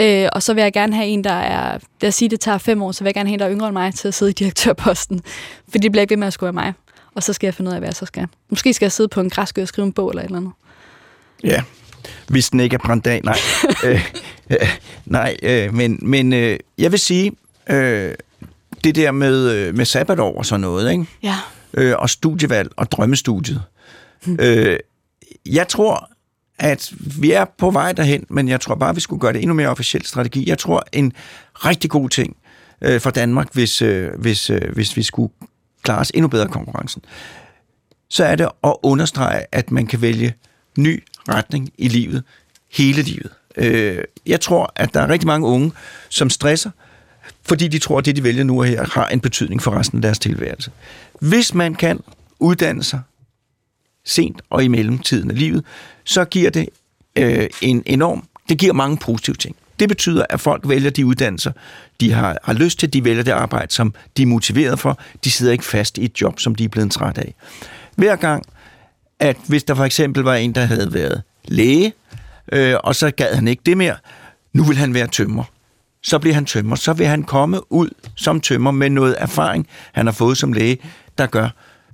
Øh, 0.00 0.28
og 0.32 0.42
så 0.42 0.54
vil 0.54 0.62
jeg 0.62 0.72
gerne 0.72 0.96
have 0.96 1.08
en, 1.08 1.24
der 1.24 1.30
er... 1.32 1.78
Lad 2.00 2.08
os 2.08 2.14
sige, 2.14 2.28
det 2.28 2.40
tager 2.40 2.58
fem 2.58 2.82
år, 2.82 2.92
så 2.92 3.04
vil 3.04 3.08
jeg 3.08 3.14
gerne 3.14 3.28
have 3.28 3.34
en, 3.34 3.38
der 3.38 3.46
er 3.46 3.52
yngre 3.52 3.68
end 3.68 3.72
mig 3.72 3.94
til 3.94 4.08
at 4.08 4.14
sidde 4.14 4.30
i 4.30 4.34
direktørposten. 4.34 5.20
For 5.70 5.78
det 5.78 5.92
bliver 5.92 6.00
ikke 6.00 6.12
ved 6.12 6.16
med 6.16 6.26
at 6.26 6.32
skulle 6.32 6.54
være 6.54 6.64
mig. 6.64 6.72
Og 7.14 7.22
så 7.22 7.32
skal 7.32 7.46
jeg 7.46 7.54
finde 7.54 7.68
ud 7.68 7.74
af, 7.74 7.80
hvad 7.80 7.88
jeg 7.88 7.94
så 7.94 8.06
skal. 8.06 8.26
Måske 8.50 8.74
skal 8.74 8.86
jeg 8.86 8.92
sidde 8.92 9.08
på 9.08 9.20
en 9.20 9.30
græsø 9.30 9.62
og 9.62 9.68
skrive 9.68 9.86
en 9.86 9.92
bog 9.92 10.10
eller 10.10 10.22
et 10.22 10.26
eller 10.26 10.38
andet. 10.38 10.52
Ja, 11.44 11.62
hvis 12.28 12.50
den 12.50 12.60
ikke 12.60 12.74
er 12.74 12.78
brændt 12.78 13.06
af. 13.06 13.20
Nej, 13.24 13.38
øh, 13.84 14.10
øh, 14.50 14.68
nej 15.04 15.36
øh, 15.42 15.74
men, 15.74 15.98
men 16.02 16.32
øh, 16.32 16.58
jeg 16.78 16.92
vil 16.92 16.98
sige, 16.98 17.32
øh, 17.70 18.14
det 18.84 18.94
der 18.94 19.10
med, 19.10 19.50
øh, 19.50 19.74
med 19.74 19.84
sabbatår 19.84 20.38
og 20.38 20.46
sådan 20.46 20.60
noget, 20.60 20.92
ikke? 20.92 21.06
Ja. 21.22 21.36
Øh, 21.74 21.94
og 21.98 22.10
studievalg 22.10 22.70
og 22.76 22.92
drømmestudiet. 22.92 23.62
øh, 24.40 24.78
jeg 25.46 25.68
tror, 25.68 26.10
at 26.58 26.92
vi 27.20 27.32
er 27.32 27.44
på 27.58 27.70
vej 27.70 27.92
derhen, 27.92 28.26
men 28.28 28.48
jeg 28.48 28.60
tror 28.60 28.74
bare, 28.74 28.94
vi 28.94 29.00
skulle 29.00 29.20
gøre 29.20 29.32
det 29.32 29.42
endnu 29.42 29.54
mere 29.54 29.68
officiel 29.68 30.06
strategi. 30.06 30.48
Jeg 30.48 30.58
tror, 30.58 30.84
en 30.92 31.12
rigtig 31.54 31.90
god 31.90 32.08
ting 32.08 32.36
øh, 32.80 33.00
for 33.00 33.10
Danmark, 33.10 33.48
hvis, 33.52 33.82
øh, 33.82 34.10
hvis, 34.18 34.50
øh, 34.50 34.72
hvis 34.72 34.96
vi 34.96 35.02
skulle 35.02 35.32
klare 35.82 35.98
os 35.98 36.10
endnu 36.14 36.28
bedre 36.28 36.44
i 36.44 36.50
konkurrencen, 36.50 37.02
så 38.08 38.24
er 38.24 38.36
det 38.36 38.48
at 38.64 38.74
understrege, 38.82 39.44
at 39.52 39.70
man 39.70 39.86
kan 39.86 40.00
vælge 40.00 40.34
ny 40.78 41.04
retning 41.28 41.70
i 41.78 41.88
livet 41.88 42.22
hele 42.72 43.02
livet. 43.02 43.30
Øh, 43.56 44.04
jeg 44.26 44.40
tror, 44.40 44.72
at 44.76 44.94
der 44.94 45.00
er 45.00 45.08
rigtig 45.08 45.26
mange 45.26 45.46
unge, 45.46 45.72
som 46.08 46.30
stresser, 46.30 46.70
fordi 47.42 47.68
de 47.68 47.78
tror, 47.78 47.98
at 47.98 48.04
det, 48.04 48.16
de 48.16 48.22
vælger 48.22 48.44
nu 48.44 48.58
og 48.58 48.64
her, 48.64 48.84
har 48.92 49.08
en 49.08 49.20
betydning 49.20 49.62
for 49.62 49.70
resten 49.70 49.98
af 49.98 50.02
deres 50.02 50.18
tilværelse. 50.18 50.70
Hvis 51.20 51.54
man 51.54 51.74
kan 51.74 52.00
uddanne 52.38 52.82
sig 52.82 53.00
sent 54.04 54.42
og 54.50 54.64
i 54.64 54.68
mellemtiden 54.68 55.30
af 55.30 55.38
livet, 55.38 55.64
så 56.04 56.24
giver 56.24 56.50
det 56.50 56.68
øh, 57.16 57.46
en 57.62 57.82
enorm, 57.86 58.28
det 58.48 58.58
giver 58.58 58.72
mange 58.72 58.96
positive 58.96 59.36
ting. 59.36 59.56
Det 59.80 59.88
betyder, 59.88 60.26
at 60.30 60.40
folk 60.40 60.68
vælger 60.68 60.90
de 60.90 61.06
uddannelser, 61.06 61.52
de 62.00 62.12
har, 62.12 62.38
har 62.42 62.52
lyst 62.52 62.78
til, 62.78 62.92
de 62.92 63.04
vælger 63.04 63.22
det 63.22 63.32
arbejde, 63.32 63.72
som 63.72 63.94
de 64.16 64.22
er 64.22 64.26
motiveret 64.26 64.78
for. 64.78 64.98
De 65.24 65.30
sidder 65.30 65.52
ikke 65.52 65.64
fast 65.64 65.98
i 65.98 66.04
et 66.04 66.20
job, 66.20 66.40
som 66.40 66.54
de 66.54 66.64
er 66.64 66.68
blevet 66.68 66.90
træt 66.90 67.18
af. 67.18 67.34
Hver 67.96 68.16
gang, 68.16 68.46
at 69.18 69.36
hvis 69.46 69.64
der 69.64 69.74
for 69.74 69.84
eksempel 69.84 70.22
var 70.22 70.34
en, 70.34 70.54
der 70.54 70.64
havde 70.64 70.94
været 70.94 71.22
læge, 71.44 71.92
øh, 72.52 72.76
og 72.84 72.94
så 72.94 73.10
gad 73.10 73.34
han 73.34 73.48
ikke 73.48 73.62
det 73.66 73.76
mere, 73.76 73.96
nu 74.52 74.64
vil 74.64 74.76
han 74.76 74.94
være 74.94 75.06
tømmer. 75.06 75.44
Så 76.02 76.18
bliver 76.18 76.34
han 76.34 76.44
tømmer. 76.44 76.76
Så 76.76 76.92
vil 76.92 77.06
han 77.06 77.22
komme 77.22 77.72
ud 77.72 77.90
som 78.16 78.40
tømmer 78.40 78.70
med 78.70 78.90
noget 78.90 79.16
erfaring, 79.18 79.66
han 79.92 80.06
har 80.06 80.12
fået 80.12 80.38
som 80.38 80.52
læge, 80.52 80.78
der 81.18 81.26
gør, 81.26 81.48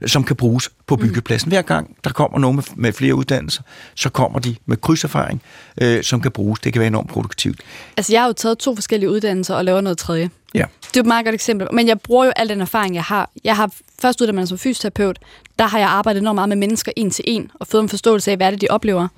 som 0.07 0.25
kan 0.25 0.37
bruges 0.37 0.71
på 0.87 0.97
byggepladsen. 0.97 1.49
Hver 1.49 1.63
gang 1.63 1.97
der 2.05 2.11
kommer 2.11 2.39
nogen 2.39 2.57
med, 2.57 2.65
med 2.77 2.93
flere 2.93 3.15
uddannelser, 3.15 3.63
så 3.95 4.09
kommer 4.09 4.39
de 4.39 4.57
med 4.67 4.77
krydserfaring, 4.77 5.43
øh, 5.81 6.03
som 6.03 6.21
kan 6.21 6.31
bruges. 6.31 6.61
Det 6.61 6.73
kan 6.73 6.81
være 6.81 6.87
enormt 6.87 7.09
produktivt. 7.09 7.61
Altså, 7.97 8.13
jeg 8.13 8.21
har 8.21 8.27
jo 8.27 8.33
taget 8.33 8.59
to 8.59 8.75
forskellige 8.75 9.11
uddannelser 9.11 9.55
og 9.55 9.65
laver 9.65 9.81
noget 9.81 9.99
tredje. 9.99 10.31
Ja. 10.55 10.65
Det 10.89 10.97
er 10.97 11.01
et 11.01 11.07
meget 11.07 11.25
godt 11.25 11.35
eksempel. 11.35 11.69
Men 11.73 11.89
jeg 11.89 12.01
bruger 12.01 12.25
jo 12.25 12.33
al 12.37 12.49
den 12.49 12.61
erfaring, 12.61 12.95
jeg 12.95 13.05
har. 13.05 13.31
Jeg 13.45 13.57
har 13.57 13.71
først 14.03 14.21
uddannet 14.21 14.41
mig 14.41 14.49
som 14.49 14.59
fysioterapeut. 14.59 15.19
Der 15.59 15.67
har 15.67 15.79
jeg 15.79 15.89
arbejdet 15.89 16.21
enormt 16.21 16.35
meget 16.35 16.49
med 16.49 16.57
mennesker 16.57 16.93
en 16.97 17.11
til 17.11 17.25
en, 17.29 17.51
og 17.55 17.67
fået 17.67 17.83
en 17.83 17.89
forståelse 17.89 18.31
af, 18.31 18.37
hvad 18.37 18.53
det 18.53 18.61
de 18.61 18.67
oplever. 18.71 19.09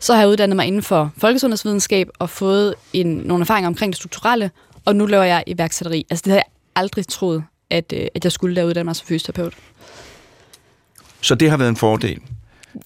Så 0.00 0.12
har 0.14 0.20
jeg 0.20 0.28
uddannet 0.28 0.56
mig 0.56 0.66
inden 0.66 0.82
for 0.82 1.12
folkesundhedsvidenskab 1.18 2.08
og 2.18 2.30
fået 2.30 2.74
en, 2.92 3.06
nogle 3.06 3.42
erfaringer 3.42 3.68
omkring 3.68 3.92
det 3.92 3.96
strukturelle, 3.96 4.50
og 4.84 4.96
nu 4.96 5.06
laver 5.06 5.24
jeg 5.24 5.44
iværksætteri. 5.46 6.06
Altså 6.10 6.22
det 6.22 6.30
havde 6.30 6.42
jeg 6.46 6.52
aldrig 6.76 7.08
troet, 7.08 7.44
at, 7.70 7.92
øh, 7.96 8.06
at 8.14 8.24
jeg 8.24 8.32
skulle 8.32 8.56
der 8.56 8.64
uddanne 8.64 8.84
mig 8.84 8.96
som 8.96 9.06
fysioterapeut. 9.06 9.54
Så 11.22 11.34
det 11.34 11.50
har 11.50 11.56
været 11.56 11.68
en 11.68 11.76
fordel. 11.76 12.20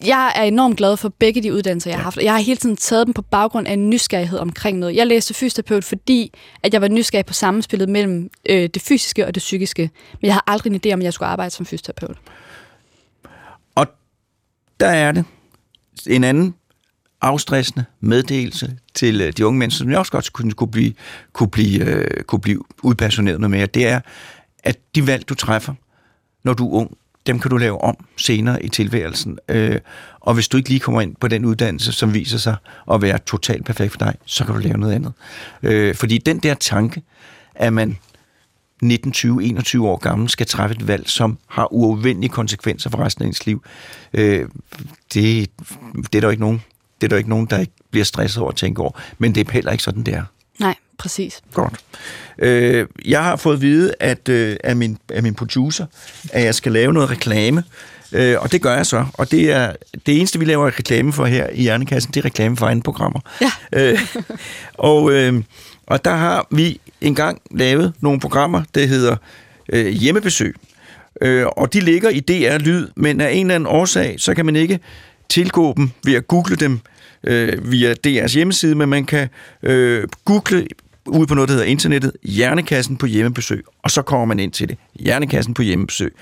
Jeg 0.04 0.32
er 0.36 0.42
enormt 0.42 0.76
glad 0.76 0.96
for 0.96 1.08
begge 1.08 1.42
de 1.42 1.54
uddannelser, 1.54 1.90
jeg 1.90 1.98
har 1.98 2.04
haft. 2.04 2.16
Jeg 2.16 2.32
har 2.32 2.40
hele 2.40 2.56
tiden 2.56 2.76
taget 2.76 3.06
dem 3.06 3.14
på 3.14 3.22
baggrund 3.22 3.68
af 3.68 3.72
en 3.72 3.90
nysgerrighed 3.90 4.38
omkring 4.38 4.78
noget. 4.78 4.96
Jeg 4.96 5.06
læste 5.06 5.34
fysioterapeut, 5.34 5.84
fordi 5.84 6.32
at 6.62 6.72
jeg 6.72 6.80
var 6.80 6.88
nysgerrig 6.88 7.26
på 7.26 7.32
samspillet 7.32 7.88
mellem 7.88 8.30
øh, 8.48 8.68
det 8.74 8.82
fysiske 8.82 9.26
og 9.26 9.34
det 9.34 9.40
psykiske. 9.40 9.90
Men 10.20 10.26
jeg 10.26 10.34
har 10.34 10.44
aldrig 10.46 10.70
en 10.70 10.80
idé 10.86 10.92
om, 10.94 11.00
at 11.00 11.04
jeg 11.04 11.12
skulle 11.12 11.28
arbejde 11.28 11.50
som 11.50 11.66
fysioterapeut. 11.66 12.16
Og 13.74 13.86
der 14.80 14.88
er 14.88 15.12
det 15.12 15.24
en 16.06 16.24
anden 16.24 16.54
afstressende 17.20 17.84
meddelelse 18.00 18.78
til 18.94 19.20
øh, 19.20 19.32
de 19.32 19.46
unge 19.46 19.58
mennesker, 19.58 19.78
som 19.78 19.90
jeg 19.90 19.98
også 19.98 20.12
godt 20.12 20.32
kunne, 20.32 20.52
kunne 20.52 20.70
blive, 20.70 20.94
kunne 21.32 21.50
blive, 21.50 21.84
øh, 21.84 22.22
kunne 22.22 22.40
blive 22.40 22.62
udpersoneret 22.82 23.40
noget 23.40 23.50
mere, 23.50 23.66
det 23.66 23.86
er, 23.86 24.00
at 24.64 24.78
de 24.94 25.06
valg, 25.06 25.28
du 25.28 25.34
træffer, 25.34 25.74
når 26.44 26.54
du 26.54 26.68
er 26.68 26.72
ung, 26.72 26.96
dem 27.26 27.38
kan 27.38 27.50
du 27.50 27.56
lave 27.56 27.80
om 27.80 27.96
senere 28.16 28.64
i 28.64 28.68
tilværelsen. 28.68 29.38
Øh, 29.48 29.80
og 30.20 30.34
hvis 30.34 30.48
du 30.48 30.56
ikke 30.56 30.68
lige 30.68 30.80
kommer 30.80 31.00
ind 31.00 31.16
på 31.20 31.28
den 31.28 31.44
uddannelse, 31.44 31.92
som 31.92 32.14
viser 32.14 32.38
sig 32.38 32.56
at 32.92 33.02
være 33.02 33.18
totalt 33.18 33.64
perfekt 33.64 33.92
for 33.92 33.98
dig, 33.98 34.14
så 34.24 34.44
kan 34.44 34.54
du 34.54 34.60
lave 34.60 34.78
noget 34.78 34.92
andet. 34.94 35.12
Øh, 35.62 35.94
fordi 35.94 36.18
den 36.18 36.38
der 36.38 36.54
tanke, 36.54 37.02
at 37.54 37.72
man 37.72 37.98
19, 38.82 39.12
20, 39.12 39.44
21 39.44 39.88
år 39.88 39.96
gammel 39.96 40.28
skal 40.28 40.46
træffe 40.46 40.76
et 40.76 40.88
valg, 40.88 41.08
som 41.08 41.38
har 41.48 41.72
uafvendelige 41.72 42.30
konsekvenser 42.30 42.90
for 42.90 42.98
resten 42.98 43.24
af 43.24 43.26
ens 43.26 43.46
liv, 43.46 43.62
øh, 44.12 44.48
det, 45.14 45.50
det, 46.12 46.14
er 46.14 46.20
der 46.20 46.30
ikke 46.30 46.42
nogen, 46.42 46.62
det 47.00 47.06
er 47.06 47.08
der 47.08 47.16
ikke 47.16 47.30
nogen, 47.30 47.46
der 47.46 47.58
ikke 47.58 47.72
bliver 47.90 48.04
stresset 48.04 48.42
over 48.42 48.50
at 48.50 48.56
tænke 48.56 48.82
over. 48.82 49.00
Men 49.18 49.34
det 49.34 49.48
er 49.48 49.52
heller 49.52 49.72
ikke 49.72 49.84
sådan, 49.84 50.02
det 50.02 50.14
er. 50.14 50.24
Nej, 50.60 50.74
præcis. 50.98 51.40
Godt. 51.52 51.84
Øh, 52.38 52.86
jeg 53.04 53.24
har 53.24 53.36
fået 53.36 53.54
at 53.54 53.60
vide 53.60 53.94
at, 54.00 54.28
øh, 54.28 54.56
af, 54.64 54.76
min, 54.76 54.98
af 55.12 55.22
min 55.22 55.34
producer, 55.34 55.86
at 56.32 56.44
jeg 56.44 56.54
skal 56.54 56.72
lave 56.72 56.92
noget 56.92 57.10
reklame, 57.10 57.64
øh, 58.12 58.36
og 58.40 58.52
det 58.52 58.62
gør 58.62 58.76
jeg 58.76 58.86
så. 58.86 59.06
Og 59.14 59.30
det 59.30 59.52
er 59.52 59.72
det 60.06 60.18
eneste, 60.18 60.38
vi 60.38 60.44
laver 60.44 60.66
reklame 60.66 61.12
for 61.12 61.24
her 61.24 61.48
i 61.52 61.62
Hjernekassen, 61.62 62.12
det 62.14 62.20
er 62.20 62.24
reklame 62.24 62.56
for 62.56 62.66
egne 62.66 62.82
programmer. 62.82 63.20
Ja. 63.40 63.50
Øh, 63.72 63.98
og, 64.74 65.12
øh, 65.12 65.42
og 65.86 66.04
der 66.04 66.14
har 66.14 66.46
vi 66.50 66.80
engang 67.00 67.40
lavet 67.50 67.92
nogle 68.00 68.20
programmer, 68.20 68.62
der 68.74 68.86
hedder 68.86 69.16
øh, 69.72 69.86
Hjemmebesøg. 69.86 70.54
Øh, 71.20 71.46
og 71.46 71.72
de 71.72 71.80
ligger 71.80 72.10
i 72.10 72.20
DR 72.20 72.58
Lyd, 72.58 72.88
men 72.96 73.20
af 73.20 73.32
en 73.32 73.46
eller 73.46 73.54
anden 73.54 73.66
årsag, 73.66 74.14
så 74.18 74.34
kan 74.34 74.46
man 74.46 74.56
ikke 74.56 74.80
tilgå 75.28 75.74
dem 75.76 75.90
ved 76.04 76.14
at 76.14 76.28
google 76.28 76.56
dem 76.56 76.80
øh, 77.24 77.72
via 77.72 77.94
DR's 78.06 78.34
hjemmeside, 78.34 78.74
men 78.74 78.88
man 78.88 79.04
kan 79.04 79.28
øh, 79.62 80.08
google 80.24 80.66
ude 81.06 81.26
på 81.26 81.34
noget, 81.34 81.48
der 81.48 81.54
hedder 81.54 81.66
internettet, 81.68 82.12
Hjernekassen 82.22 82.96
på 82.96 83.06
hjemmebesøg, 83.06 83.64
og 83.82 83.90
så 83.90 84.02
kommer 84.02 84.24
man 84.24 84.40
ind 84.40 84.52
til 84.52 84.68
det. 84.68 84.78
Hjernekassen 84.94 85.54
på 85.54 85.62
hjemmebesøg. 85.62 86.14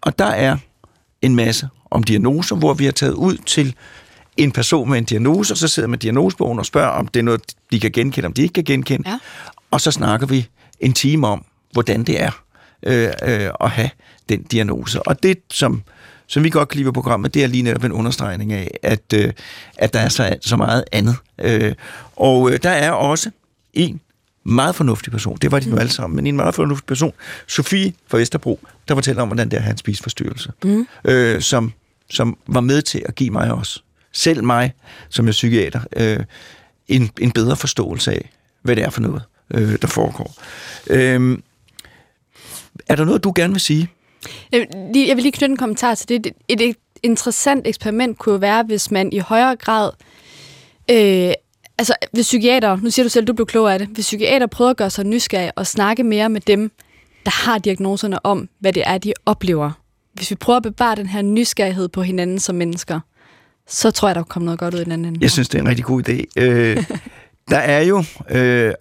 Og 0.00 0.18
der 0.18 0.26
er 0.26 0.56
en 1.22 1.36
masse 1.36 1.68
om 1.90 2.02
diagnoser, 2.02 2.56
hvor 2.56 2.74
vi 2.74 2.84
har 2.84 2.92
taget 2.92 3.12
ud 3.12 3.36
til 3.36 3.74
en 4.36 4.52
person 4.52 4.90
med 4.90 4.98
en 4.98 5.04
diagnose, 5.04 5.54
og 5.54 5.58
så 5.58 5.68
sidder 5.68 5.86
man 5.86 5.90
med 5.90 5.98
diagnosebogen 5.98 6.58
og 6.58 6.66
spørger, 6.66 6.88
om 6.88 7.08
det 7.08 7.20
er 7.20 7.24
noget, 7.24 7.40
de 7.72 7.80
kan 7.80 7.90
genkende, 7.90 8.26
om 8.26 8.32
de 8.32 8.42
ikke 8.42 8.52
kan 8.52 8.64
genkende. 8.64 9.10
Ja. 9.10 9.18
Og 9.70 9.80
så 9.80 9.90
snakker 9.90 10.26
vi 10.26 10.48
en 10.80 10.92
time 10.92 11.26
om, 11.26 11.44
hvordan 11.72 12.04
det 12.04 12.22
er 12.22 12.42
øh, 12.82 13.08
øh, 13.22 13.50
at 13.60 13.70
have 13.70 13.90
den 14.28 14.42
diagnose. 14.42 15.02
Og 15.02 15.22
det, 15.22 15.38
som, 15.50 15.82
som 16.26 16.44
vi 16.44 16.50
godt 16.50 16.68
kan 16.68 16.76
lide 16.76 16.86
ved 16.86 16.92
programmet, 16.92 17.34
det 17.34 17.42
er 17.42 17.46
lige 17.46 17.62
netop 17.62 17.84
en 17.84 17.92
understregning 17.92 18.52
af, 18.52 18.78
at, 18.82 19.12
øh, 19.14 19.32
at 19.76 19.94
der 19.94 20.00
er 20.00 20.08
så, 20.08 20.36
så 20.40 20.56
meget 20.56 20.84
andet. 20.92 21.16
Øh, 21.40 21.74
og 22.16 22.50
øh, 22.50 22.58
der 22.62 22.70
er 22.70 22.90
også 22.90 23.30
en 23.72 24.00
meget 24.44 24.74
fornuftig 24.74 25.12
person, 25.12 25.36
det 25.36 25.52
var 25.52 25.58
de 25.58 25.70
nu 25.70 25.76
alle 25.76 25.92
sammen, 25.92 26.16
men 26.16 26.26
en 26.26 26.36
meget 26.36 26.54
fornuftig 26.54 26.86
person, 26.86 27.12
Sofie 27.46 27.92
fra 28.06 28.18
Vesterbro, 28.18 28.60
der 28.88 28.94
fortæller 28.94 29.22
om, 29.22 29.28
hvordan 29.28 29.48
det 29.48 29.56
er 29.56 29.58
at 29.58 29.64
have 29.64 29.72
en 29.72 29.78
spiseforstyrrelse, 29.78 30.52
mm. 30.64 30.86
øh, 31.04 31.40
som, 31.40 31.72
som 32.10 32.38
var 32.46 32.60
med 32.60 32.82
til 32.82 33.02
at 33.06 33.14
give 33.14 33.30
mig 33.30 33.52
også, 33.52 33.82
selv 34.12 34.44
mig, 34.44 34.74
som 35.08 35.28
er 35.28 35.32
psykiater, 35.32 35.80
øh, 35.96 36.20
en, 36.88 37.10
en 37.20 37.30
bedre 37.30 37.56
forståelse 37.56 38.10
af, 38.10 38.30
hvad 38.62 38.76
det 38.76 38.84
er 38.84 38.90
for 38.90 39.00
noget, 39.00 39.22
øh, 39.54 39.78
der 39.82 39.88
foregår. 39.88 40.34
Øh, 40.86 41.38
er 42.88 42.96
der 42.96 43.04
noget, 43.04 43.24
du 43.24 43.32
gerne 43.36 43.52
vil 43.52 43.60
sige? 43.60 43.88
Jeg 44.52 44.60
vil 44.60 44.68
lige, 44.92 45.08
jeg 45.08 45.16
vil 45.16 45.22
lige 45.22 45.32
knytte 45.32 45.52
en 45.52 45.56
kommentar 45.56 45.94
til 45.94 46.08
det. 46.08 46.32
Et, 46.48 46.60
et 46.60 46.76
interessant 47.02 47.66
eksperiment 47.66 48.18
kunne 48.18 48.40
være, 48.40 48.62
hvis 48.62 48.90
man 48.90 49.12
i 49.12 49.18
højere 49.18 49.56
grad... 49.56 49.90
Øh, 50.90 51.32
altså, 51.78 51.94
hvis 52.12 52.26
psykiater... 52.26 52.76
Nu 52.76 52.90
siger 52.90 53.04
du 53.04 53.08
selv, 53.08 53.26
du 53.26 53.32
blev 53.32 53.46
klog 53.46 53.72
af 53.72 53.78
det. 53.78 53.88
Hvis 53.88 54.04
psykiater 54.04 54.46
prøver 54.46 54.70
at 54.70 54.76
gøre 54.76 54.90
sig 54.90 55.04
nysgerrig 55.04 55.52
og 55.56 55.66
snakke 55.66 56.04
mere 56.04 56.28
med 56.28 56.40
dem, 56.40 56.72
der 57.24 57.30
har 57.30 57.58
diagnoserne 57.58 58.26
om, 58.26 58.48
hvad 58.58 58.72
det 58.72 58.82
er, 58.86 58.98
de 58.98 59.12
oplever. 59.26 59.70
Hvis 60.12 60.30
vi 60.30 60.36
prøver 60.36 60.56
at 60.56 60.62
bevare 60.62 60.96
den 60.96 61.06
her 61.06 61.22
nysgerrighed 61.22 61.88
på 61.88 62.02
hinanden 62.02 62.38
som 62.38 62.54
mennesker, 62.54 63.00
så 63.68 63.90
tror 63.90 64.08
jeg, 64.08 64.14
der 64.14 64.22
kommer 64.22 64.44
noget 64.44 64.58
godt 64.58 64.74
ud 64.74 64.80
i 64.80 64.84
den 64.84 64.92
anden. 64.92 65.22
Jeg 65.22 65.30
synes, 65.30 65.48
det 65.48 65.58
er 65.58 65.62
en 65.62 65.68
rigtig 65.68 65.84
god 65.84 66.08
idé. 66.08 66.24
Øh, 66.36 66.84
der 67.50 67.58
er 67.58 67.80
jo, 67.80 68.04
øh, 68.30 68.72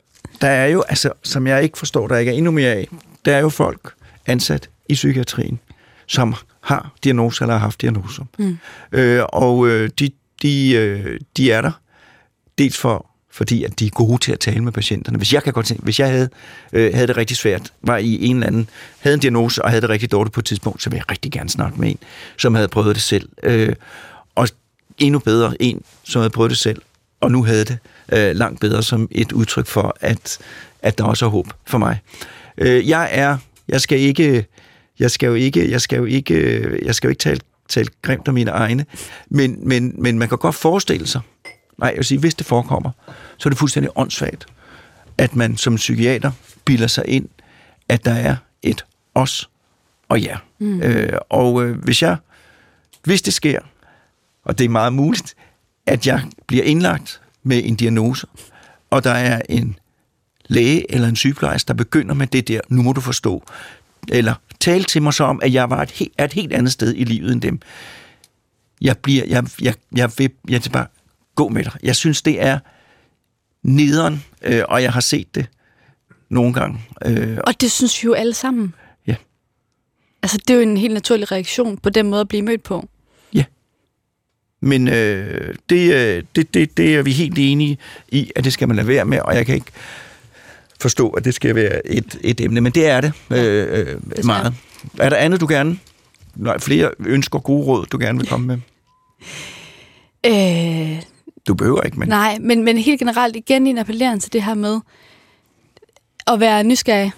der 0.42 0.48
er 0.48 0.66
jo, 0.66 0.82
altså, 0.82 1.12
som 1.24 1.48
jeg 1.48 1.64
ikke 1.64 1.78
forstår, 1.78 2.08
der 2.08 2.18
ikke 2.18 2.32
er 2.32 2.36
endnu 2.36 2.52
mere 2.52 2.72
af, 2.72 2.88
der 3.26 3.36
er 3.36 3.40
jo 3.40 3.50
folk 3.50 3.94
ansat 4.26 4.70
i 4.90 4.94
psykiatrien, 4.94 5.60
som 6.08 6.36
har 6.62 6.94
diagnoser 7.04 7.46
eller 7.46 7.54
har 7.54 7.60
haft 7.60 7.82
diagnoser. 7.82 8.24
Mm. 8.40 8.58
Øh, 8.92 9.24
og 9.30 9.68
øh, 9.68 9.90
de, 10.00 10.12
de, 10.42 10.72
øh, 10.72 11.20
de 11.38 11.52
er 11.52 11.62
der 11.62 11.72
dels 12.62 12.78
for 12.78 13.08
fordi 13.34 13.64
at 13.64 13.80
de 13.80 13.86
er 13.86 13.90
gode 13.90 14.18
til 14.18 14.32
at 14.32 14.40
tale 14.40 14.64
med 14.64 14.72
patienterne. 14.72 15.18
Hvis 15.18 15.34
jeg 15.34 15.44
kan 15.44 15.54
godt 15.54 15.66
tænke, 15.66 15.84
hvis 15.84 16.00
jeg 16.00 16.10
havde, 16.10 16.30
øh, 16.74 16.94
havde 16.94 17.08
det 17.08 17.18
rigtig 17.18 17.38
svært, 17.38 17.74
var 17.82 17.98
i 17.98 18.26
en 18.26 18.36
eller 18.36 18.48
anden, 18.48 18.70
havde 19.00 19.14
en 19.14 19.20
diagnose 19.20 19.62
og 19.62 19.70
havde 19.70 19.82
det 19.82 19.90
rigtig 19.90 20.12
dårligt 20.12 20.34
på 20.34 20.40
et 20.40 20.46
tidspunkt, 20.46 20.84
så 20.84 20.90
ville 20.90 20.98
jeg 20.98 21.12
rigtig 21.12 21.32
gerne 21.32 21.50
snakke 21.50 21.82
med 21.82 21.90
en, 21.90 21.98
som 22.38 22.56
havde 22.56 22.68
prøvet 22.68 22.96
det 22.96 23.04
selv. 23.04 23.30
Øh, 23.44 23.76
og 24.36 24.48
endnu 24.98 25.20
bedre 25.20 25.62
en, 25.62 25.84
som 26.04 26.20
havde 26.20 26.30
prøvet 26.30 26.50
det 26.50 26.58
selv, 26.58 26.82
og 27.22 27.32
nu 27.32 27.44
havde 27.44 27.66
det 27.66 27.78
øh, 28.14 28.36
langt 28.36 28.60
bedre 28.60 28.84
som 28.84 29.08
et 29.12 29.32
udtryk 29.32 29.68
for, 29.68 29.98
at, 30.02 30.38
at 30.82 30.98
der 30.98 31.04
også 31.04 31.26
er 31.26 31.30
håb 31.30 31.48
for 31.68 31.78
mig. 31.78 32.00
Øh, 32.58 32.90
jeg 32.90 33.10
er, 33.12 33.38
jeg 33.68 33.82
skal 33.82 34.00
ikke, 34.00 34.46
jeg 35.00 35.12
skal 35.12 35.28
jo 35.28 35.34
ikke, 35.34 35.72
jeg 35.72 35.82
skal 35.82 35.98
jo 35.98 36.06
ikke, 36.06 36.80
jeg 36.86 36.96
skal 36.96 37.08
jo 37.08 37.10
ikke 37.10 37.22
tale, 37.22 37.40
tale 37.70 37.88
grimt 38.02 38.28
om 38.28 38.34
mine 38.34 38.52
egne, 38.52 38.86
men, 39.30 39.68
men, 39.68 39.94
men 39.98 40.20
man 40.20 40.30
kan 40.30 40.38
godt 40.38 40.56
forestille 40.56 41.08
sig, 41.08 41.22
nej, 41.82 41.90
jeg 41.90 41.98
vil 41.98 42.06
sige, 42.06 42.20
hvis 42.20 42.36
det 42.36 42.46
forekommer, 42.46 42.92
så 43.38 43.50
er 43.50 43.52
det 43.52 43.60
fuldstændig 43.60 43.92
åndssvagt, 43.96 44.46
at 45.18 45.36
man 45.36 45.58
som 45.58 45.76
psykiater 45.76 46.32
bilder 46.66 46.88
sig 46.88 47.04
ind, 47.08 47.30
at 47.90 48.06
der 48.06 48.14
er 48.14 48.36
et 48.62 48.86
os 49.16 49.50
og 50.10 50.24
jer. 50.24 50.38
Mm. 50.60 50.82
Øh, 50.82 51.18
og 51.30 51.64
øh, 51.64 51.78
hvis 51.78 52.02
jeg, 52.02 52.18
hvis 53.04 53.22
det 53.22 53.34
sker, 53.34 53.60
og 54.44 54.58
det 54.58 54.66
er 54.66 54.70
meget 54.70 54.94
muligt, 54.94 55.36
at 55.86 56.08
jeg 56.08 56.22
bliver 56.48 56.64
indlagt 56.64 57.22
med 57.44 57.62
en 57.66 57.76
diagnose, 57.76 58.28
og 58.90 59.04
der 59.04 59.12
er 59.12 59.42
en 59.50 59.80
læge 60.48 60.94
eller 60.94 61.08
en 61.08 61.16
sygeplejerske, 61.16 61.68
der 61.68 61.74
begynder 61.74 62.16
med 62.16 62.28
det 62.28 62.48
der, 62.48 62.60
nu 62.70 62.82
må 62.82 62.94
du 62.94 63.02
forstå, 63.02 63.44
eller 64.08 64.34
tale 64.60 64.84
til 64.84 65.02
mig 65.02 65.14
så 65.14 65.24
om, 65.24 65.40
at 65.44 65.54
jeg 65.54 65.70
var 65.70 65.82
et, 65.82 65.92
helt, 65.92 66.22
et 66.22 66.34
helt 66.34 66.54
andet 66.54 66.72
sted 66.72 66.94
i 66.98 67.04
livet 67.04 67.32
end 67.32 67.42
dem. 67.42 67.60
Jeg 68.82 68.98
bliver, 68.98 69.26
jeg, 69.28 69.46
jeg, 69.62 69.76
jeg 69.96 70.12
vil, 70.18 70.30
jeg 70.50 70.62
vil 70.64 70.70
bare 70.70 70.88
gå 71.36 71.50
med 71.50 71.64
dig. 71.64 71.74
Jeg 71.84 71.96
synes, 71.96 72.22
det 72.22 72.42
er 72.42 72.60
nederen, 73.64 74.24
øh, 74.42 74.64
og 74.70 74.84
jeg 74.84 74.94
har 74.94 75.02
set 75.02 75.36
det 75.36 75.46
nogle 76.30 76.54
gange. 76.54 76.80
Øh, 77.06 77.38
og 77.48 77.62
det 77.62 77.72
synes 77.72 78.04
vi 78.04 78.06
jo 78.06 78.14
alle 78.14 78.34
sammen. 78.34 78.74
Ja. 79.08 79.16
Altså, 80.24 80.38
det 80.38 80.50
er 80.50 80.56
jo 80.56 80.62
en 80.62 80.78
helt 80.78 80.94
naturlig 80.94 81.32
reaktion 81.32 81.78
på 81.78 81.90
den 81.90 82.10
måde 82.10 82.22
at 82.22 82.28
blive 82.28 82.42
mødt 82.42 82.64
på. 82.64 82.90
Ja. 83.34 83.44
Men 84.62 84.88
øh, 84.88 85.56
det, 85.70 85.94
øh, 85.94 86.24
det, 86.36 86.54
det, 86.54 86.78
det 86.78 86.96
er 86.96 87.02
vi 87.02 87.12
helt 87.12 87.38
enige 87.38 87.78
i, 88.08 88.32
at 88.36 88.44
det 88.44 88.54
skal 88.54 88.68
man 88.68 88.76
lade 88.76 88.88
være 88.88 89.06
med, 89.06 89.20
og 89.20 89.36
jeg 89.36 89.46
kan 89.46 89.56
ikke 89.56 89.72
forstå, 90.82 91.10
at 91.10 91.26
det 91.26 91.34
skal 91.34 91.56
være 91.56 91.88
et, 91.88 92.20
et 92.22 92.42
emne, 92.42 92.62
men 92.62 92.72
det 92.72 92.88
er 92.88 93.02
det, 93.02 93.14
øh, 93.30 93.80
øh, 93.80 94.02
det 94.16 94.26
meget. 94.26 94.54
Er 95.00 95.10
der 95.10 95.18
andet, 95.18 95.42
du 95.42 95.48
gerne... 95.48 95.78
Nej, 96.36 96.60
flere 96.60 96.92
ønsker 97.00 97.40
gode 97.40 97.66
råd, 97.66 97.86
du 97.86 97.98
gerne 97.98 98.20
vil 98.20 98.28
komme 98.28 98.48
med? 98.48 98.58
Øh, 100.26 101.02
du 101.48 101.54
behøver 101.54 101.82
ikke, 101.82 102.00
men... 102.00 102.10
Nej, 102.10 102.38
men, 102.42 102.64
men 102.64 102.78
helt 102.78 103.00
generelt 103.00 103.36
igen 103.36 103.68
en 103.68 103.78
appelleren 103.78 104.20
til 104.20 104.34
det 104.34 104.44
her 104.44 104.54
med 104.54 104.80
at 106.28 106.40
være 106.40 106.64
nysgerrig 106.64 107.12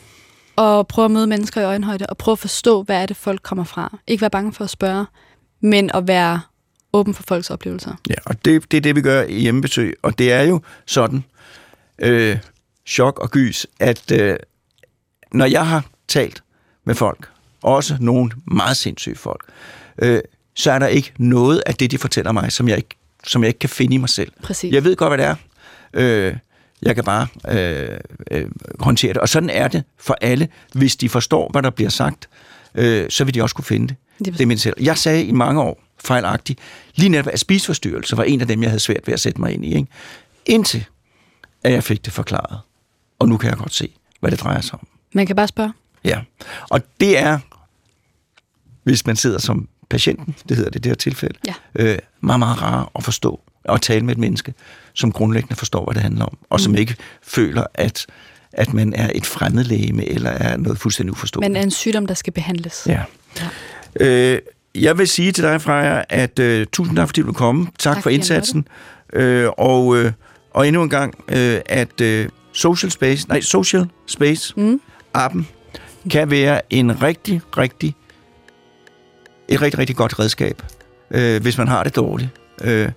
og 0.56 0.88
prøve 0.88 1.06
at 1.06 1.12
møde 1.12 1.28
mennesker 1.28 1.62
i 1.62 1.64
øjenhøjde 1.64 2.06
og 2.06 2.18
prøve 2.18 2.34
at 2.34 2.40
forstå, 2.40 2.84
hvad 2.84 3.02
er 3.02 3.06
det, 3.06 3.18
folk 3.18 3.42
kommer 3.44 3.64
fra. 3.64 3.98
Ikke 4.08 4.22
være 4.22 4.30
bange 4.30 4.54
for 4.54 4.64
at 4.64 4.70
spørge, 4.70 5.06
men 5.62 5.92
at 5.94 6.08
være 6.08 6.42
åben 6.94 7.14
for 7.14 7.24
folks 7.24 7.50
oplevelser. 7.50 7.96
Ja, 8.10 8.16
og 8.26 8.46
det, 8.46 8.72
det 8.72 8.78
er 8.78 8.82
det, 8.82 8.96
vi 8.96 9.02
gør 9.02 9.24
i 9.24 9.40
hjemmebesøg, 9.40 9.96
og 10.02 10.18
det 10.18 10.32
er 10.32 10.42
jo 10.42 10.62
sådan, 10.86 11.24
øh, 12.00 12.38
chok 12.88 13.20
og 13.20 13.32
gys, 13.32 13.68
at 13.80 14.12
øh, 14.12 14.36
når 15.32 15.46
jeg 15.46 15.68
har 15.68 15.86
talt 16.08 16.44
med 16.86 16.96
folk, 16.96 17.30
også 17.62 17.98
nogle 18.00 18.32
meget 18.48 18.78
sindssyge 18.78 19.16
folk, 19.16 19.46
øh, 19.98 20.22
så 20.56 20.72
er 20.72 20.80
der 20.80 20.88
ikke 20.88 21.14
noget 21.18 21.64
af 21.66 21.76
det, 21.76 21.92
de 21.92 21.98
fortæller 21.98 22.32
mig, 22.32 22.52
som 22.52 22.68
jeg 22.68 22.78
ikke 22.78 22.96
som 23.28 23.44
jeg 23.44 23.48
ikke 23.48 23.60
kan 23.60 23.70
finde 23.70 23.96
i 23.96 23.98
mig 23.98 24.10
selv. 24.10 24.32
Præcis. 24.44 24.74
Jeg 24.74 24.84
ved 24.84 24.96
godt, 24.96 25.10
hvad 25.10 25.18
det 25.18 25.26
er. 25.26 25.36
Øh, 25.94 26.36
jeg 26.82 26.96
kan 26.96 27.04
bare 27.04 27.28
øh, 27.50 28.00
øh, 28.32 28.52
håndtere 28.80 29.14
det. 29.14 29.22
Og 29.22 29.30
sådan 29.30 29.50
er 29.50 29.68
det 29.68 29.84
for 29.98 30.18
alle. 30.22 30.48
Hvis 30.74 30.96
de 30.96 31.10
forstår, 31.10 31.50
hvad 31.52 31.62
der 31.64 31.70
bliver 31.70 31.90
sagt, 31.90 32.30
øh, 32.76 33.10
så 33.10 33.24
vil 33.24 33.34
de 33.34 33.42
også 33.42 33.56
kunne 33.56 33.66
finde 33.66 33.88
det. 33.88 33.96
Det 34.20 34.28
er 34.28 34.32
Det 34.32 34.42
er 34.42 34.46
min 34.46 34.58
selv. 34.58 34.74
Jeg 34.80 34.98
sagde 34.98 35.26
i 35.26 35.32
mange 35.32 35.62
år 35.62 35.84
fejlagtigt, 36.00 36.60
lige 36.96 37.10
netop 37.10 37.28
at 37.34 37.40
spiseforstyrrelse 37.40 38.18
var 38.18 38.24
en 38.24 38.42
af 38.42 38.48
dem, 38.48 38.62
jeg 38.62 38.70
havde 38.70 38.80
svært 38.80 39.08
ved 39.08 39.14
at 39.14 39.20
sætte 39.20 39.42
mig 39.42 39.54
ind 39.54 39.66
i. 39.66 39.76
Ikke? 39.76 39.88
Indtil 40.46 40.86
at 41.64 41.72
jeg 41.72 41.84
fik 41.84 42.06
det 42.06 42.14
forklaret. 42.14 42.60
Og 43.20 43.30
nu 43.30 43.38
kan 43.38 43.50
jeg 43.50 43.58
godt 43.58 43.74
se, 43.74 43.94
hvad 44.20 44.32
det 44.32 44.40
drejer 44.40 44.62
sig 44.62 44.74
om. 44.74 44.88
Man 45.14 45.28
kan 45.28 45.36
bare 45.36 45.48
spørge. 45.48 45.74
Ja, 46.04 46.22
og 46.70 46.82
det 47.00 47.18
er, 47.18 47.40
hvis 48.84 49.06
man 49.06 49.16
sidder 49.16 49.40
som 49.40 49.68
patienten, 49.94 50.36
det 50.50 50.58
hedder 50.58 50.70
det 50.72 50.80
i 50.80 50.82
det 50.82 50.90
her 50.90 50.96
tilfælde, 50.96 51.36
Ja. 51.48 51.54
øh, 51.76 51.98
meget, 52.22 52.40
meget 52.40 52.62
rart 52.62 52.90
at 52.96 53.04
forstå 53.04 53.40
og 53.66 53.82
tale 53.82 54.06
med 54.06 54.14
et 54.14 54.20
menneske, 54.20 54.54
som 54.94 55.12
grundlæggende 55.12 55.56
forstår, 55.56 55.86
hvad 55.86 55.94
det 55.94 56.02
handler 56.04 56.26
om, 56.26 56.38
og 56.50 56.60
som 56.60 56.72
Mm. 56.72 56.78
ikke 56.78 56.96
føler, 57.24 57.64
at, 57.74 58.06
at 58.54 58.74
man 58.74 58.94
er 58.94 59.10
et 59.16 59.26
fremmedlægeme, 59.26 60.10
eller 60.10 60.30
er 60.30 60.58
noget 60.58 60.78
fuldstændig 60.80 61.12
uforståeligt. 61.12 61.52
Men 61.52 61.58
er 61.58 61.64
en 61.64 61.72
sygdom, 61.72 62.06
der 62.06 62.14
skal 62.14 62.34
behandles. 62.34 62.88
Ja. 62.88 63.02
Øh, 64.00 64.40
jeg 64.76 64.98
vil 64.98 65.08
sige 65.08 65.32
til 65.32 65.44
dig, 65.44 65.62
Freja, 65.62 66.02
at 66.10 66.40
øh, 66.40 66.68
tusind 66.74 66.98
tak, 66.98 67.08
fordi 67.08 67.22
du 67.22 67.34
kom. 67.34 67.66
Tak, 67.80 67.94
tak 67.96 68.04
for 68.04 68.10
indsatsen. 68.10 68.68
Øh, 69.14 69.50
og, 69.58 69.98
øh, 69.98 70.12
og 70.54 70.68
endnu 70.68 70.84
en 70.84 70.90
gang, 70.90 71.14
øh, 71.28 71.60
at 71.66 72.02
øh, 72.02 72.30
Social 72.54 72.92
Space, 72.92 73.28
nej, 73.28 73.42
Social 73.42 73.86
Space, 74.08 74.54
Mm. 74.58 74.82
appen, 75.14 75.48
kan 76.12 76.32
være 76.32 76.62
en 76.70 77.02
rigtig, 77.02 77.42
rigtig, 77.58 77.96
et 79.48 79.62
rigtig, 79.62 79.80
rigtig 79.80 79.96
godt 79.96 80.20
redskab, 80.20 80.62
øh, 81.12 81.42
hvis 81.42 81.58
man 81.58 81.68
har 81.68 81.84
det 81.84 81.96
dårligt, 81.96 82.30
øh, 82.62 82.92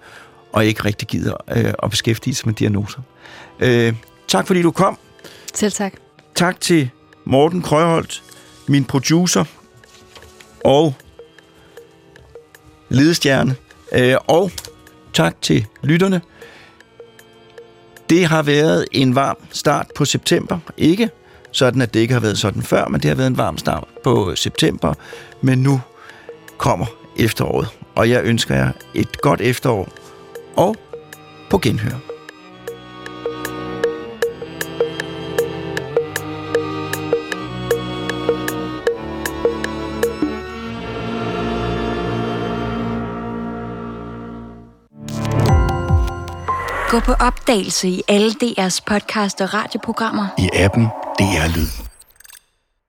og 0.52 0.66
ikke 0.66 0.84
rigtig 0.84 1.08
gider 1.08 1.34
øh, 1.56 1.74
at 1.82 1.90
beskæftige 1.90 2.34
sig 2.34 2.46
med 2.46 2.54
diagnoser. 2.54 3.00
Øh, 3.60 3.94
tak 4.28 4.46
fordi 4.46 4.62
du 4.62 4.70
kom. 4.70 4.98
Selv 5.54 5.72
tak. 5.72 5.92
Tak 6.34 6.60
til 6.60 6.90
Morten 7.24 7.62
Krøholt, 7.62 8.22
min 8.68 8.84
producer 8.84 9.44
og 10.64 10.94
ledestjerne. 12.88 13.56
Øh, 13.92 14.16
og 14.26 14.50
tak 15.12 15.42
til 15.42 15.66
lytterne. 15.82 16.20
Det 18.10 18.26
har 18.26 18.42
været 18.42 18.86
en 18.92 19.14
varm 19.14 19.36
start 19.50 19.86
på 19.96 20.04
september. 20.04 20.58
Ikke 20.76 21.10
sådan, 21.52 21.82
at 21.82 21.94
det 21.94 22.00
ikke 22.00 22.14
har 22.14 22.20
været 22.20 22.38
sådan 22.38 22.62
før, 22.62 22.88
men 22.88 23.00
det 23.00 23.08
har 23.08 23.14
været 23.14 23.26
en 23.26 23.36
varm 23.36 23.58
start 23.58 23.84
på 24.04 24.32
september. 24.34 24.94
Men 25.40 25.58
nu 25.58 25.80
kommer 26.58 26.86
efteråret, 27.16 27.68
og 27.94 28.10
jeg 28.10 28.24
ønsker 28.24 28.54
jer 28.54 28.72
et 28.94 29.20
godt 29.20 29.40
efterår 29.40 29.88
og 30.56 30.76
på 31.50 31.58
genhør. 31.58 31.96
Gå 46.90 47.00
på 47.00 47.12
opdagelse 47.12 47.88
i 47.88 48.02
alle 48.08 48.30
DR's 48.30 48.80
podcast 48.86 49.40
og 49.40 49.54
radioprogrammer. 49.54 50.26
i 50.38 50.48
appen 50.54 50.84
DR 51.18 51.56
Lyd. 51.56 51.85